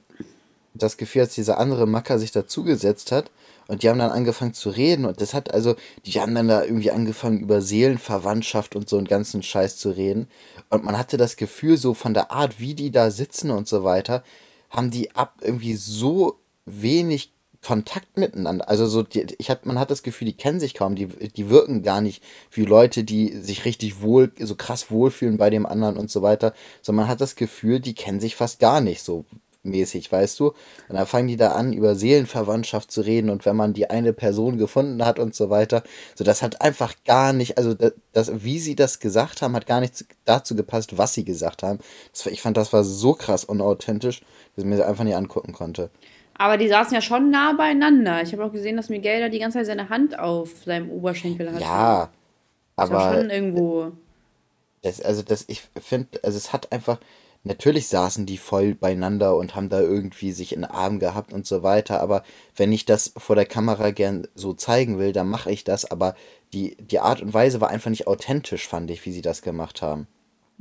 das 0.75 0.97
Gefühl, 0.97 1.23
als 1.23 1.35
dieser 1.35 1.59
andere 1.59 1.87
Macker 1.87 2.19
sich 2.19 2.33
dazugesetzt 2.33 3.13
hat 3.13 3.31
und 3.67 3.83
die 3.83 3.89
haben 3.89 3.99
dann 3.99 4.11
angefangen 4.11 4.55
zu 4.55 4.71
reden 4.71 5.05
und 5.05 5.21
das 5.21 5.35
hat 5.35 5.53
also, 5.53 5.77
die 6.07 6.21
haben 6.21 6.35
dann 6.35 6.49
da 6.49 6.65
irgendwie 6.65 6.91
angefangen 6.91 7.41
über 7.41 7.61
Seelenverwandtschaft 7.61 8.77
und 8.77 8.89
so 8.89 8.97
einen 8.97 9.09
ganzen 9.09 9.43
Scheiß 9.43 9.77
zu 9.77 9.91
reden 9.91 10.29
und 10.71 10.85
man 10.85 10.97
hatte 10.97 11.17
das 11.17 11.37
Gefühl 11.37 11.77
so 11.77 11.95
von 11.95 12.15
der 12.15 12.31
Art, 12.31 12.61
wie 12.61 12.75
die 12.75 12.91
da 12.91 13.11
sitzen 13.11 13.51
und 13.51 13.69
so 13.69 13.85
weiter, 13.85 14.23
haben 14.71 14.91
die 14.91 15.15
ab 15.15 15.35
irgendwie 15.41 15.75
so 15.75 16.39
wenig 16.65 17.33
Kontakt 17.69 18.17
miteinander. 18.17 18.67
Also 18.67 18.87
so, 18.87 19.03
die, 19.03 19.27
ich 19.37 19.51
hat, 19.51 19.67
man 19.67 19.79
hat 19.79 19.91
das 19.91 20.03
Gefühl, 20.03 20.25
die 20.25 20.37
kennen 20.39 20.59
sich 20.59 20.73
kaum, 20.73 20.95
die, 20.95 21.07
die 21.07 21.51
wirken 21.51 21.83
gar 21.83 22.01
nicht 22.01 22.23
wie 22.51 22.65
Leute, 22.65 23.05
die 23.05 23.37
sich 23.43 23.67
richtig 23.67 24.01
wohl, 24.01 24.33
so 24.41 24.55
krass 24.55 24.91
wohlfühlen 24.91 25.37
bei 25.37 25.51
dem 25.51 25.67
anderen 25.67 25.99
und 25.99 26.11
so 26.11 26.23
weiter. 26.23 26.55
Sondern 26.81 27.03
man 27.03 27.11
hat 27.11 27.21
das 27.21 27.37
Gefühl, 27.37 27.81
die 27.81 27.93
kennen 27.93 28.21
sich 28.21 28.37
fast 28.37 28.59
gar 28.59 28.81
nicht 28.81 29.03
so 29.03 29.27
mäßig, 29.65 30.11
weißt 30.11 30.41
du? 30.41 30.55
Und 30.89 30.97
dann 30.97 31.07
fangen 31.07 31.29
die 31.29 31.37
da 31.37 31.53
an, 31.53 31.75
über 31.75 31.95
Seelenverwandtschaft 31.95 32.91
zu 32.91 33.03
reden 33.03 33.29
und 33.29 33.45
wenn 33.45 33.57
man 33.57 33.75
die 33.75 33.91
eine 33.91 34.15
Person 34.15 34.57
gefunden 34.57 35.05
hat 35.05 35.19
und 35.19 35.35
so 35.35 35.51
weiter. 35.51 35.83
So, 36.15 36.25
das 36.25 36.41
hat 36.41 36.63
einfach 36.63 36.95
gar 37.05 37.35
nicht, 37.35 37.59
also 37.59 37.75
das, 37.75 37.93
das 38.15 38.31
wie 38.43 38.61
sie 38.61 38.77
das 38.77 38.99
gesagt 38.99 39.43
haben, 39.43 39.55
hat 39.55 39.67
gar 39.67 39.81
nicht 39.81 40.07
dazu 40.25 40.57
gepasst, 40.57 40.97
was 40.97 41.13
sie 41.13 41.27
gesagt 41.27 41.63
haben. 41.63 41.81
Das, 42.15 42.25
ich 42.25 42.41
fand, 42.41 42.57
das 42.57 42.73
war 42.73 42.83
so 42.83 43.13
krass 43.13 43.45
unauthentisch, 43.45 44.21
dass 44.57 44.65
ich 44.65 44.71
mir 44.71 44.79
das 44.79 44.87
einfach 44.87 45.05
nicht 45.05 45.17
angucken 45.17 45.53
konnte. 45.53 45.91
Aber 46.39 46.57
die 46.57 46.69
saßen 46.69 46.95
ja 46.95 47.03
schon 47.03 47.31
nah 47.31 47.53
beieinander. 47.53 48.23
Ich 48.23 48.33
habe 48.33 48.45
auch 48.45 48.53
gesehen, 48.53 48.77
dass 48.77 48.89
Miguel 48.89 49.21
da 49.21 49.29
die 49.29 49.41
ganze 49.41 49.59
Zeit 49.59 49.67
seine 49.67 49.89
Hand 49.89 50.19
auf 50.19 50.63
seinem 50.65 50.89
Oberschenkel 50.89 51.53
hat. 51.53 51.61
Ja, 51.61 52.11
aber. 52.77 53.13
schon 53.13 53.29
irgendwo. 53.29 53.93
Das, 54.83 55.01
also, 55.01 55.23
das, 55.23 55.45
ich 55.49 55.63
finde, 55.81 56.21
also, 56.23 56.39
es 56.39 56.53
hat 56.53 56.71
einfach. 56.71 57.01
natürlich 57.43 57.89
saßen 57.89 58.25
die 58.25 58.39
voll 58.39 58.75
beieinander 58.75 59.37
und 59.37 59.57
haben 59.57 59.69
da 59.69 59.81
irgendwie 59.81 60.31
sich 60.31 60.53
in 60.53 60.63
den 60.63 60.71
Arm 60.71 61.01
gehabt 61.01 61.33
und 61.33 61.45
so 61.45 61.65
weiter. 61.65 62.01
Aber 62.01 62.23
wenn 62.55 62.73
ich 62.73 62.85
das 62.85 63.13
vor 63.17 63.35
der 63.35 63.47
Kamera 63.47 63.91
gern 63.91 64.29
so 64.37 64.55
zeigen 64.55 65.01
will, 65.01 65.13
dann 65.13 65.29
mache 65.29 65.51
ich 65.51 65.65
das. 65.65 65.91
Aber 65.91 66.15
die, 66.53 66.77
die 66.77 67.01
Art 67.01 67.21
und 67.21 67.35
Weise 67.35 67.61
war 67.61 67.71
einfach 67.71 67.91
nicht 67.91 68.07
authentisch, 68.07 68.69
fand 68.69 68.91
ich, 68.93 69.05
wie 69.05 69.13
sie 69.13 69.23
das 69.23 69.43
gemacht 69.43 69.83
haben. 69.83 70.07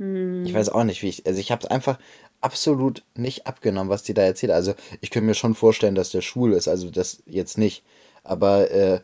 Ich 0.00 0.54
weiß 0.54 0.68
auch 0.68 0.84
nicht, 0.84 1.02
wie 1.02 1.08
ich. 1.08 1.26
Also 1.26 1.40
ich 1.40 1.50
habe 1.50 1.64
es 1.64 1.70
einfach 1.70 1.98
absolut 2.40 3.02
nicht 3.14 3.46
abgenommen, 3.46 3.90
was 3.90 4.02
die 4.02 4.14
da 4.14 4.22
erzählt. 4.22 4.52
Also 4.52 4.74
ich 5.00 5.10
könnte 5.10 5.26
mir 5.26 5.34
schon 5.34 5.54
vorstellen, 5.54 5.94
dass 5.94 6.10
der 6.10 6.22
schwul 6.22 6.52
ist, 6.52 6.68
also 6.68 6.90
das 6.90 7.22
jetzt 7.26 7.58
nicht. 7.58 7.82
Aber 8.24 8.70
äh, 8.70 9.00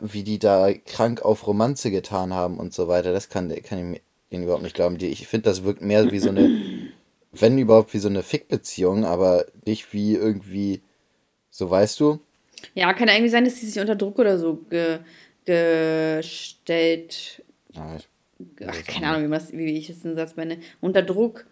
wie 0.00 0.22
die 0.22 0.38
da 0.38 0.72
krank 0.72 1.22
auf 1.22 1.46
Romanze 1.46 1.90
getan 1.90 2.32
haben 2.32 2.58
und 2.58 2.72
so 2.72 2.88
weiter, 2.88 3.12
das 3.12 3.28
kann, 3.28 3.48
kann 3.62 3.78
ich 3.78 3.84
mir 3.84 4.00
ihnen 4.30 4.44
überhaupt 4.44 4.62
nicht 4.62 4.74
glauben. 4.74 4.98
Die, 4.98 5.08
ich 5.08 5.26
finde, 5.26 5.48
das 5.48 5.64
wirkt 5.64 5.82
mehr 5.82 6.10
wie 6.10 6.18
so 6.18 6.30
eine, 6.30 6.50
wenn 7.32 7.58
überhaupt, 7.58 7.94
wie 7.94 7.98
so 7.98 8.08
eine 8.08 8.22
Fick-Beziehung, 8.22 9.04
aber 9.04 9.46
nicht 9.64 9.92
wie 9.92 10.14
irgendwie, 10.14 10.82
so 11.50 11.70
weißt 11.70 12.00
du? 12.00 12.20
Ja, 12.74 12.92
kann 12.92 13.08
ja 13.08 13.14
irgendwie 13.14 13.30
sein, 13.30 13.44
dass 13.44 13.54
die 13.54 13.66
sich 13.66 13.80
unter 13.80 13.96
Druck 13.96 14.18
oder 14.18 14.38
so 14.38 14.64
ge 14.68 14.98
gestellt. 15.44 17.42
Ja, 17.72 17.96
ich, 17.96 18.08
Ach, 18.66 18.84
keine 18.84 19.06
Ahnung, 19.08 19.30
wie, 19.30 19.58
wie 19.58 19.78
ich 19.78 19.88
jetzt 19.88 20.04
den 20.04 20.14
Satz 20.14 20.36
meine. 20.36 20.58
Unter 20.80 21.02
Druck 21.02 21.46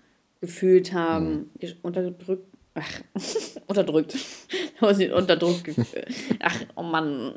gefühlt 0.47 0.93
haben. 0.93 1.51
Ge- 1.59 1.75
Unterdrückt. 1.83 2.45
Ach, 2.75 3.01
unterdrückt. 3.67 4.17
Aber 4.81 4.95
sie 4.95 5.11
unter 5.11 5.37
Druck 5.37 5.65
gefühlt. 5.65 6.07
Ach, 6.41 6.61
oh 6.77 6.83
Mann. 6.83 7.33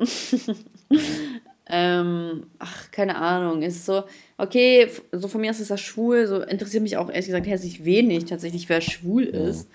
ähm, 1.66 2.46
ach, 2.58 2.90
keine 2.90 3.16
Ahnung. 3.16 3.62
Ist 3.62 3.86
so, 3.86 4.04
okay, 4.36 4.88
so 5.12 5.28
von 5.28 5.40
mir 5.40 5.50
aus 5.50 5.60
ist 5.60 5.70
das 5.70 5.80
schwul. 5.80 6.26
So 6.26 6.42
interessiert 6.42 6.82
mich 6.82 6.96
auch 6.96 7.08
ehrlich 7.08 7.26
gesagt 7.26 7.46
herzlich 7.46 7.84
wenig 7.84 8.24
tatsächlich, 8.26 8.68
wer 8.68 8.80
schwul 8.80 9.24
ist. 9.24 9.68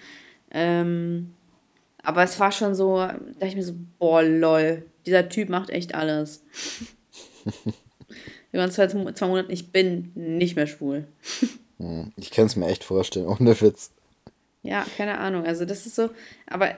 Ähm, 0.51 1.31
aber 2.03 2.23
es 2.23 2.39
war 2.39 2.51
schon 2.51 2.75
so, 2.75 2.97
da 2.97 3.13
dachte 3.39 3.47
ich 3.47 3.55
mir 3.55 3.63
so, 3.63 3.73
boah, 3.97 4.21
lol, 4.21 4.85
dieser 5.05 5.27
Typ 5.29 5.49
macht 5.49 5.71
echt 5.71 5.95
alles. 5.95 6.43
Wir 8.51 8.59
waren 8.61 8.71
zwei, 8.71 8.87
zwei 8.87 9.27
Monate, 9.27 9.51
ich 9.51 9.71
bin 9.71 10.11
nicht 10.13 10.55
mehr 10.55 10.67
schwul. 10.67 11.07
Hm, 11.77 12.11
ich 12.15 12.31
kann 12.31 12.45
es 12.45 12.55
mir 12.55 12.67
echt 12.67 12.83
vorstellen, 12.83 13.27
ohne 13.39 13.59
Witz. 13.61 13.91
Ja, 14.63 14.85
keine 14.97 15.19
Ahnung. 15.19 15.45
Also 15.45 15.65
das 15.65 15.85
ist 15.85 15.95
so, 15.95 16.09
aber 16.47 16.75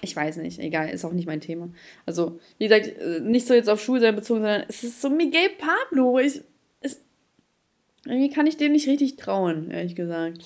ich 0.00 0.14
weiß 0.14 0.38
nicht, 0.38 0.58
egal, 0.58 0.88
ist 0.90 1.04
auch 1.04 1.12
nicht 1.12 1.26
mein 1.26 1.40
Thema. 1.40 1.68
Also, 2.04 2.38
wie 2.58 2.68
gesagt, 2.68 2.88
äh, 2.98 3.20
nicht 3.20 3.46
so 3.46 3.54
jetzt 3.54 3.68
auf 3.68 3.80
Schulsein 3.80 4.14
bezogen, 4.14 4.40
sondern 4.40 4.64
es 4.68 4.82
ist 4.82 5.00
so 5.00 5.10
Miguel 5.10 5.50
Pablo. 5.58 6.18
Ich, 6.18 6.42
es, 6.80 7.00
irgendwie 8.04 8.30
kann 8.30 8.46
ich 8.46 8.56
dem 8.56 8.72
nicht 8.72 8.88
richtig 8.88 9.16
trauen, 9.16 9.70
ehrlich 9.70 9.94
gesagt. 9.94 10.44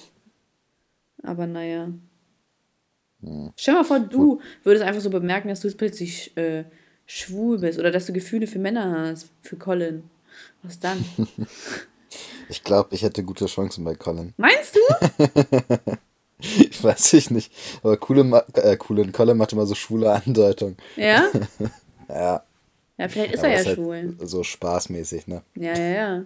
Aber 1.22 1.47
naja. 1.47 1.93
Stell 3.57 3.74
dir 3.74 3.81
mal 3.81 3.85
vor, 3.85 4.01
du 4.01 4.41
würdest 4.62 4.85
einfach 4.85 5.03
so 5.03 5.11
bemerken, 5.11 5.49
dass 5.49 5.61
du 5.61 5.68
jetzt 5.68 5.76
plötzlich 5.76 6.35
äh, 6.39 6.64
schwul 7.05 7.59
bist 7.59 7.78
oder 7.78 7.91
dass 7.91 8.07
du 8.07 8.14
Gefühle 8.14 8.47
für 8.47 8.59
Männer 8.59 9.11
hast, 9.11 9.31
für 9.43 9.57
Colin. 9.57 10.05
Was 10.62 10.78
dann? 10.78 11.05
Ich 12.51 12.64
glaube, 12.64 12.94
ich 12.94 13.03
hätte 13.03 13.22
gute 13.22 13.46
Chancen 13.46 13.84
bei 13.84 13.94
Colin. 13.94 14.34
Meinst 14.36 14.76
du? 14.76 14.80
Ich 16.42 16.82
weiß 16.82 17.12
ich 17.12 17.30
nicht. 17.30 17.53
Aber 17.82 17.98
coole, 17.98 18.44
äh, 18.55 18.74
coole 18.78 19.07
Colin 19.12 19.36
macht 19.36 19.53
immer 19.53 19.66
so 19.66 19.74
schwule 19.74 20.11
Andeutungen. 20.11 20.76
Ja? 20.96 21.28
Ja. 22.09 22.42
Ja, 22.96 23.09
vielleicht 23.09 23.34
ist 23.34 23.40
aber 23.40 23.48
er 23.48 23.61
ja 23.61 23.66
halt 23.66 23.76
schwul. 23.76 24.16
So 24.20 24.42
spaßmäßig, 24.42 25.26
ne? 25.28 25.42
Ja, 25.55 25.78
ja, 25.78 25.88
ja. 25.88 26.24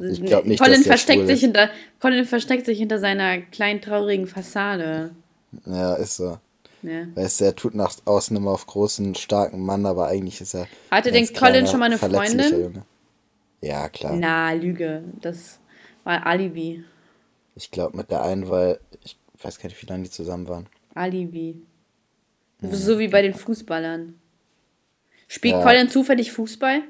Ich 0.00 0.24
glaub 0.24 0.44
nicht, 0.44 0.60
Colin 0.60 0.80
dass 0.80 0.86
versteckt 0.86 1.26
sich 1.26 1.40
hinter 1.40 1.68
Colin 2.00 2.24
versteckt 2.24 2.66
sich 2.66 2.78
hinter 2.78 2.98
seiner 2.98 3.42
kleinen 3.42 3.80
traurigen 3.80 4.26
Fassade. 4.26 5.10
Ja, 5.66 5.94
ist 5.94 6.16
so. 6.16 6.38
Ja. 6.82 7.06
Weißt 7.14 7.40
du, 7.40 7.44
er 7.44 7.54
tut 7.54 7.74
nach 7.74 7.94
außen 8.06 8.36
immer 8.36 8.50
auf 8.50 8.66
großen, 8.66 9.14
starken 9.14 9.60
Mann, 9.64 9.86
aber 9.86 10.08
eigentlich 10.08 10.40
ist 10.40 10.54
er. 10.54 10.66
Hatte 10.90 11.12
denn 11.12 11.32
Colin 11.32 11.66
schon 11.66 11.80
mal 11.80 11.86
eine 11.86 11.98
Freundin? 11.98 12.50
Junge. 12.60 12.82
Ja, 13.64 13.88
klar. 13.88 14.14
Na, 14.16 14.52
Lüge. 14.52 15.02
Das 15.22 15.58
war 16.04 16.26
Alibi. 16.26 16.84
Ich 17.54 17.70
glaube 17.70 17.96
mit 17.96 18.10
der 18.10 18.22
einen, 18.22 18.48
weil 18.50 18.78
ich 19.02 19.16
weiß 19.42 19.58
gar 19.58 19.68
nicht, 19.68 19.80
wie 19.82 19.86
lange 19.86 20.02
die 20.04 20.10
zusammen 20.10 20.46
waren. 20.48 20.66
Alibi. 20.94 21.62
So 22.60 22.98
wie 22.98 23.08
bei 23.08 23.22
den 23.22 23.34
Fußballern. 23.34 24.18
Spielt 25.28 25.54
Ja. 25.54 25.62
Colin 25.62 25.88
zufällig 25.88 26.30
Fußball? 26.32 26.82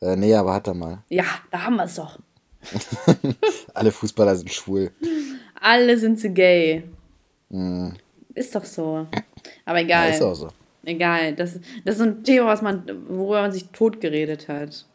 Äh, 0.00 0.16
nee, 0.16 0.34
aber 0.34 0.52
hat 0.54 0.66
er 0.66 0.74
mal. 0.74 1.02
Ja, 1.08 1.24
da 1.50 1.62
haben 1.64 1.76
wir 1.76 1.84
es 1.84 1.94
doch. 1.94 2.18
Alle 3.74 3.90
Fußballer 3.90 4.36
sind 4.36 4.52
schwul. 4.52 4.90
Alle 5.60 5.98
sind 5.98 6.18
zu 6.20 6.30
gay. 6.30 6.84
Ist 8.34 8.54
doch 8.54 8.64
so. 8.64 9.06
Aber 9.64 9.78
Ja, 9.78 9.84
egal. 9.84 10.10
ist 10.10 10.22
auch 10.22 10.34
so. 10.34 10.48
Egal. 10.84 11.34
Das, 11.34 11.58
das 11.84 11.94
ist 11.94 11.98
so 11.98 12.04
ein 12.04 12.22
Thema, 12.24 12.46
was 12.46 12.60
man, 12.60 12.84
worüber 13.08 13.40
man 13.42 13.52
sich 13.52 13.68
totgeredet 13.68 14.48
hat. 14.48 14.86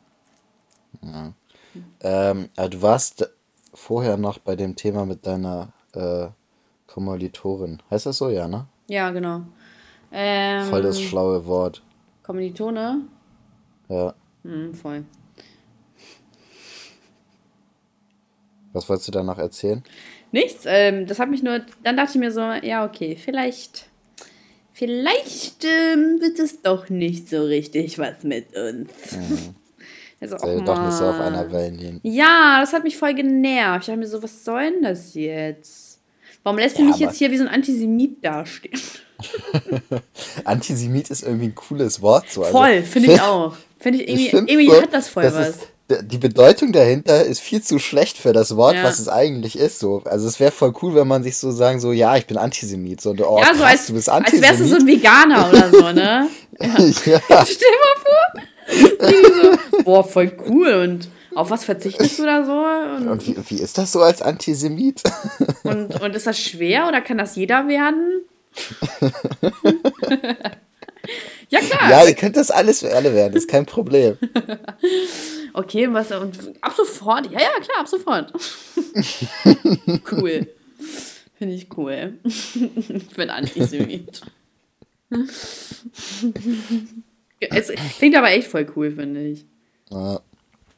Ähm, 2.01 2.49
aber 2.55 2.69
du 2.69 2.81
warst 2.81 3.29
vorher 3.73 4.17
noch 4.17 4.39
bei 4.39 4.55
dem 4.55 4.75
Thema 4.75 5.05
mit 5.05 5.25
deiner 5.25 5.73
äh, 5.93 6.27
Kommilitorin. 6.87 7.81
Heißt 7.89 8.05
das 8.05 8.17
so, 8.17 8.29
ja, 8.29 8.47
ne? 8.47 8.67
Ja, 8.87 9.11
genau. 9.11 9.43
Ähm, 10.11 10.65
Voll 10.67 10.81
das 10.81 10.99
schlaue 10.99 11.45
Wort. 11.45 11.83
Kommilitone? 12.23 13.01
Ja. 13.87 14.13
Hm, 14.43 14.73
voll. 14.73 15.03
Was 18.73 18.87
wolltest 18.87 19.07
du 19.07 19.11
da 19.11 19.23
noch 19.23 19.37
erzählen? 19.37 19.83
Nichts, 20.31 20.63
ähm, 20.65 21.07
das 21.07 21.19
hat 21.19 21.29
mich 21.29 21.41
nur, 21.41 21.61
dann 21.83 21.97
dachte 21.97 22.11
ich 22.11 22.19
mir 22.19 22.31
so, 22.31 22.41
ja, 22.41 22.85
okay, 22.85 23.15
vielleicht, 23.15 23.89
vielleicht 24.73 25.65
ähm, 25.65 26.19
wird 26.21 26.37
es 26.37 26.61
doch 26.61 26.89
nicht 26.89 27.29
so 27.29 27.43
richtig 27.43 27.97
was 27.97 28.23
mit 28.23 28.55
uns. 28.55 28.91
Also, 30.21 30.37
Sei 30.37 30.57
och, 30.57 30.65
doch 30.65 30.81
nicht 30.85 30.93
so 30.97 31.05
auf 31.05 31.19
einer 31.19 31.49
Wellenlinie. 31.51 31.99
Ja, 32.03 32.57
das 32.61 32.73
hat 32.73 32.83
mich 32.83 32.97
voll 32.97 33.13
genervt. 33.13 33.81
Ich 33.81 33.85
dachte 33.87 33.99
mir 33.99 34.07
so, 34.07 34.21
was 34.21 34.43
soll 34.43 34.63
denn 34.71 34.83
das 34.83 35.13
jetzt? 35.13 35.99
Warum 36.43 36.57
lässt 36.59 36.77
du 36.77 36.81
Ja, 36.81 36.87
mich 36.87 36.95
aber- 36.95 37.03
jetzt 37.05 37.17
hier 37.17 37.31
wie 37.31 37.37
so 37.37 37.43
ein 37.43 37.49
Antisemit 37.49 38.23
dastehen? 38.23 38.79
Antisemit 40.45 41.09
ist 41.09 41.23
irgendwie 41.23 41.47
ein 41.47 41.55
cooles 41.55 42.01
Wort. 42.01 42.29
So. 42.29 42.41
Also, 42.43 42.57
Voll, 42.57 42.83
finde 42.83 43.13
ich 43.13 43.21
auch. 43.21 43.55
Finde 43.77 43.99
ich 44.01 44.07
irgendwie, 44.09 44.25
ich 44.25 44.29
find 44.31 44.49
irgendwie 44.49 44.69
so, 44.71 44.81
hat 44.81 44.93
das 44.93 45.07
voll 45.09 45.23
was. 45.33 45.49
Ist, 45.49 45.67
die 46.03 46.17
Bedeutung 46.19 46.71
dahinter 46.71 47.25
ist 47.25 47.39
viel 47.39 47.63
zu 47.63 47.79
schlecht 47.79 48.17
für 48.17 48.31
das 48.31 48.55
Wort, 48.55 48.75
Ja. 48.75 48.83
was 48.83 48.99
es 48.99 49.09
eigentlich 49.09 49.57
ist. 49.57 49.79
So. 49.79 50.03
Also 50.05 50.27
es 50.27 50.39
wäre 50.39 50.51
voll 50.51 50.73
cool, 50.81 50.93
wenn 50.95 51.07
man 51.07 51.23
sich 51.23 51.35
so 51.37 51.49
sagen, 51.51 51.79
so, 51.79 51.91
ja, 51.91 52.15
ich 52.15 52.27
bin 52.27 52.37
Antisemit. 52.37 53.01
So, 53.01 53.09
und, 53.11 53.21
oh, 53.21 53.39
ja, 53.39 53.45
krass, 53.45 53.57
so 53.57 53.63
als, 53.63 53.87
du 53.87 53.93
bist 53.93 54.09
als 54.09 54.17
Antisemit. 54.25 54.49
wärst 54.49 54.59
du 54.61 54.65
so 54.67 54.75
ein 54.75 54.85
Veganer 54.87 55.49
oder 55.49 55.69
so, 55.71 55.91
ne? 55.91 56.27
ja. 56.59 56.67
Stell 56.69 56.83
dir 56.85 57.21
mal 57.31 58.03
vor. 58.03 58.41
So, 58.69 59.83
boah, 59.83 60.03
voll 60.03 60.31
cool. 60.47 60.73
Und 60.73 61.09
auf 61.35 61.49
was 61.49 61.63
verzichtest 61.65 62.19
du 62.19 62.25
da 62.25 62.45
so? 62.45 62.53
Und, 62.95 63.07
Und 63.07 63.27
wie, 63.27 63.35
wie 63.49 63.61
ist 63.61 63.77
das 63.77 63.91
so 63.91 64.01
als 64.01 64.21
Antisemit? 64.21 65.03
und, 65.63 65.99
und 66.01 66.15
ist 66.15 66.27
das 66.27 66.39
schwer 66.39 66.87
oder 66.87 67.01
kann 67.01 67.17
das 67.17 67.35
jeder 67.35 67.67
werden? 67.67 68.21
ja, 71.49 71.59
klar. 71.59 71.89
ja, 71.89 72.05
ihr 72.05 72.15
könnt 72.15 72.35
das 72.35 72.51
alles 72.51 72.79
für 72.79 72.93
alle 72.93 73.13
werden, 73.13 73.35
ist 73.35 73.47
kein 73.47 73.65
Problem. 73.65 74.17
Okay, 75.53 75.91
was 75.91 76.11
und 76.11 76.37
ab 76.61 76.73
sofort. 76.75 77.31
Ja, 77.31 77.39
ja, 77.39 77.59
klar, 77.61 77.79
ab 77.79 77.87
sofort. 77.87 78.33
cool. 80.11 80.47
Finde 81.37 81.55
ich 81.55 81.67
cool. 81.77 82.19
ich 82.23 83.09
bin 83.15 83.29
Antisemit. 83.29 84.21
Es 87.39 87.71
klingt 87.97 88.15
aber 88.15 88.31
echt 88.31 88.47
voll 88.47 88.67
cool, 88.75 88.91
finde 88.91 89.21
ich. 89.25 89.45
Ja, 89.89 90.19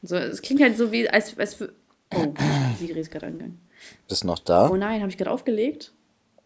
So, 0.02 0.16
es 0.16 0.40
klingt 0.42 0.60
halt 0.62 0.76
so 0.76 0.90
wie, 0.92 1.08
als, 1.08 1.36
als 1.38 1.54
für. 1.54 1.72
Oh, 2.14 2.32
Siri 2.78 3.00
ist 3.00 3.10
gerade 3.10 3.26
angegangen. 3.26 3.58
bist 4.08 4.24
noch 4.24 4.38
da? 4.38 4.68
Oh 4.68 4.76
nein, 4.76 5.00
habe 5.00 5.10
ich 5.10 5.16
gerade 5.16 5.30
aufgelegt? 5.30 5.92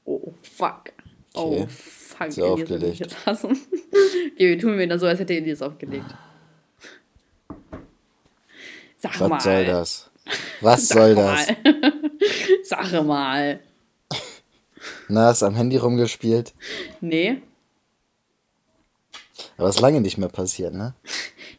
Oh, 0.05 0.33
fuck. 0.43 0.93
Oh, 1.35 1.53
Okay. 1.63 1.67
fuck. 1.69 2.33
Sie 2.33 2.41
Elias 2.41 2.59
wird 2.59 2.71
mich 2.71 2.79
aufgelegt. 2.81 3.01
jetzt 3.01 3.27
hassen. 3.27 3.51
okay, 4.35 4.49
wir 4.49 4.59
tun 4.59 4.79
wieder 4.79 4.99
so, 4.99 5.07
als 5.07 5.19
hätte 5.21 5.35
Elias 5.35 5.61
aufgelegt. 5.63 6.07
Sag 8.99 9.19
mal. 9.21 9.31
Was 9.31 9.45
soll 9.45 9.65
das? 9.65 10.11
Was 10.61 10.89
Sag 10.89 10.97
soll 10.99 11.15
das? 11.15 11.47
Sag 12.65 13.05
mal. 13.05 13.61
Na, 15.09 15.27
hast 15.27 15.43
am 15.43 15.55
Handy 15.55 15.77
rumgespielt? 15.77 16.55
Nee. 17.01 17.43
Aber 19.59 19.69
ist 19.69 19.81
lange 19.81 20.01
nicht 20.01 20.19
mehr 20.19 20.29
passiert, 20.29 20.75
ne? 20.75 20.95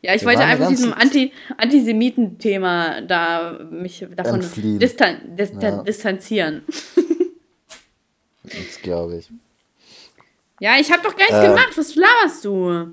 Ja, 0.02 0.14
ich 0.14 0.22
Wir 0.22 0.28
wollte 0.28 0.42
einfach 0.44 0.68
diesem 0.70 0.94
Anti 0.94 1.32
Antisemiten-Thema 1.58 3.02
da 3.02 3.60
mich 3.72 4.06
davon 4.16 4.42
distan 4.80 5.36
dis 5.36 5.52
Ja. 5.60 5.82
distanzieren. 5.84 6.64
Das 8.44 8.82
glaube 8.82 9.18
ich. 9.18 9.30
Ja, 10.60 10.76
ich 10.80 10.92
habe 10.92 11.02
doch 11.04 11.16
gar 11.16 11.26
nichts 11.26 11.44
Äh. 11.44 11.48
gemacht. 11.48 11.72
Was 11.76 11.96
laberst 11.96 12.46
du? 12.46 12.88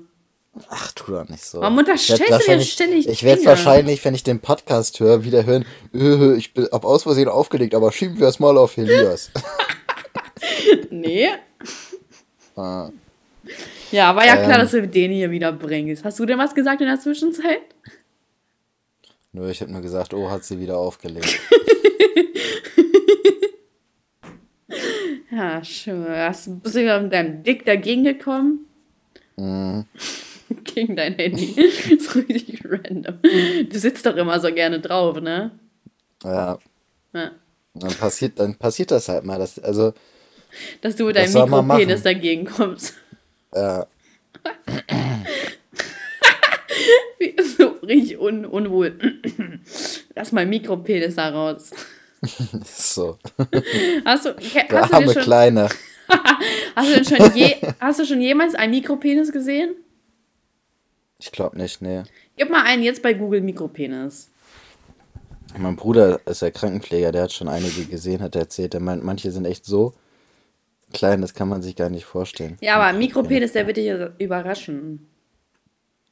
Ach, 0.69 0.91
tu 0.93 1.11
doch 1.11 1.27
nicht 1.27 1.43
so. 1.43 1.59
Warum 1.61 1.77
unterstellst 1.77 2.27
du 2.29 2.31
wahrscheinlich- 2.33 2.71
ständig 2.73 3.07
Ich 3.09 3.23
werde 3.23 3.43
wahrscheinlich, 3.45 4.03
wenn 4.05 4.15
ich 4.15 4.23
den 4.23 4.39
Podcast 4.39 4.99
höre, 4.99 5.23
wieder 5.23 5.45
hören, 5.45 5.65
äh, 5.93 6.33
ich 6.35 6.53
bin, 6.53 6.67
aus 6.71 7.03
Versehen 7.03 7.27
aufgelegt, 7.27 7.75
aber 7.75 7.91
schieben 7.91 8.19
wir 8.19 8.27
es 8.27 8.39
mal 8.39 8.57
auf 8.57 8.77
Elias. 8.77 9.31
Nee. 10.89 11.29
Ah. 12.55 12.89
Ja, 13.95 14.13
war 14.13 14.25
ja 14.25 14.35
klar, 14.35 14.55
Ähm. 14.55 14.59
dass 14.61 14.71
du 14.71 14.85
den 14.87 15.11
hier 15.11 15.31
wieder 15.31 15.53
bringst. 15.53 16.03
Hast 16.03 16.19
du 16.19 16.25
denn 16.25 16.37
was 16.37 16.53
gesagt 16.53 16.81
in 16.81 16.87
der 16.87 16.99
Zwischenzeit? 16.99 17.61
Nur 19.31 19.47
ich 19.49 19.61
habe 19.61 19.71
nur 19.71 19.81
gesagt, 19.81 20.13
oh, 20.13 20.29
hat 20.29 20.43
sie 20.43 20.59
wieder 20.59 20.77
aufgelegt. 20.77 21.39
Ja, 25.31 25.61
schön. 25.65 26.05
Hast, 26.07 26.63
bist 26.63 26.75
du 26.75 27.01
mit 27.01 27.11
deinem 27.11 27.43
Dick 27.43 27.65
dagegen 27.65 28.05
gekommen? 28.05 28.67
Mhm. 29.35 29.85
Gegen 30.63 30.95
dein 30.95 31.15
Handy. 31.15 31.51
ist 31.91 32.15
richtig 32.15 32.61
random. 32.63 33.19
Du 33.69 33.77
sitzt 33.77 34.05
doch 34.05 34.15
immer 34.15 34.39
so 34.39 34.53
gerne 34.53 34.79
drauf, 34.79 35.19
ne? 35.19 35.51
Ja, 36.23 36.57
Ja. 37.13 37.31
dann 37.73 37.93
passiert, 37.95 38.39
dann 38.39 38.55
passiert 38.55 38.91
das 38.91 39.09
halt 39.09 39.25
mal. 39.25 39.37
Das, 39.37 39.59
also, 39.59 39.93
Dass 40.81 40.95
du 40.95 41.05
mit 41.07 41.17
deinem 41.17 41.33
Mikropenis 41.33 42.03
dagegen 42.03 42.45
kommst. 42.45 42.93
Äh, 43.55 43.85
so 47.57 47.67
richtig 47.83 48.19
un 48.19 48.45
unwohl. 48.45 48.97
Lass 50.15 50.31
mal 50.31 50.45
Mikropenis 50.45 51.15
da 51.15 51.29
raus. 51.29 51.71
so. 52.65 53.17
Hast 54.05 54.25
du, 54.25 54.33
Der 54.33 54.81
hast 54.81 54.91
du, 54.91 54.95
arme 54.95 55.05
denn 55.05 55.13
schon, 55.13 55.23
Kleine. 55.23 55.69
hast, 56.75 56.89
du 56.89 56.93
denn 56.93 57.05
schon 57.05 57.35
je, 57.35 57.55
hast 57.79 57.99
du 57.99 58.05
schon 58.05 58.21
jemals 58.21 58.55
einen 58.55 58.71
Mikropenis 58.71 59.31
gesehen? 59.31 59.75
Ich 61.19 61.31
glaube 61.31 61.57
nicht, 61.57 61.81
nee. 61.81 62.03
Gib 62.35 62.49
mal 62.49 62.63
einen 62.63 62.83
jetzt 62.83 63.01
bei 63.01 63.13
Google 63.13 63.41
Mikropenis. 63.41 64.29
Mein 65.57 65.77
Bruder 65.77 66.19
ist 66.25 66.41
ja 66.41 66.51
Krankenpfleger, 66.51 67.13
der 67.13 67.23
hat 67.23 67.31
schon 67.31 67.47
einige 67.47 67.85
gesehen, 67.85 68.21
hat 68.21 68.35
er 68.35 68.41
erzählt. 68.41 68.73
Der 68.73 68.81
meint, 68.81 69.03
manche 69.03 69.31
sind 69.31 69.45
echt 69.45 69.65
so 69.65 69.93
klein, 70.95 71.21
das 71.21 71.33
kann 71.33 71.47
man 71.49 71.61
sich 71.61 71.75
gar 71.75 71.89
nicht 71.89 72.05
vorstellen. 72.05 72.57
Ja, 72.61 72.75
aber 72.77 72.97
Mikropenis, 72.97 73.53
der 73.53 73.67
wird 73.67 73.77
dich 73.77 73.91
überraschen. 74.19 75.07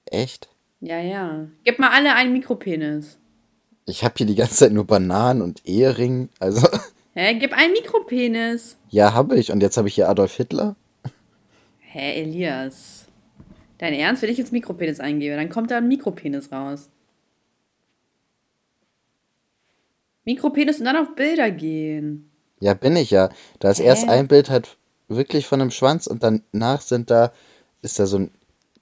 Echt? 0.05 0.49
Ja, 0.81 0.99
ja. 0.99 1.47
Gib 1.63 1.79
mal 1.79 1.89
alle 1.91 2.13
einen 2.15 2.33
Mikropenis. 2.33 3.17
Ich 3.85 4.03
habe 4.03 4.13
hier 4.17 4.25
die 4.27 4.35
ganze 4.35 4.55
Zeit 4.55 4.71
nur 4.71 4.85
Bananen 4.85 5.41
und 5.41 5.65
Ehering. 5.65 6.29
Also, 6.39 6.67
Hä? 7.13 7.35
Gib 7.35 7.53
einen 7.53 7.73
Mikropenis. 7.73 8.77
ja, 8.89 9.13
habe 9.13 9.37
ich. 9.37 9.51
Und 9.51 9.61
jetzt 9.61 9.77
habe 9.77 9.87
ich 9.87 9.95
hier 9.95 10.09
Adolf 10.09 10.35
Hitler. 10.35 10.75
Hä, 11.79 12.21
Elias? 12.21 13.05
Dein 13.77 13.93
Ernst, 13.93 14.21
wenn 14.21 14.29
ich 14.29 14.37
jetzt 14.37 14.51
Mikropenis 14.51 14.99
eingebe, 14.99 15.35
dann 15.35 15.49
kommt 15.49 15.69
da 15.71 15.77
ein 15.77 15.87
Mikropenis 15.87 16.51
raus. 16.51 16.89
Mikropenis 20.25 20.79
und 20.79 20.85
dann 20.85 20.95
auf 20.97 21.15
Bilder 21.15 21.51
gehen. 21.51 22.29
Ja, 22.63 22.73
bin 22.73 22.95
ich 22.95 23.11
ja. 23.11 23.27
Da 23.59 23.71
ist 23.71 23.81
erst 23.81 24.07
ein 24.07 24.29
Bild 24.29 24.49
halt 24.49 24.77
wirklich 25.09 25.47
von 25.47 25.59
einem 25.59 25.69
Schwanz 25.69 26.07
und 26.07 26.23
danach 26.23 26.79
sind 26.79 27.11
da, 27.11 27.33
ist 27.81 27.99
da 27.99 28.05
so 28.05 28.19
ein 28.19 28.31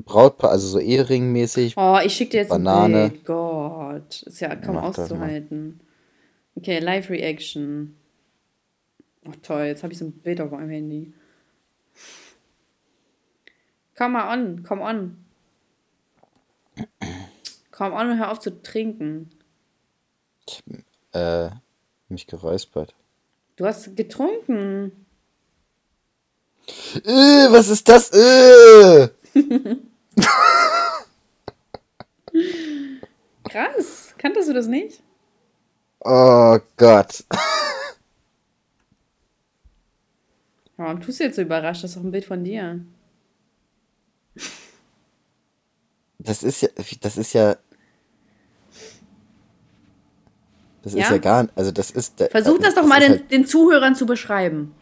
Brautpaar, 0.06 0.52
also 0.52 0.68
so 0.68 0.78
Ehering-mäßig. 0.78 1.74
Oh, 1.78 1.98
ich 2.06 2.14
schicke 2.14 2.30
dir 2.34 2.38
jetzt 2.42 2.50
Banane. 2.50 3.06
ein 3.06 3.10
Bild. 3.10 3.26
Gott, 3.26 4.22
ist 4.22 4.40
ja 4.40 4.56
kaum 4.56 4.76
Mach 4.76 4.84
auszuhalten. 4.84 5.80
Okay, 6.56 6.78
Live-Reaction. 6.78 7.96
Oh 9.26 9.32
toll, 9.42 9.64
jetzt 9.64 9.82
habe 9.82 9.94
ich 9.94 9.98
so 9.98 10.06
ein 10.06 10.12
Bild 10.12 10.42
auf 10.42 10.52
meinem 10.52 10.70
Handy. 10.70 11.14
Komm 13.98 14.12
mal 14.12 14.32
on, 14.32 14.62
komm 14.62 14.82
on. 14.82 15.26
Komm 17.72 17.94
on 17.94 18.12
und 18.12 18.20
hör 18.20 18.32
auf 18.32 18.40
zu 18.40 18.62
trinken. 18.62 19.32
Äh, 21.14 21.50
mich 22.10 22.28
geräuspert. 22.28 22.94
Du 23.62 23.68
hast 23.68 23.96
getrunken. 23.96 25.06
Äh, 26.96 27.52
was 27.52 27.68
ist 27.68 27.88
das? 27.88 28.10
Äh! 28.10 29.10
Krass. 33.48 34.16
Kanntest 34.18 34.50
du 34.50 34.54
das 34.54 34.66
nicht? 34.66 35.04
Oh 36.00 36.58
Gott. 36.76 37.24
Warum 40.78 41.00
tust 41.00 41.20
du 41.20 41.26
jetzt 41.26 41.36
so 41.36 41.44
überrascht? 41.44 41.84
Das 41.84 41.92
ist 41.92 41.98
doch 41.98 42.04
ein 42.04 42.10
Bild 42.10 42.26
von 42.26 42.44
dir. 42.44 42.84
Das 46.18 46.42
ist 46.42 46.62
ja, 46.62 46.70
das 47.02 47.16
ist 47.16 47.34
ja. 47.34 47.58
Das 50.84 50.94
Ja? 50.94 51.04
ist 51.04 51.10
ja 51.12 51.18
gar 51.18 51.44
nicht, 51.44 51.58
also 51.58 51.72
das 51.72 51.92
ist. 51.92 52.20
Versuch 52.32 52.58
das 52.60 52.74
doch 52.76 52.84
ist 52.84 52.90
mal 52.90 53.00
den, 53.00 53.12
Halt, 53.12 53.32
den 53.32 53.46
Zuhörern 53.46 53.96
zu 53.96 54.06
beschreiben. 54.06 54.74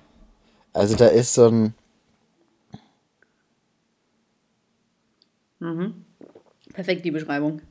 also 0.74 0.96
da 0.96 1.08
ist 1.08 1.34
so 1.34 1.48
ein, 1.48 1.74
Perfekt, 6.74 7.04
die 7.06 7.12
Beschreibung. 7.12 7.62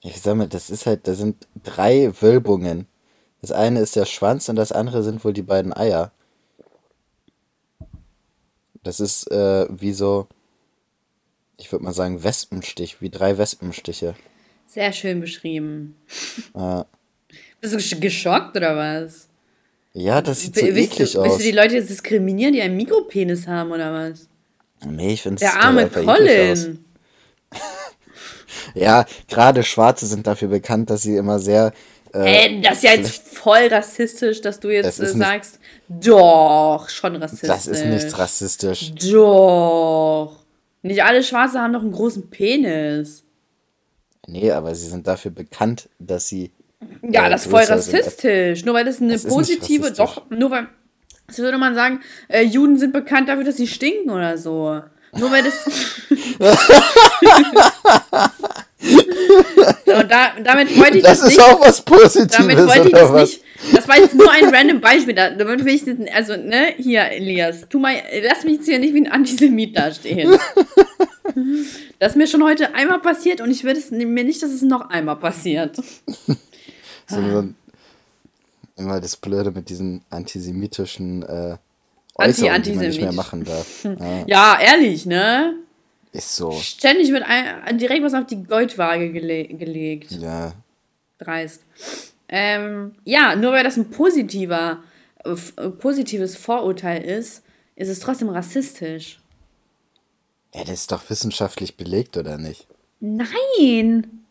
ich 0.00 0.20
sag 0.20 0.36
mal, 0.36 0.48
das 0.48 0.70
ist 0.70 0.86
halt, 0.86 1.06
da 1.06 1.14
sind 1.14 1.46
drei 1.62 2.12
Wölbungen. 2.20 2.86
Das 3.40 3.52
eine 3.52 3.80
ist 3.80 3.96
der 3.96 4.06
Schwanz 4.06 4.48
und 4.48 4.56
das 4.56 4.72
andere 4.72 5.02
sind 5.02 5.24
wohl 5.24 5.32
die 5.32 5.42
beiden 5.42 5.72
Eier. 5.76 6.12
Das 8.82 9.00
ist 9.00 9.30
äh, 9.30 9.66
wie 9.70 9.92
so, 9.92 10.28
ich 11.56 11.70
würde 11.70 11.84
mal 11.84 11.92
sagen, 11.92 12.22
Wespenstich, 12.24 13.00
wie 13.00 13.10
drei 13.10 13.36
Wespenstiche. 13.38 14.14
Sehr 14.66 14.92
schön 14.92 15.20
beschrieben. 15.20 15.96
Äh, 16.54 16.84
Bist 17.62 17.72
du 17.72 17.78
gesch- 17.78 17.98
geschockt 18.00 18.56
oder 18.56 18.76
was? 18.76 19.28
ja, 19.94 20.20
das 20.20 20.40
sieht 20.40 20.54
so 20.56 20.62
Willst 20.66 20.92
eklig 20.94 21.12
du, 21.12 21.22
willst 21.22 21.32
aus. 21.34 21.38
du 21.38 21.44
die 21.44 21.52
Leute 21.52 21.74
jetzt 21.76 21.88
diskriminieren, 21.90 22.52
die 22.52 22.60
einen 22.62 22.76
Mikropenis 22.76 23.46
haben 23.46 23.70
oder 23.72 23.92
was? 23.92 24.26
Nee, 24.86 25.12
ich 25.14 25.22
finde 25.22 25.40
Der 25.40 25.62
arme 25.62 25.88
Colin. 25.88 26.84
Ja, 28.74 29.06
gerade 29.28 29.62
Schwarze 29.62 30.06
sind 30.06 30.26
dafür 30.26 30.48
bekannt, 30.48 30.90
dass 30.90 31.02
sie 31.02 31.16
immer 31.16 31.38
sehr. 31.38 31.72
Äh, 32.14 32.48
Ey, 32.48 32.60
das 32.60 32.76
ist 32.78 32.82
ja 32.84 32.90
jetzt 32.92 33.28
voll 33.28 33.66
rassistisch, 33.70 34.40
dass 34.40 34.60
du 34.60 34.68
jetzt 34.70 34.98
äh, 35.00 35.04
nicht- 35.04 35.16
sagst, 35.16 35.58
doch, 35.88 36.88
schon 36.88 37.16
rassistisch. 37.16 37.48
das 37.48 37.66
ist 37.66 37.84
nicht 37.84 38.18
rassistisch. 38.18 38.92
Doch. 39.10 40.36
Nicht 40.82 41.02
alle 41.02 41.22
Schwarze 41.22 41.60
haben 41.60 41.72
doch 41.72 41.80
einen 41.82 41.92
großen 41.92 42.28
Penis. 42.28 43.22
Nee, 44.26 44.50
aber 44.50 44.74
sie 44.74 44.88
sind 44.88 45.06
dafür 45.06 45.30
bekannt, 45.30 45.88
dass 45.98 46.28
sie. 46.28 46.50
Ja, 47.02 47.26
äh, 47.26 47.30
das 47.30 47.42
ist 47.46 47.50
voll 47.50 47.62
rassistisch. 47.64 48.64
Nur 48.64 48.74
weil 48.74 48.84
das 48.84 49.00
eine 49.00 49.12
Das 49.12 49.24
nicht 49.24 49.32
positive, 49.34 49.90
doch, 49.92 50.28
nur 50.30 50.50
weil, 50.50 50.68
das 51.26 51.38
würde 51.38 51.58
man 51.58 51.74
sagen, 51.74 52.00
äh, 52.28 52.42
Juden 52.42 52.78
sind 52.78 52.92
bekannt 52.92 53.28
dafür, 53.28 53.44
dass 53.44 53.56
sie 53.56 53.66
stinken 53.66 54.10
oder 54.10 54.38
so. 54.38 54.80
Nur 55.14 55.30
weil 55.30 55.42
das. 55.42 55.64
so, 58.78 60.02
da, 60.08 60.32
damit 60.42 60.76
wollte 60.78 60.98
ich 60.98 61.04
Das 61.04 61.20
das 61.20 61.30
ist 61.32 61.38
nicht. 61.38 61.46
auch 61.46 61.60
was 61.60 61.82
Positives, 61.82 62.36
Damit 62.36 62.58
wollte 62.58 62.86
ich 62.88 62.92
das 62.92 63.12
was? 63.12 63.30
nicht. 63.30 63.42
Das 63.74 63.86
war 63.86 63.98
jetzt 63.98 64.14
nur 64.14 64.30
ein 64.30 64.52
random 64.52 64.80
Beispiel. 64.80 65.14
Da- 65.14 65.30
Damit 65.30 65.64
will 65.64 65.74
ich 65.74 65.84
das, 65.84 65.94
also, 66.14 66.36
ne, 66.36 66.74
hier, 66.78 67.02
Elias, 67.10 67.66
tu 67.68 67.78
mal, 67.78 67.94
lass 68.26 68.44
mich 68.44 68.54
jetzt 68.54 68.66
hier 68.66 68.78
nicht 68.78 68.94
wie 68.94 69.02
ein 69.02 69.12
Antisemit 69.12 69.76
dastehen. 69.76 70.36
Das 71.98 72.12
ist 72.12 72.16
mir 72.16 72.26
schon 72.26 72.42
heute 72.42 72.74
einmal 72.74 73.00
passiert 73.00 73.40
und 73.40 73.50
ich 73.50 73.62
will 73.64 73.76
es 73.76 73.90
mir 73.90 74.06
nicht, 74.24 74.42
dass 74.42 74.50
es 74.50 74.62
noch 74.62 74.90
einmal 74.90 75.16
passiert. 75.16 75.76
So, 77.16 77.30
so 77.30 77.38
ein, 77.38 77.56
immer 78.76 79.00
das 79.00 79.16
Blöde 79.16 79.50
mit 79.50 79.68
diesen 79.68 80.02
antisemitischen 80.10 81.22
äh, 81.22 81.56
Äußerungen, 82.16 82.62
die 82.62 82.72
man 82.72 82.86
nicht 82.86 83.00
mehr 83.00 83.12
machen 83.12 83.44
darf. 83.44 83.84
Ja, 84.00 84.24
Ja, 84.26 84.60
ehrlich, 84.60 85.06
ne? 85.06 85.54
ist 86.12 86.36
so. 86.36 86.52
Ständig 86.52 87.10
wird 87.10 87.22
ein, 87.26 87.78
direkt 87.78 88.02
was 88.04 88.12
auf 88.14 88.26
die 88.26 88.42
Goldwaage 88.42 89.12
gele 89.12 89.44
gelegt. 89.48 90.12
Ja. 90.12 90.52
Dreist. 91.18 91.62
Ähm, 92.28 92.94
ja, 93.04 93.34
nur 93.36 93.52
weil 93.52 93.64
das 93.64 93.76
ein 93.76 93.90
positiver, 93.90 94.82
äh, 95.24 95.68
positives 95.70 96.36
Vorurteil 96.36 97.02
ist, 97.02 97.42
ist 97.76 97.88
es 97.88 98.00
trotzdem 98.00 98.28
rassistisch. 98.28 99.20
ja, 100.54 100.60
das 100.64 100.80
ist 100.80 100.92
doch 100.92 101.08
wissenschaftlich 101.08 101.76
belegt, 101.76 102.16
oder 102.18 102.36
nicht? 102.36 102.66
Nein! 103.00 104.21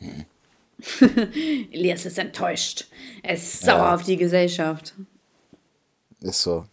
Elias 1.72 2.06
ist 2.06 2.18
enttäuscht. 2.18 2.86
Er 3.22 3.34
ist 3.34 3.60
sauer 3.60 3.78
Ja. 3.78 3.94
auf 3.94 4.04
die 4.04 4.16
Gesellschaft. 4.16 4.94
Ist 6.20 6.42
so. 6.42 6.64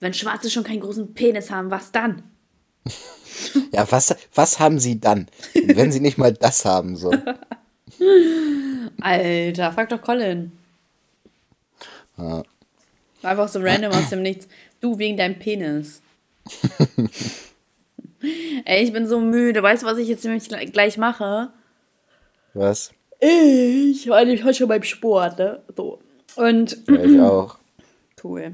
Wenn 0.00 0.14
Schwarze 0.14 0.50
schon 0.50 0.64
keinen 0.64 0.80
großen 0.80 1.14
Penis 1.14 1.50
haben, 1.50 1.70
was 1.70 1.92
dann? 1.92 2.22
Ja, 3.72 3.86
was, 3.92 4.14
was 4.34 4.58
haben 4.58 4.80
sie 4.80 4.98
dann, 4.98 5.28
wenn 5.54 5.92
sie 5.92 6.00
nicht 6.00 6.18
mal 6.18 6.32
das 6.32 6.64
haben? 6.64 6.96
So. 6.96 7.12
Alter, 9.00 9.72
frag 9.72 9.88
doch 9.90 10.02
Colin. 10.02 10.50
Ja. 12.16 12.42
Einfach 13.22 13.46
so 13.48 13.60
random 13.60 13.92
aus 13.92 14.10
dem 14.10 14.22
Nichts. 14.22 14.48
Du 14.80 14.98
wegen 14.98 15.16
deinem 15.16 15.38
Penis. 15.38 16.02
Ey, 18.64 18.82
ich 18.82 18.92
bin 18.92 19.06
so 19.06 19.20
müde. 19.20 19.62
Weißt 19.62 19.82
du, 19.84 19.86
was 19.86 19.98
ich 19.98 20.08
jetzt 20.08 20.24
nämlich 20.24 20.48
gleich 20.72 20.98
mache? 20.98 21.52
Was? 22.58 22.92
Ich 23.20 24.08
war 24.08 24.24
nämlich 24.24 24.44
heute 24.44 24.54
schon 24.54 24.68
beim 24.68 24.82
Sport, 24.82 25.38
ne? 25.38 25.62
So. 25.76 26.00
Und. 26.36 26.76
Ja, 26.88 27.04
ich 27.04 27.20
auch. 27.20 27.58
Cool. 28.22 28.52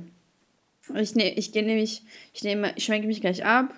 Ich, 0.94 1.14
ne, 1.14 1.32
ich 1.34 1.52
gehe 1.52 1.62
nämlich, 1.62 2.02
ich 2.34 2.42
nehme, 2.42 2.72
ich 2.76 2.84
schwenke 2.84 3.06
mich 3.06 3.22
gleich 3.22 3.44
ab 3.44 3.72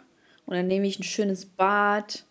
und 0.47 0.57
dann 0.57 0.67
nehme 0.67 0.87
ich 0.87 0.99
ein 0.99 1.05
schönes 1.05 1.47
Bad 1.47 2.25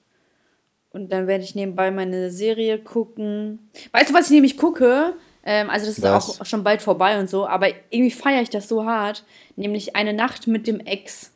und 0.91 1.11
dann 1.13 1.27
werde 1.27 1.45
ich 1.45 1.55
nebenbei 1.55 1.91
meine 1.91 2.29
Serie 2.29 2.77
gucken. 2.79 3.69
Weißt 3.93 4.09
du, 4.09 4.13
was 4.13 4.25
ich 4.25 4.31
nämlich 4.31 4.57
gucke? 4.57 5.13
Ähm, 5.45 5.69
also 5.69 5.85
das 5.85 5.97
ist 5.97 6.03
was? 6.03 6.41
auch 6.41 6.45
schon 6.45 6.63
bald 6.63 6.81
vorbei 6.81 7.17
und 7.19 7.29
so, 7.29 7.47
aber 7.47 7.69
irgendwie 7.89 8.11
feiere 8.11 8.41
ich 8.41 8.49
das 8.49 8.67
so 8.67 8.85
hart, 8.85 9.23
nämlich 9.55 9.95
eine 9.95 10.11
Nacht 10.11 10.47
mit 10.47 10.67
dem 10.67 10.81
Ex. 10.81 11.31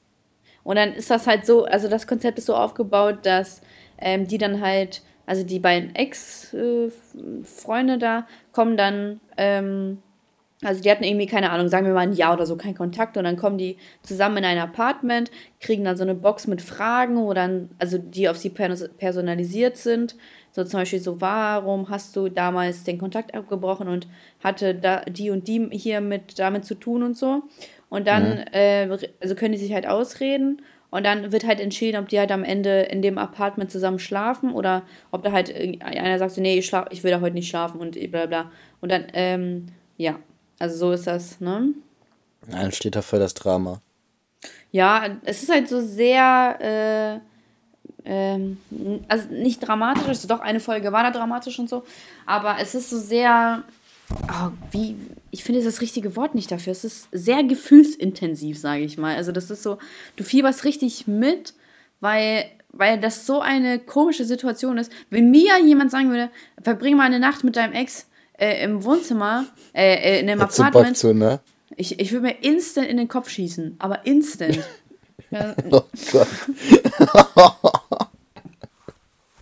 Und 0.64 0.76
dann 0.76 0.94
ist 0.94 1.10
das 1.10 1.26
halt 1.26 1.46
so, 1.46 1.64
also 1.64 1.88
das 1.88 2.08
Konzept 2.08 2.38
ist 2.38 2.48
so 2.48 2.56
aufgebaut, 2.56 3.20
dass 3.24 3.62
ähm, 3.98 4.28
die 4.28 4.38
dann 4.38 4.62
halt, 4.62 5.02
also 5.30 5.44
die 5.44 5.60
beiden 5.60 5.94
Ex-Freunde 5.94 8.00
da 8.00 8.26
kommen 8.52 8.78
dann 8.78 9.20
ähm, 9.38 10.00
also 10.62 10.82
die 10.82 10.92
hatten 10.92 11.06
irgendwie, 11.06 11.28
keine 11.28 11.52
Ahnung, 11.52 11.70
sagen 11.70 11.86
wir 11.86 11.94
mal 11.94 12.02
ein 12.02 12.12
Jahr 12.14 12.34
oder 12.34 12.46
so, 12.46 12.58
keinen 12.58 12.76
Kontakt 12.76 13.16
und 13.16 13.24
dann 13.24 13.38
kommen 13.38 13.58
die 13.58 13.78
zusammen 14.02 14.36
in 14.38 14.46
ein 14.46 14.58
Apartment, 14.58 15.32
kriegen 15.62 15.86
dann 15.86 15.96
so 15.96 16.04
eine 16.04 16.16
Box 16.16 16.48
mit 16.48 16.62
Fragen, 16.62 17.16
wo 17.16 17.34
dann, 17.34 17.70
also 17.80 17.98
die 17.98 18.28
auf 18.28 18.38
sie 18.38 18.50
personalisiert 18.50 19.78
sind. 19.78 20.18
So 20.52 20.66
zum 20.66 20.82
Beispiel 20.82 21.00
so, 21.00 21.22
warum 21.22 21.90
hast 21.90 22.14
du 22.16 22.28
damals 22.28 22.84
den 22.84 22.98
Kontakt 22.98 23.34
abgebrochen 23.34 23.88
und 23.88 24.08
hatte 24.44 24.76
da 24.76 25.02
die 25.06 25.30
und 25.30 25.48
die 25.48 25.70
hier 25.72 26.02
mit 26.02 26.40
damit 26.40 26.66
zu 26.66 26.76
tun 26.76 27.04
und 27.04 27.16
so. 27.16 27.44
Und 27.88 28.06
dann, 28.08 28.40
mhm. 28.40 28.46
äh, 28.52 28.90
also 29.22 29.36
können 29.36 29.54
die 29.54 29.60
sich 29.60 29.74
halt 29.74 29.88
ausreden 29.88 30.62
und 30.92 31.06
dann 31.06 31.32
wird 31.32 31.46
halt 31.46 31.60
entschieden, 31.60 32.02
ob 32.02 32.10
die 32.10 32.20
halt 32.20 32.32
am 32.32 32.44
Ende 32.44 32.82
in 32.84 33.02
dem 33.02 33.18
Apartment 33.18 33.72
zusammen 33.72 34.00
schlafen 34.00 34.52
oder 34.52 34.84
ob 35.12 35.24
da 35.24 35.32
halt 35.32 35.54
einer 35.82 36.18
sagt 36.18 36.32
so, 36.32 36.42
nee, 36.42 36.58
ich, 36.58 36.66
schlaf, 36.66 36.88
ich 36.90 37.04
will 37.04 37.12
da 37.12 37.22
heute 37.22 37.36
nicht 37.36 37.50
schlafen 37.50 37.80
und 37.80 38.00
bla 38.12 38.26
bla. 38.26 38.52
Und 38.82 38.92
dann, 38.92 39.06
ähm, 39.14 39.68
ja, 39.98 40.20
also 40.58 40.78
so 40.78 40.92
ist 40.92 41.06
das, 41.06 41.40
ne? 41.40 41.74
Dann 42.50 42.72
steht 42.72 42.96
da 42.96 43.02
voll 43.02 43.20
das 43.20 43.34
Drama. 43.34 43.82
Ja, 44.72 45.06
es 45.26 45.44
ist 45.44 45.52
halt 45.52 45.68
so 45.68 45.82
sehr, 45.82 47.22
äh, 48.06 48.10
ähm, 48.10 48.58
also 49.08 49.28
nicht 49.30 49.60
dramatisch, 49.60 50.08
also 50.08 50.28
doch 50.28 50.40
eine 50.40 50.60
Folge 50.60 50.92
war 50.92 51.04
da 51.04 51.12
dramatisch 51.12 51.60
und 51.60 51.70
so, 51.70 51.84
aber 52.26 52.58
es 52.60 52.74
ist 52.76 52.90
so 52.90 52.98
sehr, 52.98 53.64
oh, 54.12 54.52
wie, 54.72 54.96
ich 55.32 55.44
finde 55.44 55.64
das 55.64 55.82
richtige 55.82 56.16
Wort 56.16 56.36
nicht 56.36 56.52
dafür. 56.52 56.72
Es 56.72 56.84
ist 56.84 57.08
sehr 57.12 57.44
gefühlsintensiv, 57.44 58.60
sage 58.60 58.84
ich 58.84 58.98
mal. 58.98 59.16
Also 59.16 59.32
das 59.32 59.50
ist 59.50 59.64
so, 59.64 59.78
du 60.16 60.24
fieberst 60.24 60.64
richtig 60.64 61.08
mit, 61.08 61.54
weil 62.00 62.46
weil 62.72 63.00
das 63.00 63.26
so 63.26 63.42
eine 63.42 63.80
komische 63.80 64.26
Situation 64.26 64.78
ist. 64.78 64.92
Wenn 65.10 65.32
mir 65.32 65.60
jemand 65.60 65.92
sagen 65.92 66.10
würde, 66.10 66.30
verbring 66.62 66.96
mal 66.96 67.06
eine 67.06 67.20
Nacht 67.20 67.44
mit 67.44 67.56
deinem 67.56 67.74
Ex, 67.74 68.06
äh, 68.38 68.64
im 68.64 68.84
Wohnzimmer, 68.84 69.46
äh, 69.74 69.96
äh 69.96 70.20
in 70.20 70.30
einem 70.30 70.42
Hat 70.42 70.60
Apartment. 70.60 70.98
Zu, 70.98 71.14
ne? 71.14 71.40
Ich, 71.76 72.00
ich 72.00 72.12
würde 72.12 72.28
mir 72.28 72.44
instant 72.44 72.88
in 72.88 72.98
den 72.98 73.08
Kopf 73.08 73.30
schießen, 73.30 73.76
aber 73.80 74.06
instant. 74.06 74.60
ja. 75.32 75.56
Oh 75.72 75.84
Gott. 76.12 76.28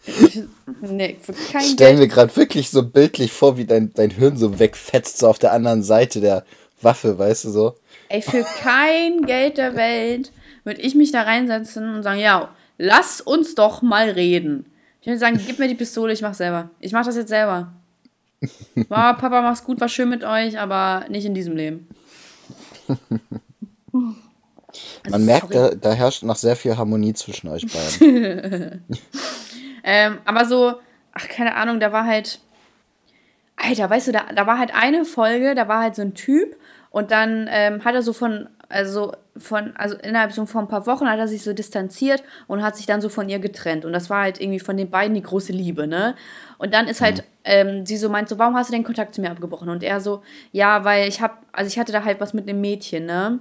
ich, 0.08 0.44
nee, 0.82 1.18
für 1.22 1.34
kein 1.34 1.62
Stellen 1.62 2.00
wir 2.00 2.08
gerade 2.08 2.36
wirklich 2.36 2.70
so 2.70 2.84
bildlich 2.84 3.32
vor, 3.32 3.58
wie 3.58 3.66
dein, 3.66 3.94
dein 3.94 4.12
Hirn 4.12 4.38
so 4.38 4.60
wegfetzt, 4.60 5.20
so 5.20 5.28
auf 5.28 5.40
der 5.40 5.52
anderen 5.52 5.84
Seite 5.84 6.22
der 6.22 6.46
Waffe, 6.82 7.18
weißt 7.18 7.46
du 7.46 7.50
so? 7.50 7.76
Ey, 8.10 8.22
für 8.22 8.44
kein 8.44 9.26
Geld 9.26 9.58
der 9.58 9.76
Welt 9.76 10.32
würde 10.64 10.82
ich 10.82 10.96
mich 10.96 11.12
da 11.12 11.24
reinsetzen 11.24 11.96
und 11.96 12.04
sagen, 12.04 12.20
ja, 12.20 12.50
lass 12.78 13.22
uns 13.22 13.56
doch 13.56 13.82
mal 13.82 14.10
reden. 14.10 14.66
Ich 15.02 15.08
würde 15.08 15.20
sagen, 15.20 15.40
gib 15.46 15.60
mir 15.60 15.68
die 15.68 15.76
Pistole, 15.76 16.14
ich 16.14 16.22
mach 16.22 16.34
selber. 16.34 16.70
Ich 16.80 16.92
mach 16.92 17.06
das 17.06 17.16
jetzt 17.16 17.30
selber. 17.30 17.74
Wow, 18.76 19.18
Papa, 19.18 19.42
mach's 19.42 19.64
gut, 19.64 19.82
war 19.82 19.90
schön 19.90 20.10
mit 20.10 20.24
euch, 20.24 20.60
aber 20.60 21.06
nicht 21.10 21.26
in 21.26 21.34
diesem 21.34 21.56
Leben. 21.56 21.88
Also 22.88 23.00
Man 25.10 25.26
merkt, 25.26 25.56
da, 25.56 25.70
da, 25.70 25.94
herrscht 25.94 26.24
noch 26.24 26.36
sehr 26.36 26.56
viel 26.56 26.78
Harmonie 26.78 27.14
zwischen 27.14 27.48
euch 27.48 27.66
beiden. 27.66 28.84
ähm, 29.88 30.20
aber 30.26 30.46
so, 30.46 30.76
ach, 31.14 31.28
keine 31.28 31.56
Ahnung, 31.56 31.80
da 31.80 31.92
war 31.92 32.06
halt. 32.06 32.40
Alter, 33.56 33.90
weißt 33.90 34.10
du, 34.10 34.12
da, 34.12 34.26
da 34.36 34.46
war 34.46 34.60
halt 34.60 34.76
eine 34.76 35.04
Folge, 35.04 35.56
da 35.56 35.68
war 35.68 35.82
halt 35.82 35.96
so 35.96 36.04
ein 36.04 36.14
Typ 36.14 36.56
und 36.92 37.10
dann 37.10 37.50
ähm, 37.50 37.84
hat 37.84 37.96
er 37.96 38.04
so 38.04 38.14
von 38.14 38.48
also 38.70 39.14
von, 39.38 39.76
also 39.78 39.96
innerhalb 39.98 40.32
so 40.32 40.46
von 40.46 40.66
ein 40.66 40.68
paar 40.68 40.86
Wochen 40.88 41.08
hat 41.08 41.20
er 41.20 41.28
sich 41.28 41.44
so 41.44 41.54
distanziert 41.54 42.24
und 42.48 42.64
hat 42.64 42.76
sich 42.76 42.86
dann 42.86 43.02
so 43.02 43.10
von 43.10 43.30
ihr 43.30 43.40
getrennt. 43.40 43.86
Und 43.86 43.94
das 43.94 44.10
war 44.10 44.24
halt 44.24 44.42
irgendwie 44.42 44.60
von 44.60 44.78
den 44.78 44.90
beiden 44.90 45.14
die 45.14 45.22
große 45.22 45.54
Liebe, 45.54 45.88
ne? 45.88 46.16
Und 46.58 46.74
dann 46.74 46.88
ist 46.88 47.02
halt, 47.02 47.20
mhm. 47.20 47.24
ähm, 47.44 47.86
sie 47.86 47.98
so 47.98 48.10
meint 48.10 48.30
so, 48.30 48.40
warum 48.40 48.56
hast 48.56 48.70
du 48.70 48.74
den 48.74 48.84
Kontakt 48.84 49.16
zu 49.16 49.22
mir 49.22 49.32
abgebrochen? 49.32 49.70
Und 49.70 49.84
er 49.84 50.02
so, 50.02 50.22
ja, 50.52 50.84
weil 50.84 51.08
ich 51.08 51.22
hab, 51.22 51.44
also 51.52 51.68
ich 51.68 51.80
hatte 51.80 51.92
da 51.92 52.04
halt 52.04 52.20
was 52.20 52.34
mit 52.34 52.50
einem 52.50 52.62
Mädchen, 52.62 53.06
ne? 53.06 53.40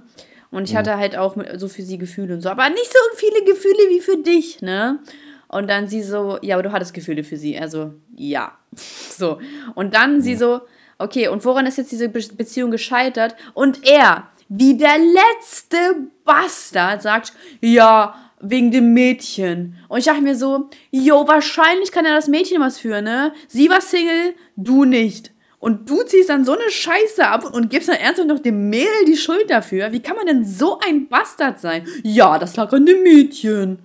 Und 0.49 0.63
ich 0.63 0.73
mhm. 0.73 0.77
hatte 0.77 0.97
halt 0.97 1.17
auch 1.17 1.35
so 1.55 1.67
für 1.67 1.81
sie 1.81 1.97
Gefühle 1.97 2.35
und 2.35 2.41
so, 2.41 2.49
aber 2.49 2.69
nicht 2.69 2.91
so 2.91 3.17
viele 3.17 3.43
Gefühle 3.43 3.89
wie 3.89 3.99
für 3.99 4.17
dich, 4.17 4.61
ne? 4.61 4.99
Und 5.47 5.69
dann 5.69 5.87
sie 5.87 6.03
so, 6.03 6.37
ja, 6.41 6.55
aber 6.55 6.63
du 6.63 6.71
hattest 6.71 6.93
Gefühle 6.93 7.23
für 7.23 7.37
sie. 7.37 7.57
Also, 7.57 7.93
ja. 8.15 8.57
So. 9.09 9.39
Und 9.73 9.95
dann 9.95 10.17
mhm. 10.17 10.21
sie 10.21 10.35
so, 10.35 10.61
okay, 10.99 11.27
und 11.27 11.43
woran 11.45 11.65
ist 11.65 11.77
jetzt 11.77 11.91
diese 11.91 12.09
Be 12.09 12.21
Beziehung 12.35 12.69
gescheitert? 12.69 13.35
Und 13.53 13.87
er, 13.87 14.27
wie 14.49 14.77
der 14.77 14.97
letzte 14.97 15.77
Bastard 16.23 17.01
sagt, 17.01 17.33
ja, 17.61 18.15
wegen 18.39 18.71
dem 18.71 18.93
Mädchen. 18.93 19.75
Und 19.87 19.99
ich 19.99 20.05
dachte 20.05 20.21
mir 20.21 20.35
so, 20.35 20.69
jo, 20.91 21.27
wahrscheinlich 21.27 21.91
kann 21.91 22.05
ja 22.05 22.13
das 22.13 22.27
Mädchen 22.27 22.61
was 22.61 22.77
für, 22.77 23.01
ne? 23.01 23.33
Sie 23.47 23.69
war 23.69 23.81
Single, 23.81 24.35
du 24.55 24.85
nicht. 24.85 25.31
Und 25.59 25.89
du 25.89 26.03
ziehst 26.03 26.29
dann 26.29 26.45
so 26.45 26.51
eine 26.53 26.69
Scheiße 26.69 27.27
ab 27.27 27.51
und 27.51 27.71
gibst 27.71 27.89
dann 27.89 27.95
ernsthaft 27.95 28.29
noch 28.29 28.39
dem 28.39 28.69
Mädel 28.69 29.05
die 29.07 29.17
Schuld 29.17 29.49
dafür. 29.49 29.91
Wie 29.91 30.01
kann 30.01 30.15
man 30.15 30.27
denn 30.27 30.45
so 30.45 30.79
ein 30.79 31.07
Bastard 31.07 31.59
sein? 31.59 31.87
Ja, 32.03 32.37
das 32.37 32.55
lag 32.55 32.71
an 32.73 32.85
dem 32.85 33.01
Mädchen. 33.01 33.79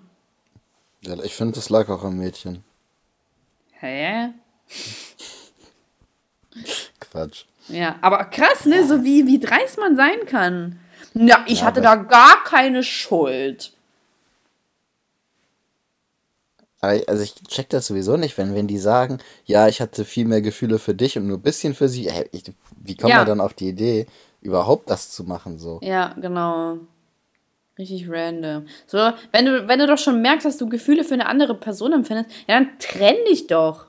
Ja, 1.03 1.23
ich 1.23 1.35
finde, 1.35 1.55
das 1.55 1.69
lag 1.69 1.89
auch 1.89 2.05
am 2.05 2.17
Mädchen. 2.17 2.63
Hä? 3.73 4.31
Quatsch. 7.01 7.45
Ja, 7.69 7.97
aber 8.01 8.25
krass, 8.27 8.67
ne? 8.67 8.87
So 8.87 9.05
wie, 9.05 9.27
wie 9.27 9.41
dreist 9.41 9.79
man 9.79 9.97
sein 9.97 10.27
kann. 10.27 10.79
Ja, 11.15 11.45
ich 11.47 11.61
ja, 11.61 11.67
hatte 11.67 11.81
da 11.81 11.97
gar 11.97 12.45
keine 12.45 12.83
Schuld. 12.83 13.73
Also 16.81 17.23
ich 17.23 17.35
check 17.47 17.69
das 17.69 17.87
sowieso 17.87 18.17
nicht, 18.17 18.37
wenn, 18.39 18.57
wenn 18.57 18.67
die 18.67 18.79
sagen, 18.79 19.19
ja, 19.45 19.69
ich 19.69 19.81
hatte 19.81 20.05
viel 20.05 20.25
mehr 20.25 20.43
Gefühle 20.43 20.81
für 20.81 20.95
dich 20.95 21.17
und 21.17 21.29
nur 21.29 21.39
ein 21.39 21.43
bisschen 21.43 21.75
für 21.75 21.89
sie. 21.89 22.11
Hey, 22.11 22.29
ich, 22.33 22.43
wie 22.77 22.97
kommt 22.97 23.11
ja. 23.11 23.19
man 23.19 23.27
dann 23.27 23.41
auf 23.41 23.55
die 23.55 23.69
Idee, 23.69 24.07
überhaupt 24.41 24.91
das 24.91 25.11
zu 25.11 25.23
machen 25.23 25.61
so? 25.61 25.79
Ja, 25.81 26.15
genau. 26.21 26.79
Richtig 27.79 28.09
random. 28.09 28.67
So, 28.87 28.99
wenn 29.33 29.47
du, 29.47 29.67
wenn 29.67 29.79
du 29.79 29.87
doch 29.87 29.99
schon 29.99 30.21
merkst, 30.21 30.45
dass 30.45 30.59
du 30.59 30.69
Gefühle 30.69 31.05
für 31.05 31.15
eine 31.15 31.27
andere 31.27 31.55
Person 31.55 31.93
empfindest, 31.93 32.31
ja, 32.47 32.59
dann 32.59 32.79
trenn 32.79 33.17
dich 33.29 33.47
doch. 33.47 33.87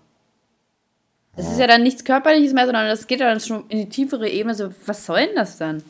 Das 1.35 1.51
ist 1.51 1.59
ja 1.59 1.67
dann 1.67 1.83
nichts 1.83 2.03
Körperliches 2.03 2.53
mehr, 2.53 2.65
sondern 2.65 2.87
das 2.87 3.07
geht 3.07 3.19
ja 3.19 3.27
dann 3.27 3.39
schon 3.39 3.65
in 3.69 3.79
die 3.79 3.89
tiefere 3.89 4.29
Ebene. 4.29 4.55
So, 4.55 4.69
was 4.85 5.05
soll 5.05 5.25
denn 5.25 5.35
das 5.35 5.57
dann? 5.57 5.83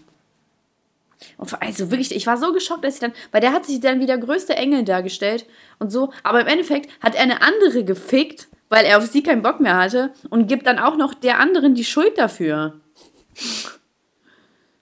Und 1.37 1.61
also 1.61 1.91
wirklich, 1.91 2.13
ich 2.13 2.27
war 2.27 2.37
so 2.37 2.51
geschockt, 2.53 2.83
dass 2.83 2.95
ich 2.95 2.99
dann, 2.99 3.13
weil 3.31 3.41
der 3.41 3.53
hat 3.53 3.65
sich 3.65 3.79
dann 3.79 3.99
wie 3.99 4.05
der 4.05 4.17
größte 4.17 4.55
Engel 4.55 4.83
dargestellt 4.83 5.45
und 5.79 5.91
so, 5.91 6.11
aber 6.23 6.41
im 6.41 6.47
Endeffekt 6.47 6.89
hat 7.01 7.15
er 7.15 7.21
eine 7.21 7.41
andere 7.41 7.83
gefickt, 7.83 8.47
weil 8.69 8.85
er 8.85 8.97
auf 8.97 9.05
sie 9.05 9.23
keinen 9.23 9.41
Bock 9.41 9.59
mehr 9.59 9.77
hatte 9.77 10.11
und 10.29 10.47
gibt 10.47 10.67
dann 10.67 10.79
auch 10.79 10.97
noch 10.97 11.13
der 11.13 11.39
anderen 11.39 11.75
die 11.75 11.85
Schuld 11.85 12.17
dafür. 12.17 12.81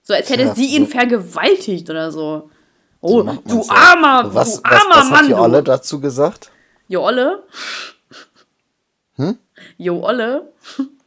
So, 0.02 0.14
als 0.14 0.30
hätte 0.30 0.44
ja, 0.44 0.54
sie 0.54 0.74
ihn 0.74 0.86
vergewaltigt 0.86 1.88
oder 1.90 2.10
so. 2.10 2.50
Oh, 3.04 3.22
so 3.22 3.32
du 3.44 3.68
armer, 3.68 4.32
was, 4.32 4.62
du 4.62 4.64
armer 4.64 4.78
was, 4.90 4.96
was 4.96 5.10
Mann. 5.10 5.12
Was 5.12 5.18
hat 5.18 5.28
Jolle 5.28 5.62
dazu 5.62 6.00
gesagt? 6.00 6.50
Jolle? 6.88 7.42
Hm? 9.16 9.38
Jo 9.76 10.00
Olle? 10.04 10.52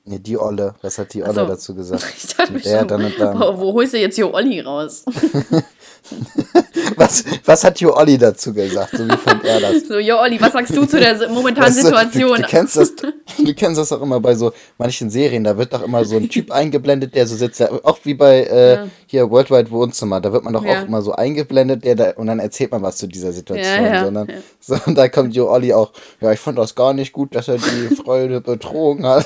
Nee, 0.04 0.20
die 0.20 0.38
Olle. 0.38 0.76
Was 0.82 0.98
hat 0.98 1.14
die 1.14 1.24
Olle 1.24 1.34
so. 1.34 1.46
dazu 1.46 1.74
gesagt? 1.74 2.06
Ich 2.18 2.36
dachte 2.36 2.52
mir 2.54 2.60
schon, 2.60 2.88
dann 2.88 3.14
dann. 3.18 3.40
Wo, 3.40 3.58
wo 3.58 3.74
holst 3.74 3.94
du 3.94 3.98
jetzt 3.98 4.18
Jo 4.18 4.34
Olli 4.34 4.60
raus? 4.60 5.06
was, 6.96 7.24
was 7.46 7.64
hat 7.64 7.80
Jo 7.80 7.96
Olli 7.96 8.18
dazu 8.18 8.54
gesagt? 8.54 8.92
So 8.98 9.08
wie 9.08 9.18
fand 9.18 9.44
er 9.44 9.60
das? 9.60 9.76
So, 9.88 10.00
Jo 10.00 10.20
Olli, 10.20 10.40
was 10.40 10.54
sagst 10.54 10.76
du 10.76 10.86
zu 10.86 11.00
der 11.00 11.30
momentanen 11.30 11.70
weißt 11.70 11.80
du, 11.80 11.84
Situation? 11.84 12.36
Du, 12.36 12.42
du, 12.42 12.48
kennst 12.48 12.78
das, 12.78 12.94
du 13.38 13.54
kennst 13.54 13.80
das 13.80 13.92
auch 13.92 14.02
immer 14.02 14.20
bei 14.20 14.36
so 14.36 14.54
manchen 14.78 15.10
Serien, 15.10 15.44
da 15.44 15.58
wird 15.58 15.74
doch 15.74 15.84
immer 15.84 16.06
so 16.06 16.18
ein 16.18 16.30
Typ 16.30 16.52
eingeblendet, 16.52 17.16
der 17.16 17.28
so 17.28 17.36
sitzt, 17.36 17.62
auch 17.62 18.00
wie 18.04 18.14
bei 18.14 18.44
äh, 18.44 18.76
ja. 18.76 18.88
hier 19.08 19.30
Worldwide 19.30 19.72
Wohnzimmer, 19.72 20.22
da 20.22 20.32
wird 20.32 20.44
man 20.44 20.54
doch 20.54 20.64
ja. 20.64 20.80
auch 20.80 20.88
immer 20.88 21.02
so 21.02 21.14
eingeblendet, 21.14 21.84
der 21.84 21.96
da, 21.96 22.12
und 22.12 22.28
dann 22.28 22.40
erzählt 22.40 22.72
man 22.72 22.82
was 22.82 22.98
zu 22.98 23.08
dieser 23.08 23.32
Situation, 23.32 23.86
ja, 23.86 24.04
sondern 24.04 24.28
so, 24.60 24.78
und 24.86 24.96
da 24.96 25.08
kommt 25.08 25.36
Jo 25.36 25.50
Olli 25.50 25.74
auch, 25.74 25.92
ja, 26.22 26.32
ich 26.32 26.40
fand 26.40 26.58
das 26.58 26.76
gar 26.76 26.94
nicht 26.94 27.14
gut, 27.14 27.36
dass 27.36 27.48
er 27.48 27.58
die 27.58 27.96
Freude 27.96 28.42
betrogen 28.42 29.06
hat. 29.06 29.26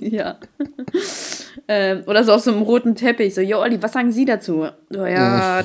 ja. 0.00 0.36
Ähm, 1.68 2.04
oder 2.06 2.22
so 2.22 2.32
auf 2.32 2.42
so 2.42 2.52
einem 2.52 2.62
roten 2.62 2.94
Teppich, 2.94 3.34
so, 3.34 3.40
Jo 3.40 3.60
Olli, 3.60 3.82
was 3.82 3.92
sagen 3.92 4.12
Sie 4.12 4.24
dazu? 4.24 4.68
So, 4.88 5.04
ja, 5.04 5.64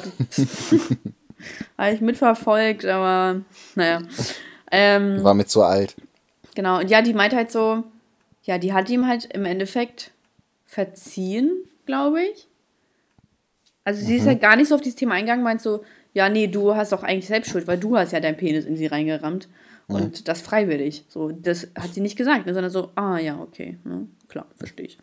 habe 1.78 1.94
ich 1.94 2.02
mitverfolgt, 2.02 2.86
aber 2.86 3.42
naja. 3.76 4.02
Ähm, 4.72 5.24
War 5.24 5.34
mir 5.34 5.46
zu 5.46 5.62
alt. 5.62 5.96
Genau, 6.56 6.80
und 6.80 6.90
ja, 6.90 7.02
die 7.02 7.14
meint 7.14 7.34
halt 7.34 7.52
so, 7.52 7.84
ja, 8.44 8.58
die 8.58 8.74
hat 8.74 8.90
ihm 8.90 9.08
halt 9.08 9.26
im 9.26 9.46
Endeffekt 9.46 10.12
verziehen, 10.66 11.52
glaube 11.86 12.24
ich. 12.24 12.48
Also 13.84 14.04
sie 14.04 14.18
ist 14.18 14.28
halt 14.28 14.42
gar 14.42 14.56
nicht 14.56 14.70
so 14.70 14.76
auf 14.76 14.82
dieses 14.82 14.96
Thema 14.96 15.14
eingegangen, 15.16 15.44
meint 15.44 15.62
so, 15.62 15.84
ja, 16.14 16.30
nee, 16.30 16.48
du 16.48 16.76
hast 16.76 16.92
doch 16.92 17.04
eigentlich 17.04 17.28
selbst 17.28 17.52
Schuld, 17.52 17.68
weil 17.68 17.78
du 17.78 17.98
hast 17.98 18.12
ja 18.12 18.20
deinen 18.20 18.38
Penis 18.38 18.66
in 18.66 18.76
sie 18.76 18.88
reingerammt. 18.88 19.48
Und 19.88 20.28
das 20.28 20.42
freiwillig. 20.42 21.04
So, 21.10 21.32
das 21.32 21.68
hat 21.78 21.94
sie 21.94 22.00
nicht 22.00 22.18
gesagt, 22.18 22.46
ne, 22.46 22.54
sondern 22.54 22.72
so, 22.72 22.92
ah 22.96 23.18
ja, 23.18 23.40
okay, 23.40 23.78
ne, 23.84 24.08
klar, 24.32 24.48
verstehe 24.56 24.86
ich. 24.88 24.98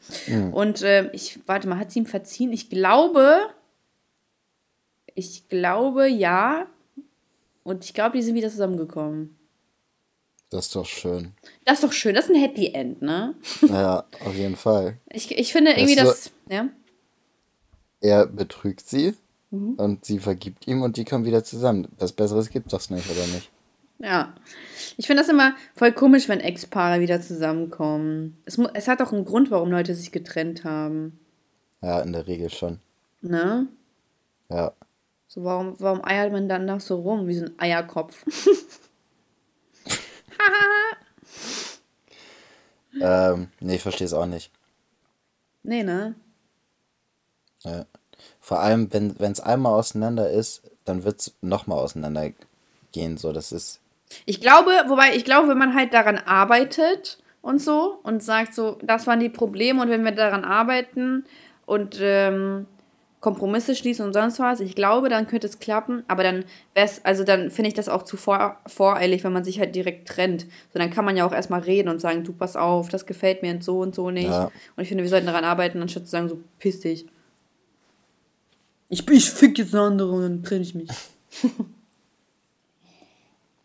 Und 0.53 0.83
äh, 0.83 1.11
ich, 1.13 1.39
warte 1.47 1.69
mal, 1.69 1.79
hat 1.79 1.93
sie 1.93 2.01
ihm 2.01 2.07
verziehen? 2.07 2.53
Ich 2.53 2.69
glaube, 2.71 3.39
ich 5.15 5.49
glaube, 5.49 6.09
ja. 6.09 6.67
Und 7.65 7.85
ich 7.85 7.95
glaube, 7.95 8.17
die 8.17 8.23
sind 8.23 8.35
wieder 8.35 8.51
zusammengekommen. 8.51 9.37
Das 10.51 10.67
ist 10.67 10.75
doch 10.77 10.87
schön. 10.87 11.33
Das 11.67 11.75
ist 11.79 11.85
doch 11.85 11.93
schön, 11.93 12.15
das 12.15 12.25
ist 12.25 12.31
ein 12.35 12.41
Happy 12.41 12.69
End, 12.73 13.03
ne? 13.03 13.35
Ja, 13.69 14.05
auf 14.25 14.35
jeden 14.35 14.57
Fall. 14.57 14.97
Ich, 15.11 15.31
ich 15.37 15.53
finde 15.53 15.73
irgendwie, 15.73 15.97
Weißt 15.97 16.27
du- 16.27 16.31
das. 16.49 16.57
Ja. 16.57 16.69
Er 18.01 18.27
betrügt 18.27 18.89
sie 18.89 19.15
Mhm. 19.51 19.75
und 19.75 20.05
sie 20.05 20.19
vergibt 20.19 20.67
ihm 20.67 20.83
und 20.83 20.99
die 20.99 21.05
kommen 21.07 21.25
wieder 21.25 21.43
zusammen. 21.43 21.89
Was 21.99 22.13
Besseres 22.13 22.51
gibt 22.51 22.71
es 22.73 22.91
nicht, 22.91 23.09
oder 23.11 23.27
nicht? 23.29 23.51
Ja. 23.99 24.35
Ich 24.99 25.07
finde 25.07 25.23
das 25.23 25.31
immer 25.31 25.55
voll 25.75 25.93
komisch, 25.93 26.29
wenn 26.29 26.41
Ex-Paare 26.41 27.01
wieder 27.01 27.23
zusammenkommen. 27.23 28.37
Es, 28.45 28.59
es 28.75 28.89
hat 28.89 29.01
doch 29.01 29.13
einen 29.13 29.25
Grund, 29.25 29.51
warum 29.51 29.71
Leute 29.71 29.95
sich 29.95 30.13
getrennt 30.13 30.65
haben. 30.65 31.19
Ja, 31.81 32.01
in 32.01 32.13
der 32.13 32.27
Regel 32.27 32.51
schon. 32.51 32.81
Ne? 33.23 33.69
Ja. 34.51 34.73
So, 35.29 35.45
warum, 35.45 35.77
warum 35.79 36.05
eiert 36.05 36.33
man 36.33 36.49
dann 36.49 36.67
noch 36.67 36.81
so 36.81 37.01
rum, 37.01 37.27
wie 37.29 37.35
so 37.35 37.47
ein 37.47 37.59
Eierkopf? 37.59 38.27
Ähm, 43.01 43.49
nee, 43.61 43.77
ich 43.77 43.83
verstehe 43.83 44.07
es 44.07 44.13
auch 44.13 44.27
nicht. 44.27 44.51
nee, 45.63 45.83
ne? 45.83 46.15
Ja. 47.63 47.87
Vor 48.41 48.61
allem, 48.61 48.93
wenn 48.93 49.15
es 49.21 49.41
einmal 49.41 49.75
auseinander 49.75 50.31
ist, 50.31 50.63
dann 50.85 51.05
wird 51.05 51.21
es 51.21 51.35
nochmal 51.41 51.79
auseinandergehen. 51.79 53.17
So, 53.17 53.33
das 53.33 53.53
ist. 53.53 53.81
Ich 54.25 54.41
glaube, 54.41 54.71
wobei, 54.89 55.15
ich 55.15 55.25
glaube, 55.25 55.49
wenn 55.49 55.59
man 55.59 55.75
halt 55.75 55.93
daran 55.95 56.19
arbeitet 56.19 57.19
und 57.43 57.61
so 57.61 57.99
und 58.03 58.23
sagt 58.23 58.55
so, 58.55 58.79
das 58.83 59.07
waren 59.07 59.21
die 59.21 59.29
Probleme 59.29 59.83
und 59.83 59.91
wenn 59.91 60.05
wir 60.05 60.13
daran 60.13 60.45
arbeiten 60.45 61.25
und 61.67 61.99
ähm, 62.01 62.67
Kompromisse 63.21 63.75
schließen 63.75 64.07
und 64.07 64.13
sonst 64.13 64.39
was, 64.39 64.61
ich 64.61 64.77
glaube, 64.77 65.09
dann 65.09 65.27
könnte 65.27 65.49
es 65.49 65.59
klappen, 65.59 66.05
aber 66.07 66.23
dann 66.23 66.45
wär's, 66.75 67.05
also 67.05 67.25
dann 67.25 67.51
finde 67.51 67.69
ich 67.69 67.75
das 67.75 67.89
auch 67.89 68.05
zu 68.05 68.17
vor, 68.17 68.59
voreilig, 68.67 69.25
wenn 69.25 69.33
man 69.33 69.45
sich 69.45 69.59
halt 69.59 69.75
direkt 69.75 70.07
trennt. 70.09 70.43
So, 70.73 70.79
dann 70.79 70.91
kann 70.91 71.05
man 71.05 71.17
ja 71.17 71.27
auch 71.27 71.33
erstmal 71.33 71.61
reden 71.61 71.89
und 71.89 72.01
sagen, 72.01 72.23
du 72.23 72.33
pass 72.33 72.55
auf, 72.55 72.89
das 72.91 73.07
gefällt 73.07 73.43
mir 73.43 73.53
und 73.53 73.65
so 73.65 73.81
und 73.81 73.95
so 73.95 74.11
nicht. 74.11 74.29
Ja. 74.29 74.53
Und 74.77 74.83
ich 74.83 74.89
finde, 74.89 75.03
wir 75.03 75.11
sollten 75.11 75.27
daran 75.27 75.45
arbeiten, 75.45 75.83
anstatt 75.83 76.05
zu 76.05 76.11
sagen, 76.11 76.29
so 76.29 76.39
piss 76.61 76.81
dich. 76.81 77.07
Ich, 78.89 79.07
ich 79.09 79.31
fick 79.31 79.59
jetzt 79.59 79.75
eine 79.75 79.85
andere 79.85 80.13
und 80.13 80.23
dann 80.23 80.43
trenne 80.45 80.63
ich 80.63 80.75
mich. 80.75 80.91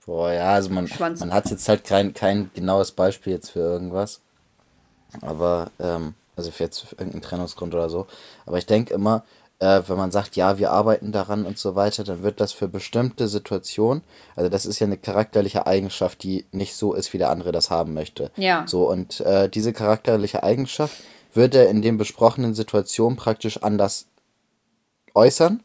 Boah, 0.06 0.32
ja, 0.32 0.54
also 0.54 0.70
man, 0.70 0.88
Schwanz. 0.88 1.20
man 1.22 1.34
hat 1.34 1.49
jetzt 1.49 1.68
halt 1.70 1.86
kein, 1.86 2.14
kein 2.14 2.51
genaues 2.54 2.91
Beispiel 2.91 3.34
jetzt 3.34 3.51
für 3.51 3.60
irgendwas. 3.60 4.22
Aber, 5.22 5.72
ähm, 5.80 6.16
also 6.36 6.51
für 6.51 6.64
jetzt 6.64 6.80
für 6.80 6.95
irgendeinen 6.95 7.22
Trennungsgrund 7.22 7.74
oder 7.74 7.89
so. 7.89 8.08
Aber 8.45 8.58
ich 8.58 8.66
denke 8.66 8.93
immer, 8.93 9.24
äh, 9.60 9.82
wenn 9.88 9.97
man 9.97 10.12
sagt, 10.12 10.36
ja, 10.36 10.58
wir 10.58 10.72
arbeiten 10.72 11.12
daran 11.12 11.45
und 11.45 11.58
so 11.58 11.76
weiter, 11.76 12.04
dann 12.04 12.22
wird 12.22 12.41
das 12.41 12.51
für 12.51 12.68
bestimmte 12.68 13.28
Situationen, 13.28 14.04
also 14.36 14.49
das 14.49 14.66
ist 14.66 14.80
ja 14.80 14.88
eine 14.88 14.97
charakterliche 14.97 15.68
Eigenschaft, 15.68 16.24
die 16.24 16.45
nicht 16.51 16.76
so 16.76 16.93
ist, 16.93 17.14
wie 17.14 17.18
der 17.18 17.30
andere 17.30 17.51
das 17.51 17.70
haben 17.70 17.93
möchte. 17.93 18.32
Ja. 18.36 18.66
So, 18.68 18.89
und 18.89 19.22
äh, 19.22 19.47
diese 19.47 19.72
charakterliche 19.72 20.43
Eigenschaft 20.43 20.95
wird 21.34 21.56
er 21.56 21.70
in 21.70 21.82
den 21.82 21.97
besprochenen 21.97 22.56
Situationen 22.56 23.18
praktisch 23.18 23.64
anders 23.64 24.08
äußern. 25.14 25.64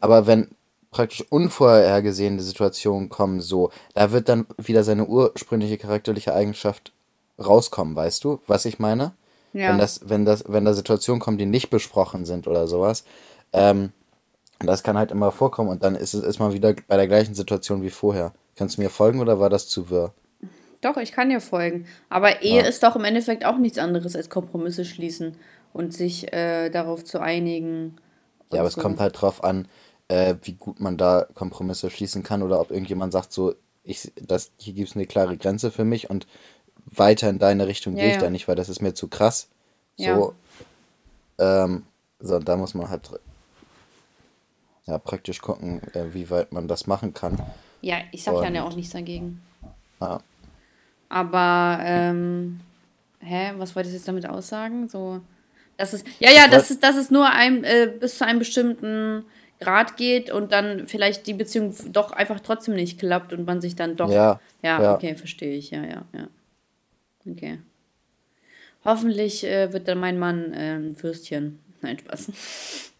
Aber 0.00 0.26
wenn 0.26 0.48
praktisch 0.94 1.24
unvorhergesehene 1.28 2.40
Situationen 2.40 3.08
kommen, 3.08 3.40
so, 3.40 3.70
da 3.94 4.12
wird 4.12 4.28
dann 4.28 4.46
wieder 4.56 4.84
seine 4.84 5.06
ursprüngliche 5.06 5.76
charakterliche 5.76 6.32
Eigenschaft 6.32 6.92
rauskommen, 7.44 7.96
weißt 7.96 8.22
du, 8.22 8.40
was 8.46 8.64
ich 8.64 8.78
meine? 8.78 9.12
Ja. 9.52 9.70
Wenn 9.70 9.78
das, 9.78 10.08
wenn 10.08 10.24
das, 10.24 10.44
wenn 10.46 10.64
da 10.64 10.72
Situationen 10.72 11.20
kommen, 11.20 11.36
die 11.36 11.46
nicht 11.46 11.68
besprochen 11.68 12.24
sind 12.24 12.46
oder 12.46 12.68
sowas, 12.68 13.04
ähm, 13.52 13.90
das 14.60 14.84
kann 14.84 14.96
halt 14.96 15.10
immer 15.10 15.32
vorkommen 15.32 15.68
und 15.68 15.82
dann 15.82 15.96
ist 15.96 16.14
es 16.14 16.22
ist 16.22 16.38
man 16.38 16.52
wieder 16.52 16.74
bei 16.86 16.96
der 16.96 17.08
gleichen 17.08 17.34
Situation 17.34 17.82
wie 17.82 17.90
vorher. 17.90 18.32
Kannst 18.56 18.76
du 18.76 18.82
mir 18.82 18.88
folgen 18.88 19.18
oder 19.20 19.40
war 19.40 19.50
das 19.50 19.68
zu 19.68 19.90
wirr? 19.90 20.14
Doch, 20.80 20.96
ich 20.96 21.10
kann 21.10 21.28
dir 21.28 21.40
folgen. 21.40 21.86
Aber 22.08 22.42
Ehe 22.42 22.62
Ja. 22.62 22.68
ist 22.68 22.84
doch 22.84 22.94
im 22.94 23.04
Endeffekt 23.04 23.44
auch 23.44 23.58
nichts 23.58 23.78
anderes 23.78 24.14
als 24.14 24.30
Kompromisse 24.30 24.84
schließen 24.84 25.36
und 25.72 25.92
sich 25.92 26.32
äh, 26.32 26.70
darauf 26.70 27.04
zu 27.04 27.20
einigen. 27.20 27.96
Ja, 28.52 28.60
aber 28.60 28.68
es 28.68 28.74
so. 28.74 28.80
kommt 28.80 29.00
halt 29.00 29.20
drauf 29.20 29.42
an, 29.42 29.66
äh, 30.08 30.34
wie 30.42 30.52
gut 30.52 30.80
man 30.80 30.96
da 30.96 31.26
Kompromisse 31.34 31.90
schließen 31.90 32.22
kann 32.22 32.42
oder 32.42 32.60
ob 32.60 32.70
irgendjemand 32.70 33.12
sagt, 33.12 33.32
so, 33.32 33.54
ich, 33.82 34.12
das, 34.20 34.52
hier 34.58 34.74
gibt 34.74 34.90
es 34.90 34.96
eine 34.96 35.06
klare 35.06 35.36
Grenze 35.36 35.70
für 35.70 35.84
mich 35.84 36.10
und 36.10 36.26
weiter 36.86 37.28
in 37.30 37.38
deine 37.38 37.66
Richtung 37.66 37.96
Ja, 37.96 38.02
gehe 38.02 38.08
ich 38.10 38.16
ja. 38.16 38.22
da 38.22 38.30
nicht, 38.30 38.48
weil 38.48 38.56
das 38.56 38.68
ist 38.68 38.82
mir 38.82 38.94
zu 38.94 39.08
krass. 39.08 39.48
Ja. 39.96 40.16
So, 40.16 40.34
ähm, 41.38 41.84
so, 42.20 42.38
da 42.38 42.56
muss 42.56 42.74
man 42.74 42.88
halt 42.88 43.10
ja, 44.86 44.98
praktisch 44.98 45.40
gucken, 45.40 45.82
äh, 45.94 46.12
wie 46.12 46.28
weit 46.30 46.52
man 46.52 46.68
das 46.68 46.86
machen 46.86 47.14
kann. 47.14 47.38
Ja, 47.80 47.98
ich 48.12 48.22
sag 48.22 48.34
ja 48.34 48.40
Und- 48.40 48.54
ja 48.54 48.64
auch 48.64 48.74
nichts 48.76 48.92
dagegen. 48.92 49.40
Ja. 50.00 50.20
Aber, 51.08 51.78
ähm, 51.82 52.60
hä, 53.20 53.52
was 53.56 53.74
wolltest 53.76 53.94
du 53.94 53.96
jetzt 53.98 54.08
damit 54.08 54.28
aussagen? 54.28 54.88
So, 54.88 55.20
das 55.76 55.94
ist, 55.94 56.06
ja, 56.18 56.30
ja, 56.30 56.48
das 56.48 56.70
ist, 56.70 56.82
dass 56.82 56.96
es 56.96 57.10
nur 57.10 57.30
ein, 57.30 57.64
äh, 57.64 57.90
bis 57.98 58.18
zu 58.18 58.26
einem 58.26 58.38
bestimmten 58.38 59.24
Grad 59.64 59.96
geht 59.96 60.30
und 60.30 60.52
dann 60.52 60.86
vielleicht 60.86 61.26
die 61.26 61.34
Beziehung 61.34 61.74
doch 61.92 62.12
einfach 62.12 62.40
trotzdem 62.40 62.74
nicht 62.74 62.98
klappt 62.98 63.32
und 63.32 63.46
man 63.46 63.60
sich 63.60 63.74
dann 63.76 63.96
doch. 63.96 64.10
Ja, 64.10 64.40
Ja, 64.62 64.82
ja. 64.82 64.94
okay, 64.94 65.14
verstehe 65.14 65.56
ich. 65.56 65.70
Ja, 65.70 65.82
ja, 65.84 66.04
ja. 66.12 66.28
Okay. 67.30 67.58
Hoffentlich 68.84 69.44
äh, 69.44 69.72
wird 69.72 69.88
dann 69.88 69.98
mein 69.98 70.18
Mann 70.18 70.52
äh, 70.52 70.76
ein 70.76 71.02
Würstchen. 71.02 71.58
Nein, 71.80 71.98
Spaß. 71.98 72.30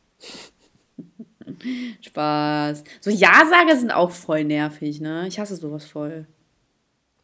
Spaß. 2.01 2.85
So 3.01 3.11
Ja-Sager 3.11 3.77
sind 3.77 3.91
auch 3.93 4.11
voll 4.11 4.45
nervig, 4.45 5.01
ne? 5.01 5.27
Ich 5.29 5.39
hasse 5.39 5.57
sowas 5.57 5.85
voll. 5.85 6.27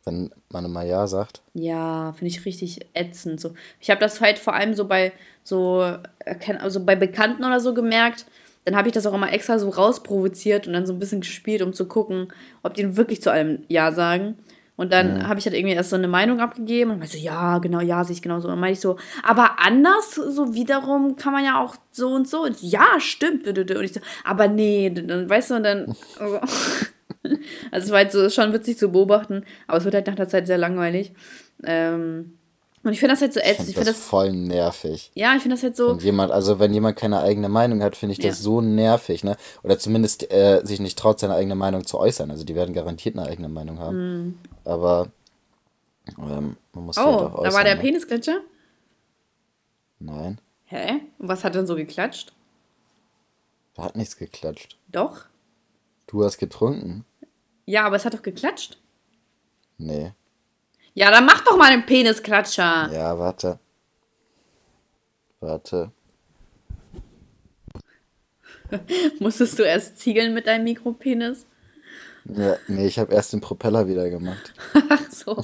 Wenn 0.05 0.31
man 0.51 0.65
immer 0.65 0.83
Ja 0.83 1.07
sagt. 1.07 1.43
Ja, 1.53 2.13
finde 2.15 2.29
ich 2.29 2.45
richtig 2.45 2.81
ätzend. 2.95 3.41
So. 3.41 3.55
Ich 3.81 3.91
habe 3.91 4.01
das 4.01 4.21
halt 4.21 4.39
vor 4.39 4.55
allem 4.55 4.75
so 4.75 4.87
bei 4.87 5.13
so, 5.45 5.83
äh, 6.21 6.55
also 6.59 6.85
bei 6.85 6.97
Bekannten 6.97 7.45
oder 7.45 7.61
so 7.61 7.75
gemerkt. 7.75 8.27
Dann 8.65 8.77
habe 8.77 8.89
ich 8.89 8.95
das 8.95 9.07
auch 9.07 9.15
immer 9.15 9.33
extra 9.33 9.59
so 9.59 9.69
rausprovoziert 9.69 10.67
und 10.67 10.75
dann 10.75 10.87
so 10.87 10.93
ein 10.93 10.99
bisschen 10.99 11.21
gespielt, 11.21 11.63
um 11.63 11.73
zu 11.73 11.87
gucken, 11.87 12.29
ob 12.63 12.75
die 12.75 12.97
wirklich 12.97 13.23
zu 13.23 13.31
allem 13.31 13.65
Ja 13.69 13.93
sagen. 13.93 14.37
Und 14.81 14.95
dann 14.95 15.29
habe 15.29 15.39
ich 15.39 15.45
halt 15.45 15.55
irgendwie 15.55 15.75
erst 15.75 15.91
so 15.91 15.97
eine 15.97 16.09
Meinung 16.09 16.41
abgegeben 16.41 16.91
und 16.91 17.01
meinte 17.01 17.19
so, 17.19 17.23
ja, 17.23 17.59
genau, 17.59 17.81
ja, 17.81 18.03
sehe 18.03 18.15
ich 18.15 18.23
genauso. 18.23 18.49
Und 18.49 18.53
dann 18.53 18.61
meinte 18.61 18.73
ich 18.73 18.81
so, 18.81 18.97
aber 19.23 19.59
anders, 19.59 20.15
so 20.15 20.55
wiederum 20.55 21.17
kann 21.17 21.35
man 21.35 21.45
ja 21.45 21.63
auch 21.63 21.77
so 21.91 22.09
und 22.09 22.27
so. 22.27 22.45
Und 22.45 22.57
so, 22.57 22.67
ja, 22.67 22.99
stimmt. 22.99 23.47
Und 23.47 23.71
ich 23.71 23.93
so, 23.93 24.01
aber 24.25 24.49
nee, 24.49 24.89
dann 24.89 25.29
weißt 25.29 25.51
du, 25.51 25.55
und 25.57 25.65
dann. 25.65 25.95
Also 27.71 27.87
es 27.87 27.91
war 27.91 27.99
halt 27.99 28.13
so 28.13 28.31
schon 28.31 28.55
witzig 28.55 28.79
zu 28.79 28.91
beobachten, 28.91 29.45
aber 29.67 29.77
es 29.77 29.85
wird 29.85 29.95
halt 29.95 30.07
nach 30.07 30.15
der 30.15 30.29
Zeit 30.29 30.47
sehr 30.47 30.57
langweilig. 30.57 31.13
Ähm, 31.65 32.39
und 32.83 32.93
ich 32.93 33.01
finde 33.01 33.13
das 33.15 33.21
halt 33.21 33.33
so 33.35 33.41
ätzend. 33.41 33.69
Ich 33.69 33.75
finde 33.75 33.91
das 33.91 33.99
das, 33.99 34.07
voll 34.07 34.33
nervig. 34.33 35.11
ja, 35.15 35.35
ich 35.37 35.43
finde 35.43 35.57
das 35.57 35.63
halt 35.63 35.77
so, 35.77 35.89
Wenn 35.91 35.99
jemand, 35.99 36.33
also 36.33 36.59
wenn 36.59 36.73
jemand 36.73 36.97
keine 36.97 37.21
eigene 37.21 37.49
Meinung 37.49 37.83
hat, 37.83 37.97
finde 37.97 38.13
ich 38.15 38.19
das 38.19 38.39
Ja. 38.39 38.43
so 38.45 38.61
nervig, 38.61 39.23
ne? 39.25 39.37
Oder 39.63 39.79
zumindest 39.79 40.31
äh, 40.33 40.63
sich 40.65 40.81
nicht 40.81 40.99
traut, 40.99 41.21
seine 41.21 41.35
eigene 41.35 41.55
Meinung 41.55 41.85
zu 41.87 41.99
äußern. 41.99 42.31
Also 42.31 42.45
die 42.45 42.55
werden 42.55 42.75
garantiert 42.75 43.17
eine 43.19 43.27
eigene 43.29 43.49
Meinung 43.49 43.79
haben. 43.79 44.41
Aber 44.65 45.09
ähm, 46.19 46.57
man 46.73 46.85
muss 46.85 46.97
halt 46.97 47.07
oh, 47.07 47.11
auch 47.11 47.33
da 47.33 47.39
äußern. 47.39 47.55
war 47.55 47.65
der 47.65 47.75
ne? 47.77 47.81
Penisklatscher. 47.83 48.41
Nein, 49.99 50.41
Hä? 50.65 51.01
Und 51.19 51.29
was 51.29 51.45
hat 51.45 51.55
denn 51.55 51.67
so 51.67 51.75
geklatscht? 51.77 52.33
da 53.75 53.83
hat 53.85 53.97
nichts 53.97 54.17
geklatscht. 54.17 54.79
Doch. 54.89 55.25
Du 56.07 56.25
hast 56.25 56.39
getrunken? 56.39 57.05
Ja, 57.67 57.85
aber 57.87 57.97
es 57.97 58.05
hat 58.05 58.15
doch 58.15 58.23
geklatscht. 58.23 58.79
Nee. 59.79 60.13
Ja, 60.95 61.11
dann 61.11 61.25
mach 61.27 61.41
doch 61.43 61.57
mal 61.57 61.71
einen 61.71 61.87
Penisklatscher. 61.87 62.91
Ja, 62.93 63.19
warte. 63.19 63.59
Warte. 65.41 65.93
Musstest 69.21 69.59
du 69.59 69.63
erst 69.63 69.99
ziegeln 69.99 70.35
mit 70.35 70.47
deinem 70.47 70.65
Mikropenis? 70.65 71.47
Ja, 72.25 72.57
nee, 72.69 72.87
ich 72.87 72.99
habe 72.99 73.15
erst 73.15 73.33
den 73.33 73.41
Propeller 73.41 73.89
wieder 73.89 74.09
gemacht. 74.11 74.53
Ach 74.89 75.11
so. 75.11 75.43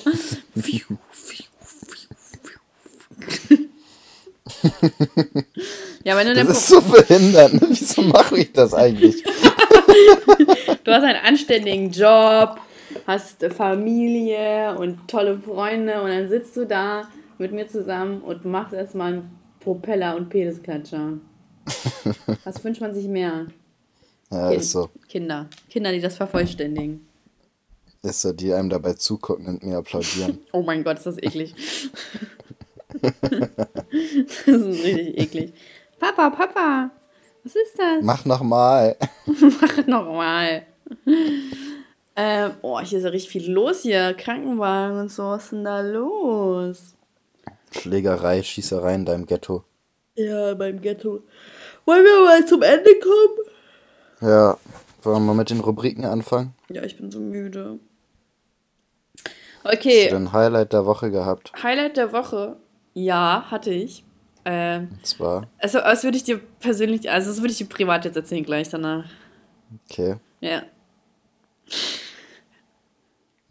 ja, 6.05 6.17
wenn 6.17 6.27
du 6.29 6.35
Das 6.35 6.49
ist 6.49 6.67
so 6.69 6.81
behindert. 6.83 7.55
Ne? 7.55 7.61
Wieso 7.69 8.03
mache 8.03 8.39
ich 8.39 8.53
das 8.53 8.75
eigentlich? 8.75 9.23
du 10.85 10.93
hast 10.93 11.03
einen 11.03 11.25
anständigen 11.25 11.91
Job, 11.91 12.61
hast 13.07 13.45
Familie 13.53 14.77
und 14.79 15.09
tolle 15.09 15.39
Freunde 15.39 16.01
und 16.03 16.11
dann 16.11 16.29
sitzt 16.29 16.57
du 16.57 16.67
da 16.67 17.09
mit 17.39 17.53
mir 17.53 17.69
zusammen 17.69 18.23
und 18.23 18.45
machst 18.45 18.73
erstmal 18.73 19.15
einen 19.15 19.39
Propeller 19.61 20.17
und 20.17 20.29
Pedesklatscher. 20.29 21.15
Was 22.45 22.63
wünscht 22.65 22.81
man 22.81 22.95
sich 22.95 23.09
mehr? 23.09 23.47
Ja, 24.31 24.49
Kind, 24.51 24.61
ist 24.61 24.71
so. 24.71 24.91
Kinder. 25.09 25.49
Kinder, 25.69 25.93
die 25.93 26.01
das 26.01 26.17
vervollständigen. 26.17 27.07
Ist 28.03 28.21
so, 28.21 28.33
die 28.33 28.53
einem 28.53 28.71
dabei 28.71 28.95
zugucken 28.95 29.47
und 29.47 29.63
mir 29.63 29.79
applaudieren. 29.79 30.39
Oh 30.53 30.63
mein 30.63 30.85
Gott, 30.85 30.99
ist 30.99 31.07
das 31.07 31.19
eklig. 31.19 31.55
das 33.03 34.47
ist 34.47 34.85
richtig 34.85 35.19
eklig. 35.19 35.53
Papa, 35.99 36.31
Papa, 36.31 36.91
was 37.43 37.57
ist 37.57 37.79
das? 37.79 38.03
Mach 38.03 38.25
nochmal. 38.25 38.97
Mach 39.27 39.87
nochmal. 39.87 40.67
Ähm, 42.17 42.53
oh, 42.63 42.81
hier 42.81 42.99
ist 42.99 43.05
ja 43.05 43.11
richtig 43.11 43.31
viel 43.31 43.51
los 43.51 43.83
hier. 43.83 44.15
Krankenwagen 44.15 44.99
und 45.01 45.11
so. 45.13 45.25
Was 45.25 45.45
ist 45.45 45.53
denn 45.53 45.65
da 45.65 45.81
los? 45.81 46.95
Schlägerei, 47.71 48.43
Schießerei 48.43 48.95
in 48.95 49.05
deinem 49.05 49.27
Ghetto. 49.27 49.65
Ja, 50.17 50.55
beim 50.55 50.81
Ghetto. 50.81 51.23
Wollen 51.85 52.05
wir 52.05 52.25
mal 52.25 52.47
zum 52.47 52.63
Ende 52.63 52.91
kommen? 53.01 53.51
Ja, 54.21 54.57
wollen 55.03 55.17
wir 55.17 55.21
mal 55.21 55.35
mit 55.35 55.51
den 55.51 55.61
Rubriken 55.61 56.05
anfangen? 56.05 56.55
Ja, 56.71 56.83
ich 56.83 56.97
bin 56.97 57.11
so 57.11 57.21
müde. 57.21 57.79
Hast 59.65 59.75
Okay, 59.77 60.09
du 60.09 60.17
ein 60.17 60.33
Highlight 60.33 60.73
der 60.73 60.87
Woche 60.87 61.11
gehabt? 61.11 61.53
Highlight 61.63 61.97
der 61.97 62.13
Woche. 62.13 62.57
Ja, 62.95 63.47
hatte 63.51 63.71
ich. 63.73 64.05
Ähm, 64.45 64.91
Und 64.91 65.07
zwar, 65.07 65.51
also, 65.59 65.79
das 65.81 66.05
würde 66.05 66.17
ich 66.17 66.25
dir 66.25 66.39
persönlich, 66.61 67.11
also 67.11 67.29
das 67.31 67.41
würde 67.41 67.53
ich 67.53 67.59
dir 67.59 67.67
privat 67.69 68.05
jetzt 68.05 68.17
erzählen 68.17 68.45
gleich 68.45 68.69
danach. 68.71 69.05
okay. 69.91 70.17
Ja. 70.41 70.63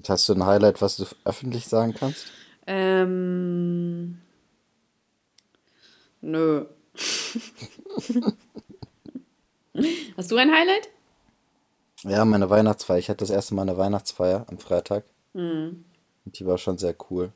Hast 0.10 0.28
du 0.30 0.34
ein 0.34 0.46
Highlight, 0.46 0.82
was 0.82 0.98
du 0.98 1.06
öffentlich 1.24 1.68
sagen 1.68 1.94
kannst? 1.94 2.28
Ähm. 2.68 4.20
Nö. 6.22 6.66
Hast 10.18 10.32
du 10.32 10.38
ein 10.38 10.52
Highlight? 10.52 10.90
Ja, 12.04 12.24
meine 12.24 12.50
Weihnachtsfeier. 12.50 12.98
Ich 12.98 13.10
hatte 13.10 13.20
das 13.20 13.30
erste 13.30 13.56
Mal 13.56 13.64
eine 13.64 13.78
Weihnachtsfeier 13.78 14.46
am 14.50 14.58
Freitag. 14.58 15.04
Hm. 15.34 15.84
Und 16.26 16.40
die 16.40 16.46
war 16.46 16.58
schon 16.58 16.78
sehr 16.78 16.96
cool. 17.10 17.32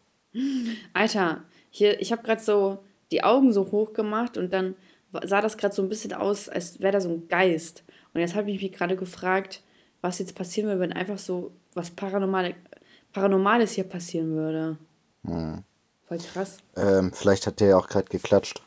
Alter, 0.93 1.43
hier, 1.70 1.99
ich 2.01 2.11
habe 2.11 2.24
gerade 2.24 2.41
so 2.41 2.80
die 3.11 3.24
Augen 3.24 3.51
so 3.53 3.72
hoch 3.72 3.93
gemacht 3.93 4.38
und 4.38 4.53
dann 4.53 4.76
sah 5.24 5.41
das 5.41 5.57
gerade 5.57 5.74
so 5.74 5.82
ein 5.82 5.89
bisschen 5.89 6.13
aus, 6.13 6.49
als 6.49 6.80
wäre 6.80 6.93
da 6.93 7.01
so 7.01 7.09
ein 7.09 7.28
Geist. 7.28 7.84
Und 8.13 8.22
jetzt 8.22 8.36
habe 8.36 8.51
ich 8.51 8.61
mich 8.61 8.72
gerade 8.72 8.95
gefragt, 8.95 9.61
was 10.01 10.20
jetzt 10.20 10.36
passieren 10.36 10.67
würde, 10.67 10.82
wenn 10.82 10.93
einfach 10.93 11.17
so 11.17 11.51
was 11.80 11.91
Paranormale, 11.91 12.55
Paranormales 13.13 13.71
hier 13.71 13.86
passieren 13.86 14.32
würde. 14.32 14.77
Hm. 15.25 15.63
Voll 16.07 16.17
krass. 16.17 16.57
Ähm, 16.75 17.11
vielleicht 17.13 17.47
hat 17.47 17.59
der 17.59 17.69
ja 17.69 17.77
auch 17.77 17.88
gerade 17.88 18.09
geklatscht. 18.09 18.61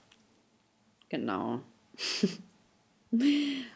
Genau. 1.09 1.61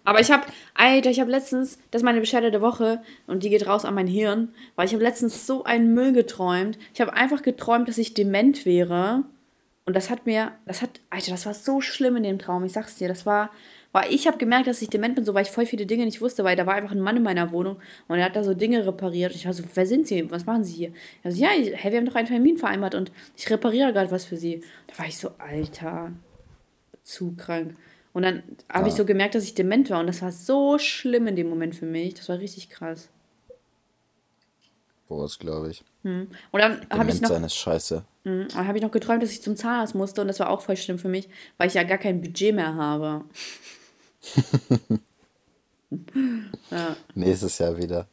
Aber 0.04 0.20
ich 0.20 0.30
habe, 0.30 0.44
Alter, 0.72 1.10
ich 1.10 1.20
habe 1.20 1.30
letztens, 1.30 1.78
das 1.90 2.00
ist 2.00 2.04
meine 2.04 2.20
Beschwerde 2.20 2.50
der 2.50 2.62
Woche 2.62 3.02
und 3.26 3.42
die 3.42 3.50
geht 3.50 3.66
raus 3.66 3.84
an 3.84 3.94
mein 3.94 4.06
Hirn, 4.06 4.54
weil 4.76 4.86
ich 4.86 4.94
habe 4.94 5.04
letztens 5.04 5.46
so 5.46 5.64
einen 5.64 5.92
Müll 5.92 6.12
geträumt. 6.12 6.78
Ich 6.94 7.02
habe 7.02 7.12
einfach 7.12 7.42
geträumt, 7.42 7.88
dass 7.88 7.98
ich 7.98 8.14
dement 8.14 8.64
wäre. 8.64 9.24
Und 9.84 9.94
das 9.94 10.08
hat 10.08 10.24
mir, 10.24 10.52
das 10.64 10.80
hat, 10.80 11.00
Alter, 11.10 11.32
das 11.32 11.44
war 11.44 11.54
so 11.54 11.82
schlimm 11.82 12.16
in 12.16 12.22
dem 12.22 12.38
Traum. 12.38 12.64
Ich 12.64 12.72
sag's 12.72 12.96
dir, 12.96 13.08
das 13.08 13.26
war, 13.26 13.50
weil 13.96 14.12
ich 14.12 14.26
habe 14.26 14.36
gemerkt, 14.38 14.66
dass 14.66 14.82
ich 14.82 14.90
dement 14.90 15.14
bin, 15.14 15.24
so 15.24 15.32
weil 15.34 15.42
ich 15.44 15.50
voll 15.50 15.66
viele 15.66 15.86
Dinge 15.86 16.04
nicht 16.04 16.20
wusste, 16.20 16.44
weil 16.44 16.54
da 16.54 16.66
war 16.66 16.74
einfach 16.74 16.92
ein 16.92 17.00
Mann 17.00 17.16
in 17.16 17.22
meiner 17.22 17.50
Wohnung 17.50 17.78
und 18.08 18.18
er 18.18 18.26
hat 18.26 18.36
da 18.36 18.44
so 18.44 18.52
Dinge 18.54 18.86
repariert. 18.86 19.32
Und 19.32 19.36
ich 19.38 19.46
war 19.46 19.52
so, 19.54 19.64
wer 19.74 19.86
sind 19.86 20.06
Sie? 20.06 20.30
Was 20.30 20.44
machen 20.46 20.64
Sie 20.64 20.74
hier? 20.74 20.92
Er 21.22 21.32
so, 21.32 21.42
ja, 21.42 21.48
ich- 21.58 21.74
hey, 21.74 21.90
wir 21.92 21.98
haben 21.98 22.06
doch 22.06 22.14
einen 22.14 22.28
Termin 22.28 22.58
vereinbart 22.58 22.94
und 22.94 23.10
ich 23.36 23.48
repariere 23.50 23.92
gerade 23.92 24.10
was 24.10 24.24
für 24.24 24.36
Sie. 24.36 24.62
Da 24.86 24.98
war 24.98 25.06
ich 25.06 25.16
so, 25.18 25.30
Alter, 25.38 26.12
zu 27.02 27.34
krank. 27.36 27.74
Und 28.12 28.22
dann 28.22 28.42
habe 28.72 28.88
ich 28.88 28.94
Ja. 28.94 28.98
so 28.98 29.04
gemerkt, 29.04 29.34
dass 29.34 29.44
ich 29.44 29.54
dement 29.54 29.90
war. 29.90 30.00
Und 30.00 30.06
das 30.06 30.22
war 30.22 30.32
so 30.32 30.78
schlimm 30.78 31.26
in 31.26 31.36
dem 31.36 31.48
Moment 31.48 31.74
für 31.74 31.86
mich. 31.86 32.14
Das 32.14 32.28
war 32.28 32.38
richtig 32.38 32.70
krass. 32.70 33.08
Boah, 35.08 35.22
das 35.22 35.38
glaube 35.38 35.70
ich. 35.70 35.84
Hm. 36.02 36.28
Und 36.50 36.60
dann 36.60 36.80
habe 36.90 37.08
ich 37.10 37.16
Dement 37.16 37.22
noch, 37.22 37.28
sein 37.30 37.44
ist 37.44 37.54
scheiße. 37.56 38.04
hm, 38.24 38.48
dann 38.52 38.66
habe 38.66 38.78
ich 38.78 38.82
noch 38.82 38.90
geträumt, 38.90 39.22
dass 39.22 39.30
ich 39.30 39.42
zum 39.42 39.54
Zahnarzt 39.54 39.94
musste. 39.94 40.20
Und 40.20 40.28
das 40.28 40.40
war 40.40 40.50
auch 40.50 40.60
voll 40.62 40.76
schlimm 40.76 40.98
für 40.98 41.08
mich, 41.08 41.28
weil 41.58 41.68
ich 41.68 41.74
ja 41.74 41.84
gar 41.84 41.98
kein 41.98 42.20
Budget 42.20 42.54
mehr 42.54 42.74
habe. 42.74 43.24
ja, 46.70 46.96
Nächstes 47.14 47.58
Jahr 47.58 47.76
wieder. 47.76 48.06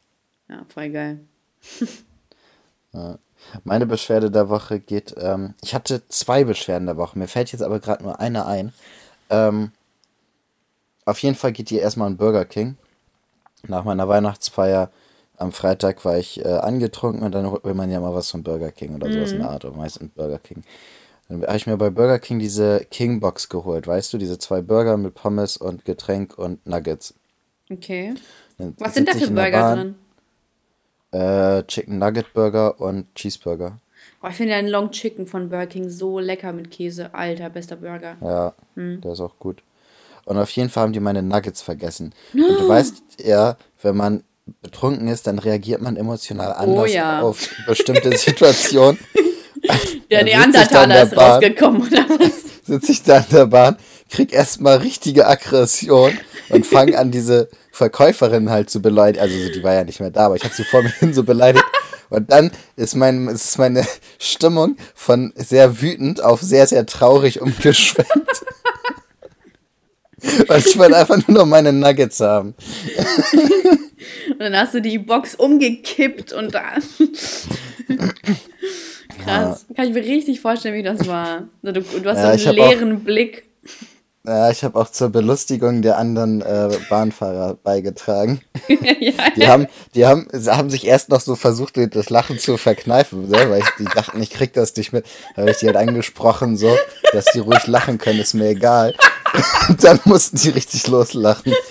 ja, 0.48 0.64
voll 0.68 0.90
geil. 0.90 1.20
Meine 3.64 3.86
Beschwerde 3.86 4.30
der 4.30 4.48
Woche 4.48 4.80
geht, 4.80 5.14
ähm, 5.18 5.54
ich 5.62 5.74
hatte 5.74 6.06
zwei 6.08 6.44
Beschwerden 6.44 6.86
der 6.86 6.96
Woche, 6.96 7.18
mir 7.18 7.28
fällt 7.28 7.52
jetzt 7.52 7.62
aber 7.62 7.80
gerade 7.80 8.02
nur 8.02 8.20
eine 8.20 8.46
ein. 8.46 8.72
Ähm, 9.30 9.72
auf 11.04 11.18
jeden 11.18 11.34
Fall 11.34 11.52
geht 11.52 11.70
die 11.70 11.78
erstmal 11.78 12.06
an 12.08 12.16
Burger 12.16 12.44
King. 12.44 12.76
Nach 13.66 13.84
meiner 13.84 14.08
Weihnachtsfeier 14.08 14.90
am 15.36 15.52
Freitag 15.52 16.04
war 16.04 16.16
ich 16.16 16.44
äh, 16.44 16.48
angetrunken 16.48 17.22
und 17.22 17.32
dann 17.32 17.50
will 17.62 17.74
man 17.74 17.90
ja 17.90 18.00
mal 18.00 18.14
was 18.14 18.30
von 18.30 18.42
Burger 18.42 18.70
King 18.70 18.94
oder 18.94 19.12
sowas 19.12 19.32
in 19.32 19.38
der 19.40 19.50
Art, 19.50 19.64
oder 19.64 19.76
meistens 19.76 20.10
Burger 20.14 20.38
King. 20.38 20.62
Dann 21.40 21.48
habe 21.48 21.56
ich 21.56 21.66
mir 21.66 21.76
bei 21.76 21.90
Burger 21.90 22.18
King 22.18 22.38
diese 22.38 22.86
King 22.90 23.20
Box 23.20 23.48
geholt, 23.48 23.86
weißt 23.86 24.12
du, 24.12 24.18
diese 24.18 24.38
zwei 24.38 24.62
Burger 24.62 24.96
mit 24.96 25.14
Pommes 25.14 25.56
und 25.56 25.84
Getränk 25.84 26.38
und 26.38 26.66
Nuggets. 26.66 27.14
Okay. 27.70 28.14
Dann 28.58 28.74
Was 28.78 28.94
sind 28.94 29.08
da 29.08 29.12
für 29.12 29.30
Burger 29.30 29.74
drin? 29.76 29.94
Äh, 31.12 31.62
Chicken 31.64 31.98
Nugget 31.98 32.32
Burger 32.34 32.80
und 32.80 33.12
Cheeseburger. 33.14 33.78
Oh, 34.22 34.28
ich 34.28 34.34
finde 34.36 34.54
den 34.54 34.68
Long 34.68 34.90
Chicken 34.90 35.26
von 35.26 35.48
Burger 35.48 35.66
King 35.66 35.88
so 35.88 36.18
lecker 36.18 36.52
mit 36.52 36.70
Käse. 36.70 37.14
Alter, 37.14 37.50
bester 37.50 37.76
Burger. 37.76 38.16
Ja, 38.20 38.54
Hm. 38.74 39.00
der 39.00 39.12
ist 39.12 39.20
auch 39.20 39.38
gut. 39.38 39.62
Und 40.24 40.38
auf 40.38 40.50
jeden 40.50 40.70
Fall 40.70 40.84
haben 40.84 40.92
die 40.92 41.00
meine 41.00 41.22
Nuggets 41.22 41.62
vergessen. 41.62 42.12
Und 42.32 42.40
du 42.40 42.68
weißt 42.68 43.02
ja, 43.24 43.56
wenn 43.82 43.96
man 43.96 44.24
betrunken 44.62 45.08
ist, 45.08 45.26
dann 45.26 45.38
reagiert 45.38 45.80
man 45.80 45.96
emotional 45.96 46.52
anders 46.52 46.82
Oh 46.84 46.86
ja. 46.86 47.20
auf 47.22 47.48
bestimmte 47.66 48.10
Situationen. 48.16 48.98
Der 50.10 50.18
Dann 50.20 50.26
Neandertaler 50.26 50.94
der 50.94 51.02
ist 51.04 51.14
Bahn. 51.14 51.30
rausgekommen, 51.32 51.82
oder 51.82 52.08
was? 52.18 52.66
Sitze 52.66 52.92
ich 52.92 53.02
da 53.02 53.18
in 53.18 53.24
der 53.30 53.46
Bahn, 53.46 53.76
krieg 54.10 54.32
erstmal 54.32 54.78
richtige 54.78 55.26
Aggression 55.26 56.12
und 56.48 56.66
fange 56.66 56.98
an, 56.98 57.10
diese 57.10 57.48
Verkäuferin 57.72 58.50
halt 58.50 58.70
zu 58.70 58.80
beleidigen. 58.80 59.22
Also 59.22 59.36
so, 59.38 59.50
die 59.52 59.62
war 59.62 59.74
ja 59.74 59.84
nicht 59.84 60.00
mehr 60.00 60.10
da, 60.10 60.26
aber 60.26 60.36
ich 60.36 60.44
habe 60.44 60.54
sie 60.54 60.64
vor 60.64 60.82
mir 60.82 60.90
hin 60.90 61.12
so 61.12 61.24
beleidigt. 61.24 61.64
Und 62.10 62.30
dann 62.30 62.52
ist, 62.76 62.94
mein, 62.94 63.28
ist 63.28 63.58
meine 63.58 63.84
Stimmung 64.18 64.76
von 64.94 65.32
sehr 65.36 65.80
wütend 65.80 66.22
auf 66.22 66.40
sehr, 66.40 66.66
sehr 66.66 66.86
traurig 66.86 67.40
umgeschwenkt. 67.40 68.44
Weil 70.46 70.60
ich 70.60 70.78
wollte 70.78 70.96
einfach 70.96 71.18
nur 71.26 71.38
noch 71.38 71.46
meine 71.46 71.72
Nuggets 71.72 72.20
haben. 72.20 72.54
Und 74.30 74.38
dann 74.38 74.56
hast 74.56 74.74
du 74.74 74.80
die 74.80 74.98
Box 74.98 75.34
umgekippt 75.34 76.32
und 76.32 76.54
da. 76.54 76.74
Krass. 79.22 79.66
Kann 79.76 79.88
ich 79.88 79.94
mir 79.94 80.02
richtig 80.04 80.40
vorstellen, 80.40 80.74
wie 80.74 80.82
das 80.82 81.06
war. 81.06 81.42
Du, 81.62 81.72
du 81.72 81.82
hast 82.10 82.18
Ja, 82.18 82.36
so 82.38 82.48
einen 82.50 82.58
hab 82.58 82.64
auch- 82.66 82.70
leeren 82.70 83.00
Blick. 83.04 83.44
Ja, 84.26 84.50
ich 84.50 84.64
habe 84.64 84.80
auch 84.80 84.90
zur 84.90 85.10
Belustigung 85.10 85.82
der 85.82 85.98
anderen 85.98 86.40
äh, 86.40 86.70
Bahnfahrer 86.88 87.58
beigetragen. 87.62 88.40
ja, 88.68 89.12
Die 89.36 89.46
haben, 89.46 89.66
die 89.94 90.06
haben, 90.06 90.26
sie 90.32 90.50
haben 90.50 90.70
sich 90.70 90.86
erst 90.86 91.10
noch 91.10 91.20
so 91.20 91.36
versucht, 91.36 91.76
das 91.94 92.08
Lachen 92.08 92.38
zu 92.38 92.56
verkneifen, 92.56 93.26
so, 93.28 93.34
weil 93.34 93.60
ich, 93.60 93.68
die 93.78 93.84
dachten, 93.84 94.22
ich 94.22 94.30
krieg 94.30 94.54
das 94.54 94.74
nicht 94.76 94.94
mit. 94.94 95.04
Da 95.36 95.42
habe 95.42 95.50
ich 95.50 95.58
die 95.58 95.66
halt 95.66 95.76
angesprochen, 95.76 96.56
so, 96.56 96.74
dass 97.12 97.26
die 97.34 97.40
ruhig 97.40 97.66
lachen 97.66 97.98
können, 97.98 98.18
ist 98.20 98.32
mir 98.32 98.48
egal. 98.48 98.94
Und 99.68 99.84
dann 99.84 100.00
mussten 100.06 100.38
die 100.38 100.48
richtig 100.50 100.86
loslachen. 100.86 101.52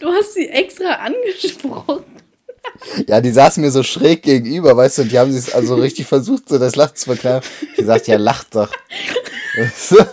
Du 0.00 0.12
hast 0.12 0.34
sie 0.34 0.48
extra 0.48 0.92
angesprochen. 0.92 2.04
Ja, 3.08 3.20
die 3.20 3.30
saßen 3.30 3.62
mir 3.62 3.70
so 3.70 3.82
schräg 3.82 4.22
gegenüber, 4.22 4.76
weißt 4.76 4.98
du, 4.98 5.02
und 5.02 5.12
die 5.12 5.18
haben 5.18 5.32
sich 5.32 5.54
also 5.54 5.74
richtig 5.76 6.06
versucht, 6.06 6.48
so 6.48 6.58
das 6.58 6.76
Lachen 6.76 6.96
zu 6.96 7.06
verkneifen. 7.06 7.50
Ich 7.70 7.76
gesagt, 7.76 8.06
ja, 8.08 8.16
lacht 8.16 8.54
doch. 8.54 8.70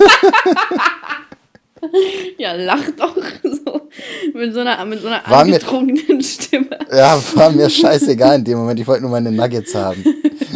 Ja, 2.37 2.53
lach 2.53 2.83
doch 2.97 3.13
so. 3.43 3.89
Mit 4.33 4.53
so 4.53 4.61
einer, 4.61 4.83
mit 4.85 5.01
so 5.01 5.07
einer 5.07 5.21
War 5.27 5.43
mir- 5.43 5.55
angetrunkenen 5.55 6.23
Stimme. 6.23 6.79
Ja, 6.89 7.21
war 7.35 7.51
mir 7.51 7.69
scheißegal 7.69 8.37
in 8.37 8.45
dem 8.45 8.57
Moment, 8.59 8.79
ich 8.79 8.87
wollte 8.87 9.01
nur 9.01 9.11
meine 9.11 9.29
Nuggets 9.31 9.75
haben. 9.75 10.01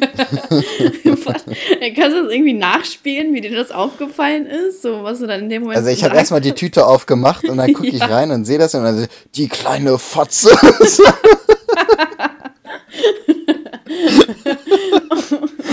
Kannst 0.07 1.27
du 1.27 2.23
das 2.23 2.31
irgendwie 2.31 2.53
nachspielen, 2.53 3.33
wie 3.33 3.41
dir 3.41 3.53
das 3.55 3.71
aufgefallen 3.71 4.45
ist? 4.45 4.81
So, 4.81 5.03
was 5.03 5.19
du 5.19 5.27
dann 5.27 5.41
in 5.41 5.49
dem 5.49 5.63
Moment. 5.63 5.77
Also 5.79 5.89
ich 5.89 6.03
habe 6.05 6.15
erstmal 6.15 6.39
die 6.41 6.53
Tüte 6.53 6.87
aufgemacht 6.87 7.43
und 7.49 7.57
dann 7.57 7.73
gucke 7.73 7.89
ich 7.89 7.99
Ja. 7.99 8.05
rein 8.05 8.31
und 8.31 8.45
sehe 8.45 8.57
das 8.57 8.73
und 8.73 8.83
dann 8.83 9.07
die 9.35 9.49
kleine 9.49 9.97
Fotze. 9.99 10.49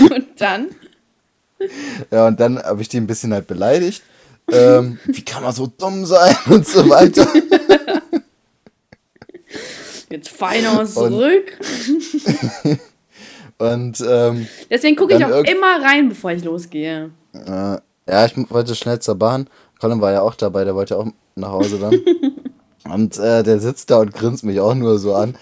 Und 0.09 0.27
dann? 0.37 0.67
Ja, 2.11 2.27
und 2.27 2.39
dann 2.39 2.61
habe 2.61 2.81
ich 2.81 2.89
die 2.89 2.97
ein 2.97 3.07
bisschen 3.07 3.33
halt 3.33 3.47
beleidigt. 3.47 4.03
Ähm, 4.51 4.99
wie 5.05 5.23
kann 5.23 5.43
man 5.43 5.53
so 5.53 5.67
dumm 5.67 6.05
sein 6.05 6.35
und 6.47 6.67
so 6.67 6.87
weiter. 6.89 7.27
Jetzt 10.09 10.29
feiner 10.29 10.85
zurück. 10.85 11.57
und 13.57 14.03
ähm, 14.07 14.47
deswegen 14.69 14.95
gucke 14.95 15.15
ich 15.15 15.25
auch 15.25 15.43
immer 15.43 15.81
rein, 15.81 16.09
bevor 16.09 16.31
ich 16.31 16.43
losgehe. 16.43 17.09
Äh, 17.33 17.77
ja, 18.07 18.25
ich 18.25 18.33
wollte 18.51 18.75
schnell 18.75 18.99
zur 18.99 19.15
Bahn. 19.15 19.49
Colin 19.79 19.99
war 19.99 20.11
ja 20.11 20.21
auch 20.21 20.35
dabei, 20.35 20.63
der 20.63 20.75
wollte 20.75 20.97
auch 20.97 21.07
nach 21.35 21.49
Hause 21.49 21.79
dann. 21.79 21.99
und 22.93 23.17
äh, 23.17 23.43
der 23.43 23.59
sitzt 23.59 23.89
da 23.89 23.97
und 23.97 24.13
grinst 24.13 24.43
mich 24.43 24.59
auch 24.59 24.75
nur 24.75 24.99
so 24.99 25.15
an. 25.15 25.35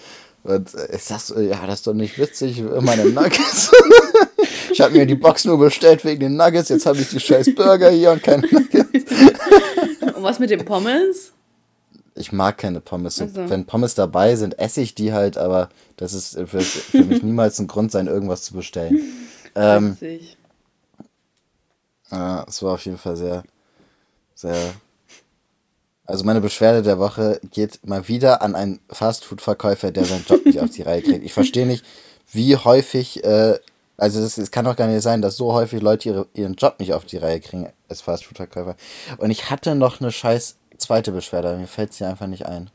Und 0.44 0.74
äh, 0.74 0.96
ich 0.96 1.02
sag 1.02 1.20
so, 1.20 1.40
ja, 1.40 1.66
das 1.66 1.80
ist 1.80 1.86
doch 1.86 1.94
nicht 1.94 2.18
witzig, 2.18 2.62
meine 2.80 3.06
Nuggets. 3.06 3.72
ich 4.70 4.80
habe 4.80 4.92
mir 4.92 5.06
die 5.06 5.14
Box 5.14 5.44
nur 5.46 5.58
bestellt 5.58 6.04
wegen 6.04 6.20
den 6.20 6.36
Nuggets, 6.36 6.68
jetzt 6.68 6.86
habe 6.86 6.98
ich 6.98 7.08
die 7.08 7.18
scheiß 7.18 7.54
Burger 7.54 7.90
hier 7.90 8.12
und 8.12 8.22
keine 8.22 8.46
Nuggets. 8.46 9.10
und 10.14 10.22
was 10.22 10.38
mit 10.38 10.50
den 10.50 10.64
Pommes? 10.64 11.32
Ich 12.14 12.30
mag 12.30 12.58
keine 12.58 12.80
Pommes. 12.80 13.20
Also. 13.20 13.48
Wenn 13.48 13.64
Pommes 13.64 13.94
dabei 13.94 14.36
sind, 14.36 14.58
esse 14.58 14.82
ich 14.82 14.94
die 14.94 15.12
halt, 15.12 15.36
aber 15.36 15.70
das 15.96 16.12
ist 16.12 16.38
für, 16.46 16.60
für 16.60 17.04
mich 17.04 17.22
niemals 17.22 17.58
ein 17.58 17.66
Grund 17.66 17.90
sein, 17.90 18.06
irgendwas 18.06 18.42
zu 18.42 18.54
bestellen. 18.54 19.00
ähm, 19.56 19.96
ja, 22.10 22.44
es 22.46 22.62
war 22.62 22.74
auf 22.74 22.84
jeden 22.84 22.98
Fall 22.98 23.16
sehr, 23.16 23.42
sehr. 24.34 24.74
Also 26.06 26.24
meine 26.24 26.40
Beschwerde 26.40 26.82
der 26.82 26.98
Woche 26.98 27.40
geht 27.50 27.86
mal 27.86 28.08
wieder 28.08 28.42
an 28.42 28.54
einen 28.54 28.80
Fastfood-Verkäufer, 28.90 29.90
der 29.90 30.04
seinen 30.04 30.24
Job 30.24 30.44
nicht 30.44 30.60
auf 30.60 30.70
die 30.70 30.82
Reihe 30.82 31.02
kriegt. 31.02 31.24
Ich 31.24 31.32
verstehe 31.32 31.66
nicht, 31.66 31.84
wie 32.30 32.56
häufig, 32.56 33.24
äh, 33.24 33.58
also 33.96 34.20
es, 34.20 34.36
es, 34.36 34.50
kann 34.50 34.66
doch 34.66 34.76
gar 34.76 34.86
nicht 34.86 35.02
sein, 35.02 35.22
dass 35.22 35.36
so 35.36 35.52
häufig 35.54 35.80
Leute 35.80 36.10
ihre, 36.10 36.26
ihren 36.34 36.54
Job 36.54 36.78
nicht 36.78 36.92
auf 36.92 37.06
die 37.06 37.16
Reihe 37.16 37.40
kriegen 37.40 37.68
als 37.88 38.02
Fastfood-Verkäufer. 38.02 38.76
Und 39.16 39.30
ich 39.30 39.50
hatte 39.50 39.74
noch 39.74 40.00
eine 40.00 40.12
scheiß 40.12 40.56
zweite 40.76 41.12
Beschwerde, 41.12 41.56
mir 41.56 41.66
fällt 41.66 41.94
sie 41.94 42.04
einfach 42.04 42.26
nicht 42.26 42.44
ein. 42.44 42.70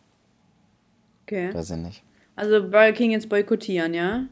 Okay. 1.24 1.54
Weiß 1.54 1.70
ich 1.70 1.78
nicht. 1.78 2.04
Also 2.36 2.62
Burger 2.62 2.94
King 2.94 3.12
jetzt 3.12 3.30
boykottieren, 3.30 3.94
ja? 3.94 4.26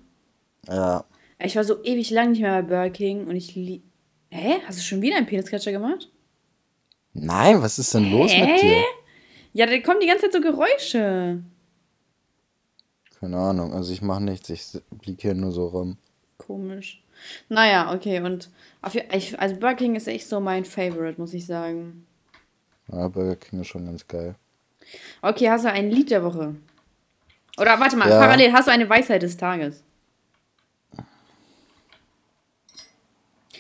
Ja. 0.68 1.04
Ich 1.40 1.56
war 1.56 1.64
so 1.64 1.84
ewig 1.84 2.10
lang 2.10 2.32
nicht 2.32 2.42
mehr 2.42 2.64
bei 2.64 2.68
Burger 2.68 2.90
King 2.90 3.28
und 3.28 3.36
ich 3.36 3.54
liebe 3.54 3.84
Hä? 4.30 4.56
Hast 4.66 4.80
du 4.80 4.84
schon 4.84 5.02
wieder 5.02 5.18
einen 5.18 5.26
Peniscatcher 5.26 5.72
gemacht? 5.72 6.10
Nein, 7.20 7.62
was 7.62 7.80
ist 7.80 7.94
denn 7.94 8.06
Hä? 8.06 8.12
los 8.12 8.32
mit 8.32 8.62
dir? 8.62 8.84
Ja, 9.54 9.66
da 9.66 9.80
kommen 9.80 10.00
die 10.00 10.08
ganze 10.08 10.30
Zeit 10.30 10.34
so 10.34 10.42
Geräusche. 10.42 11.42
Keine 13.20 13.38
Ahnung, 13.38 13.74
also 13.74 13.92
ich 13.92 14.02
mache 14.02 14.22
nichts, 14.22 14.50
ich 14.50 14.64
liege 15.04 15.22
hier 15.22 15.34
nur 15.34 15.52
so 15.52 15.68
rum. 15.68 15.98
Komisch. 16.38 17.04
Naja, 17.50 17.92
okay, 17.94 18.20
und 18.22 18.50
auf, 18.84 18.94
ich, 18.94 19.40
also 19.40 19.56
Burger 19.56 19.76
King 19.76 19.96
ist 19.96 20.08
echt 20.08 20.28
so 20.30 20.40
mein 20.40 20.66
Favorite, 20.66 21.20
muss 21.20 21.34
ich 21.34 21.48
sagen. 21.48 22.06
Ja, 22.92 23.08
Burger 23.08 23.36
King 23.36 23.62
ist 23.62 23.68
schon 23.68 23.86
ganz 23.86 24.08
geil. 24.08 24.36
Okay, 25.24 25.50
hast 25.50 25.66
du 25.66 25.72
ein 25.72 25.90
Lied 25.90 26.12
der 26.12 26.24
Woche? 26.24 26.56
Oder 27.58 27.80
warte 27.80 27.98
mal, 27.98 28.08
ja. 28.08 28.20
parallel, 28.20 28.54
hast 28.54 28.68
du 28.68 28.72
eine 28.72 28.88
Weisheit 28.88 29.24
des 29.24 29.36
Tages? 29.36 29.84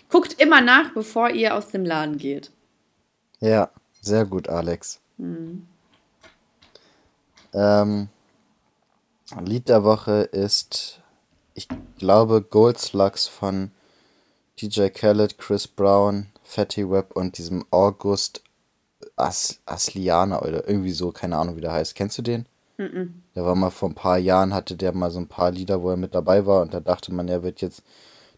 Guckt 0.10 0.39
immer 0.39 0.62
nach, 0.62 0.93
bevor 0.93 1.32
ihr 1.32 1.55
aus 1.55 1.70
dem 1.70 1.84
Laden 1.84 2.20
geht. 2.20 2.51
Ja, 3.39 3.69
sehr 4.01 4.25
gut, 4.25 4.49
Alex. 4.49 4.99
Mhm. 5.17 5.67
Ähm, 7.53 8.09
Lied 9.41 9.69
der 9.69 9.83
Woche 9.83 10.21
ist, 10.21 11.01
ich 11.53 11.67
glaube, 11.97 12.41
Gold 12.41 12.79
Slugs 12.79 13.27
von 13.27 13.71
DJ 14.59 14.88
Khaled, 14.89 15.38
Chris 15.38 15.67
Brown, 15.67 16.27
Fatty 16.43 16.89
Web 16.89 17.15
und 17.15 17.38
diesem 17.38 17.65
August 17.71 18.41
As 19.15 19.59
Asliana 19.65 20.41
oder 20.41 20.67
irgendwie 20.67 20.91
so, 20.91 21.11
keine 21.11 21.38
Ahnung, 21.38 21.55
wie 21.55 21.61
der 21.61 21.73
heißt. 21.73 21.95
Kennst 21.95 22.17
du 22.17 22.21
den? 22.21 22.45
Mhm. 22.77 23.23
Der 23.35 23.45
war 23.45 23.55
mal 23.55 23.69
vor 23.69 23.89
ein 23.89 23.95
paar 23.95 24.17
Jahren, 24.17 24.53
hatte 24.53 24.75
der 24.75 24.93
mal 24.93 25.11
so 25.11 25.19
ein 25.19 25.27
paar 25.27 25.51
Lieder, 25.51 25.81
wo 25.81 25.89
er 25.89 25.97
mit 25.97 26.15
dabei 26.15 26.45
war 26.45 26.61
und 26.61 26.73
da 26.73 26.79
dachte 26.79 27.13
man, 27.13 27.27
er 27.27 27.43
wird 27.43 27.61
jetzt 27.61 27.83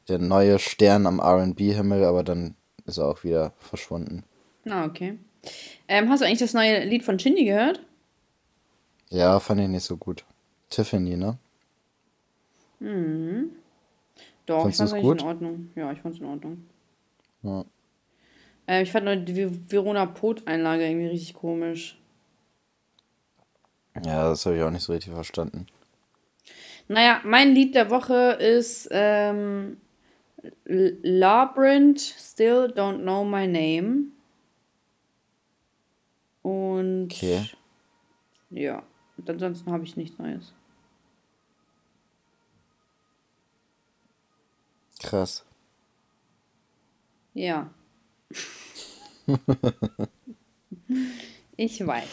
der 0.08 0.20
neue 0.20 0.60
Stern 0.60 1.06
am 1.06 1.20
RB-Himmel, 1.20 2.04
aber 2.04 2.24
dann 2.24 2.56
ist 2.86 2.98
er 2.98 3.08
auch 3.08 3.24
wieder 3.24 3.54
verschwunden. 3.60 4.24
Ah, 4.68 4.86
okay. 4.86 5.18
Ähm, 5.88 6.10
hast 6.10 6.22
du 6.22 6.26
eigentlich 6.26 6.40
das 6.40 6.54
neue 6.54 6.84
Lied 6.86 7.04
von 7.04 7.18
Shindy 7.20 7.46
gehört? 7.46 7.82
Ja, 9.10 9.40
fand 9.40 9.62
ich 9.62 9.68
nicht 9.68 9.84
so 9.84 9.98
gut. 9.98 10.24
Tiffany, 10.70 11.18
ne? 11.18 11.38
Mhm. 12.80 13.52
Doch, 14.46 14.64
Fandst 14.64 14.80
ich 14.82 14.90
fand 14.90 15.02
es 15.02 15.08
gut? 15.08 15.22
in 15.22 15.28
Ordnung. 15.28 15.72
Ja, 15.76 15.92
ich 15.92 16.00
fand 16.02 16.16
es 16.16 16.22
in 16.22 16.28
Ordnung. 16.28 16.66
Ja. 17.44 17.66
Ähm, 18.68 18.84
ich 18.84 18.92
fand 18.92 19.06
nur 19.06 19.16
die 19.16 19.72
Verona 19.72 20.06
Pot-Einlage 20.06 20.86
irgendwie 20.88 21.08
richtig 21.08 21.34
komisch. 21.34 21.98
Ja, 24.06 24.30
das 24.30 24.46
habe 24.46 24.58
ich 24.58 24.64
auch 24.64 24.70
nicht 24.72 24.84
so 24.84 24.94
richtig 24.94 25.14
verstanden. 25.14 25.68
Naja, 26.88 27.22
mein 27.24 27.54
Lied 27.54 27.76
der 27.76 27.90
Woche 27.90 28.34
ist 28.40 28.88
ähm, 28.92 29.78
Labyrinth, 30.66 32.00
Still 32.00 32.72
Don't 32.76 33.02
Know 33.02 33.24
My 33.24 33.46
Name. 33.48 34.06
Und. 36.50 37.14
Okay. 37.14 37.46
Ja, 38.50 38.82
und 39.18 39.30
ansonsten 39.30 39.72
habe 39.72 39.84
ich 39.84 39.96
nichts 39.96 40.18
Neues. 40.18 40.54
Krass. 45.02 45.46
Ja. 47.34 47.70
ich 51.56 51.86
weiß. 51.86 52.08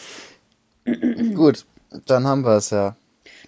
Gut, 1.33 1.65
dann 2.05 2.27
haben 2.27 2.43
wir 2.43 2.57
es 2.57 2.69
ja. 2.69 2.95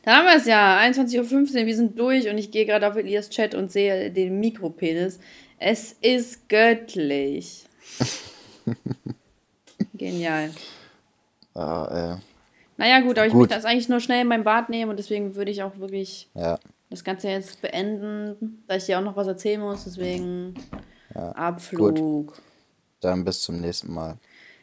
Dann 0.03 0.15
haben 0.15 0.25
wir 0.25 0.37
es 0.37 0.45
ja, 0.45 0.79
21.15 0.79 1.61
Uhr, 1.61 1.65
wir 1.65 1.75
sind 1.75 1.99
durch 1.99 2.27
und 2.29 2.37
ich 2.37 2.51
gehe 2.51 2.65
gerade 2.65 2.87
auf 2.87 2.95
Elias 2.95 3.29
Chat 3.29 3.53
und 3.53 3.71
sehe 3.71 4.11
den 4.11 4.39
Mikropenis. 4.39 5.19
Es 5.57 5.93
ist 6.01 6.49
göttlich. 6.49 7.65
Genial. 9.93 10.51
Äh. 11.56 12.16
Naja, 12.78 13.02
gut, 13.02 13.18
aber 13.18 13.28
ich 13.28 13.34
möchte 13.34 13.56
das 13.56 13.66
eigentlich 13.66 13.89
nur 13.89 14.00
schnell 14.00 14.22
in 14.22 14.28
mein 14.28 14.43
Bad 14.43 14.70
nehmen 14.70 14.89
und 14.89 14.97
deswegen 14.97 15.36
würde 15.36 15.52
ich 15.52 15.64
auch 15.64 15.78
wirklich 15.80 16.30
ja. 16.34 16.58
das 16.89 17.04
Ganze 17.04 17.30
jetzt 17.30 17.62
beenden, 17.62 18.64
da 18.68 18.76
ich 18.76 18.86
dir 18.86 18.97
auch 18.97 19.04
noch 19.04 19.18
was 19.18 19.28
erzählen 19.28 19.60
muss, 19.60 19.84
deswegen 19.84 20.54
ja. 21.14 21.32
Abflug. 21.32 21.95
Gut. 21.95 22.34
Dann 23.02 23.26
bis 23.26 23.41
zum 23.41 23.60
nächsten 23.60 23.93
Mal. 23.93 24.18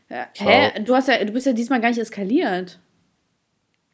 Ja. 0.08 0.28
Hä? 0.34 0.80
Du, 0.82 0.94
hast 0.94 1.08
ja, 1.08 1.22
du 1.22 1.32
bist 1.32 1.46
ja 1.46 1.52
diesmal 1.52 1.80
gar 1.80 1.90
nicht 1.90 1.98
eskaliert. 1.98 2.78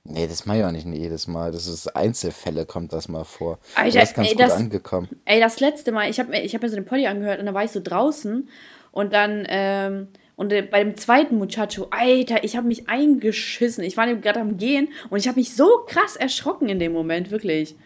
Nee, 0.05 0.27
das 0.27 0.47
mache 0.47 0.59
ich 0.59 0.65
auch 0.65 0.73
nicht 0.73 0.87
jedes 0.87 1.29
Mal. 1.29 1.53
Das 1.53 1.67
ist 1.67 1.95
Einzelfälle, 1.95 2.67
kommt 2.67 2.93
das 2.93 3.09
mal 3.09 3.25
vor. 3.25 3.59
Alter, 3.77 4.01
das 4.01 4.11
ist 4.11 4.17
ganz 4.17 4.29
ey, 4.29 4.35
gut 4.35 4.43
das, 4.43 4.53
angekommen. 4.53 5.09
Ey, 5.25 5.41
das 5.41 5.61
letzte 5.61 5.93
Mal, 5.93 6.11
ich 6.11 6.19
habe 6.19 6.37
ich 6.37 6.55
hab 6.55 6.63
mir 6.63 6.69
so 6.69 6.75
den 6.75 6.85
Poddy 6.85 7.07
angehört 7.07 7.39
und 7.39 7.47
da 7.47 7.55
war 7.55 7.65
ich 7.65 7.71
so 7.71 7.81
draußen 7.83 8.49
und 8.91 9.13
dann, 9.13 9.47
ähm, 9.49 10.09
und 10.37 10.49
bei 10.71 10.83
dem 10.83 10.97
zweiten 10.97 11.37
Muchacho, 11.37 11.89
Alter, 11.91 12.43
ich 12.43 12.57
habe 12.57 12.67
mich 12.67 12.89
eingeschissen. 12.89 13.85
Ich 13.85 13.97
war 13.97 14.13
gerade 14.15 14.41
am 14.41 14.57
Gehen 14.57 14.89
und 15.11 15.19
ich 15.19 15.29
habe 15.29 15.39
mich 15.39 15.55
so 15.55 15.85
krass 15.87 16.17
erschrocken 16.17 16.69
in 16.69 16.79
dem 16.79 16.93
Moment, 16.93 17.31
wirklich. 17.31 17.77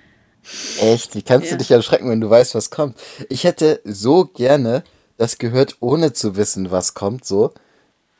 Echt? 0.80 1.14
Wie 1.14 1.22
kannst 1.22 1.50
ja. 1.50 1.52
du 1.52 1.58
dich 1.58 1.70
erschrecken, 1.70 2.08
wenn 2.08 2.20
du 2.20 2.30
weißt, 2.30 2.54
was 2.54 2.70
kommt? 2.70 2.96
Ich 3.28 3.44
hätte 3.44 3.80
so 3.84 4.24
gerne 4.24 4.84
das 5.16 5.38
gehört, 5.38 5.76
ohne 5.80 6.12
zu 6.12 6.36
wissen, 6.36 6.70
was 6.70 6.94
kommt, 6.94 7.24
so. 7.24 7.52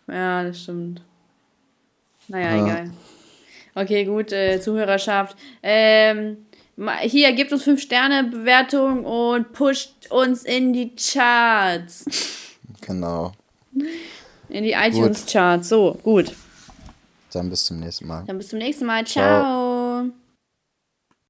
Ja, 0.09 0.43
das 0.43 0.63
stimmt. 0.63 1.03
Naja, 2.29 2.57
ja. 2.57 2.65
egal. 2.65 2.91
Okay, 3.75 4.05
gut, 4.05 4.33
äh, 4.33 4.61
Zuhörerschaft. 4.61 5.37
Ähm, 5.63 6.47
hier, 7.03 7.33
gebt 7.33 7.53
uns 7.53 7.65
5-Sterne-Bewertung 7.67 9.05
und 9.05 9.53
pusht 9.53 9.93
uns 10.11 10.45
in 10.45 10.73
die 10.73 10.95
Charts. 10.97 12.07
Genau. 12.81 13.33
In 14.49 14.65
die 14.65 14.73
iTunes-Charts. 14.73 15.69
So, 15.69 15.99
gut. 16.03 16.33
Dann 17.33 17.51
bis 17.51 17.65
zum 17.65 17.81
nächsten 17.81 18.07
Mal. 18.07 18.25
Dann 18.27 18.39
bis 18.39 18.49
zum 18.49 18.59
nächsten 18.59 18.87
Mal. 18.87 19.05
Ciao. 19.05 19.25
Ciao. 19.25 19.66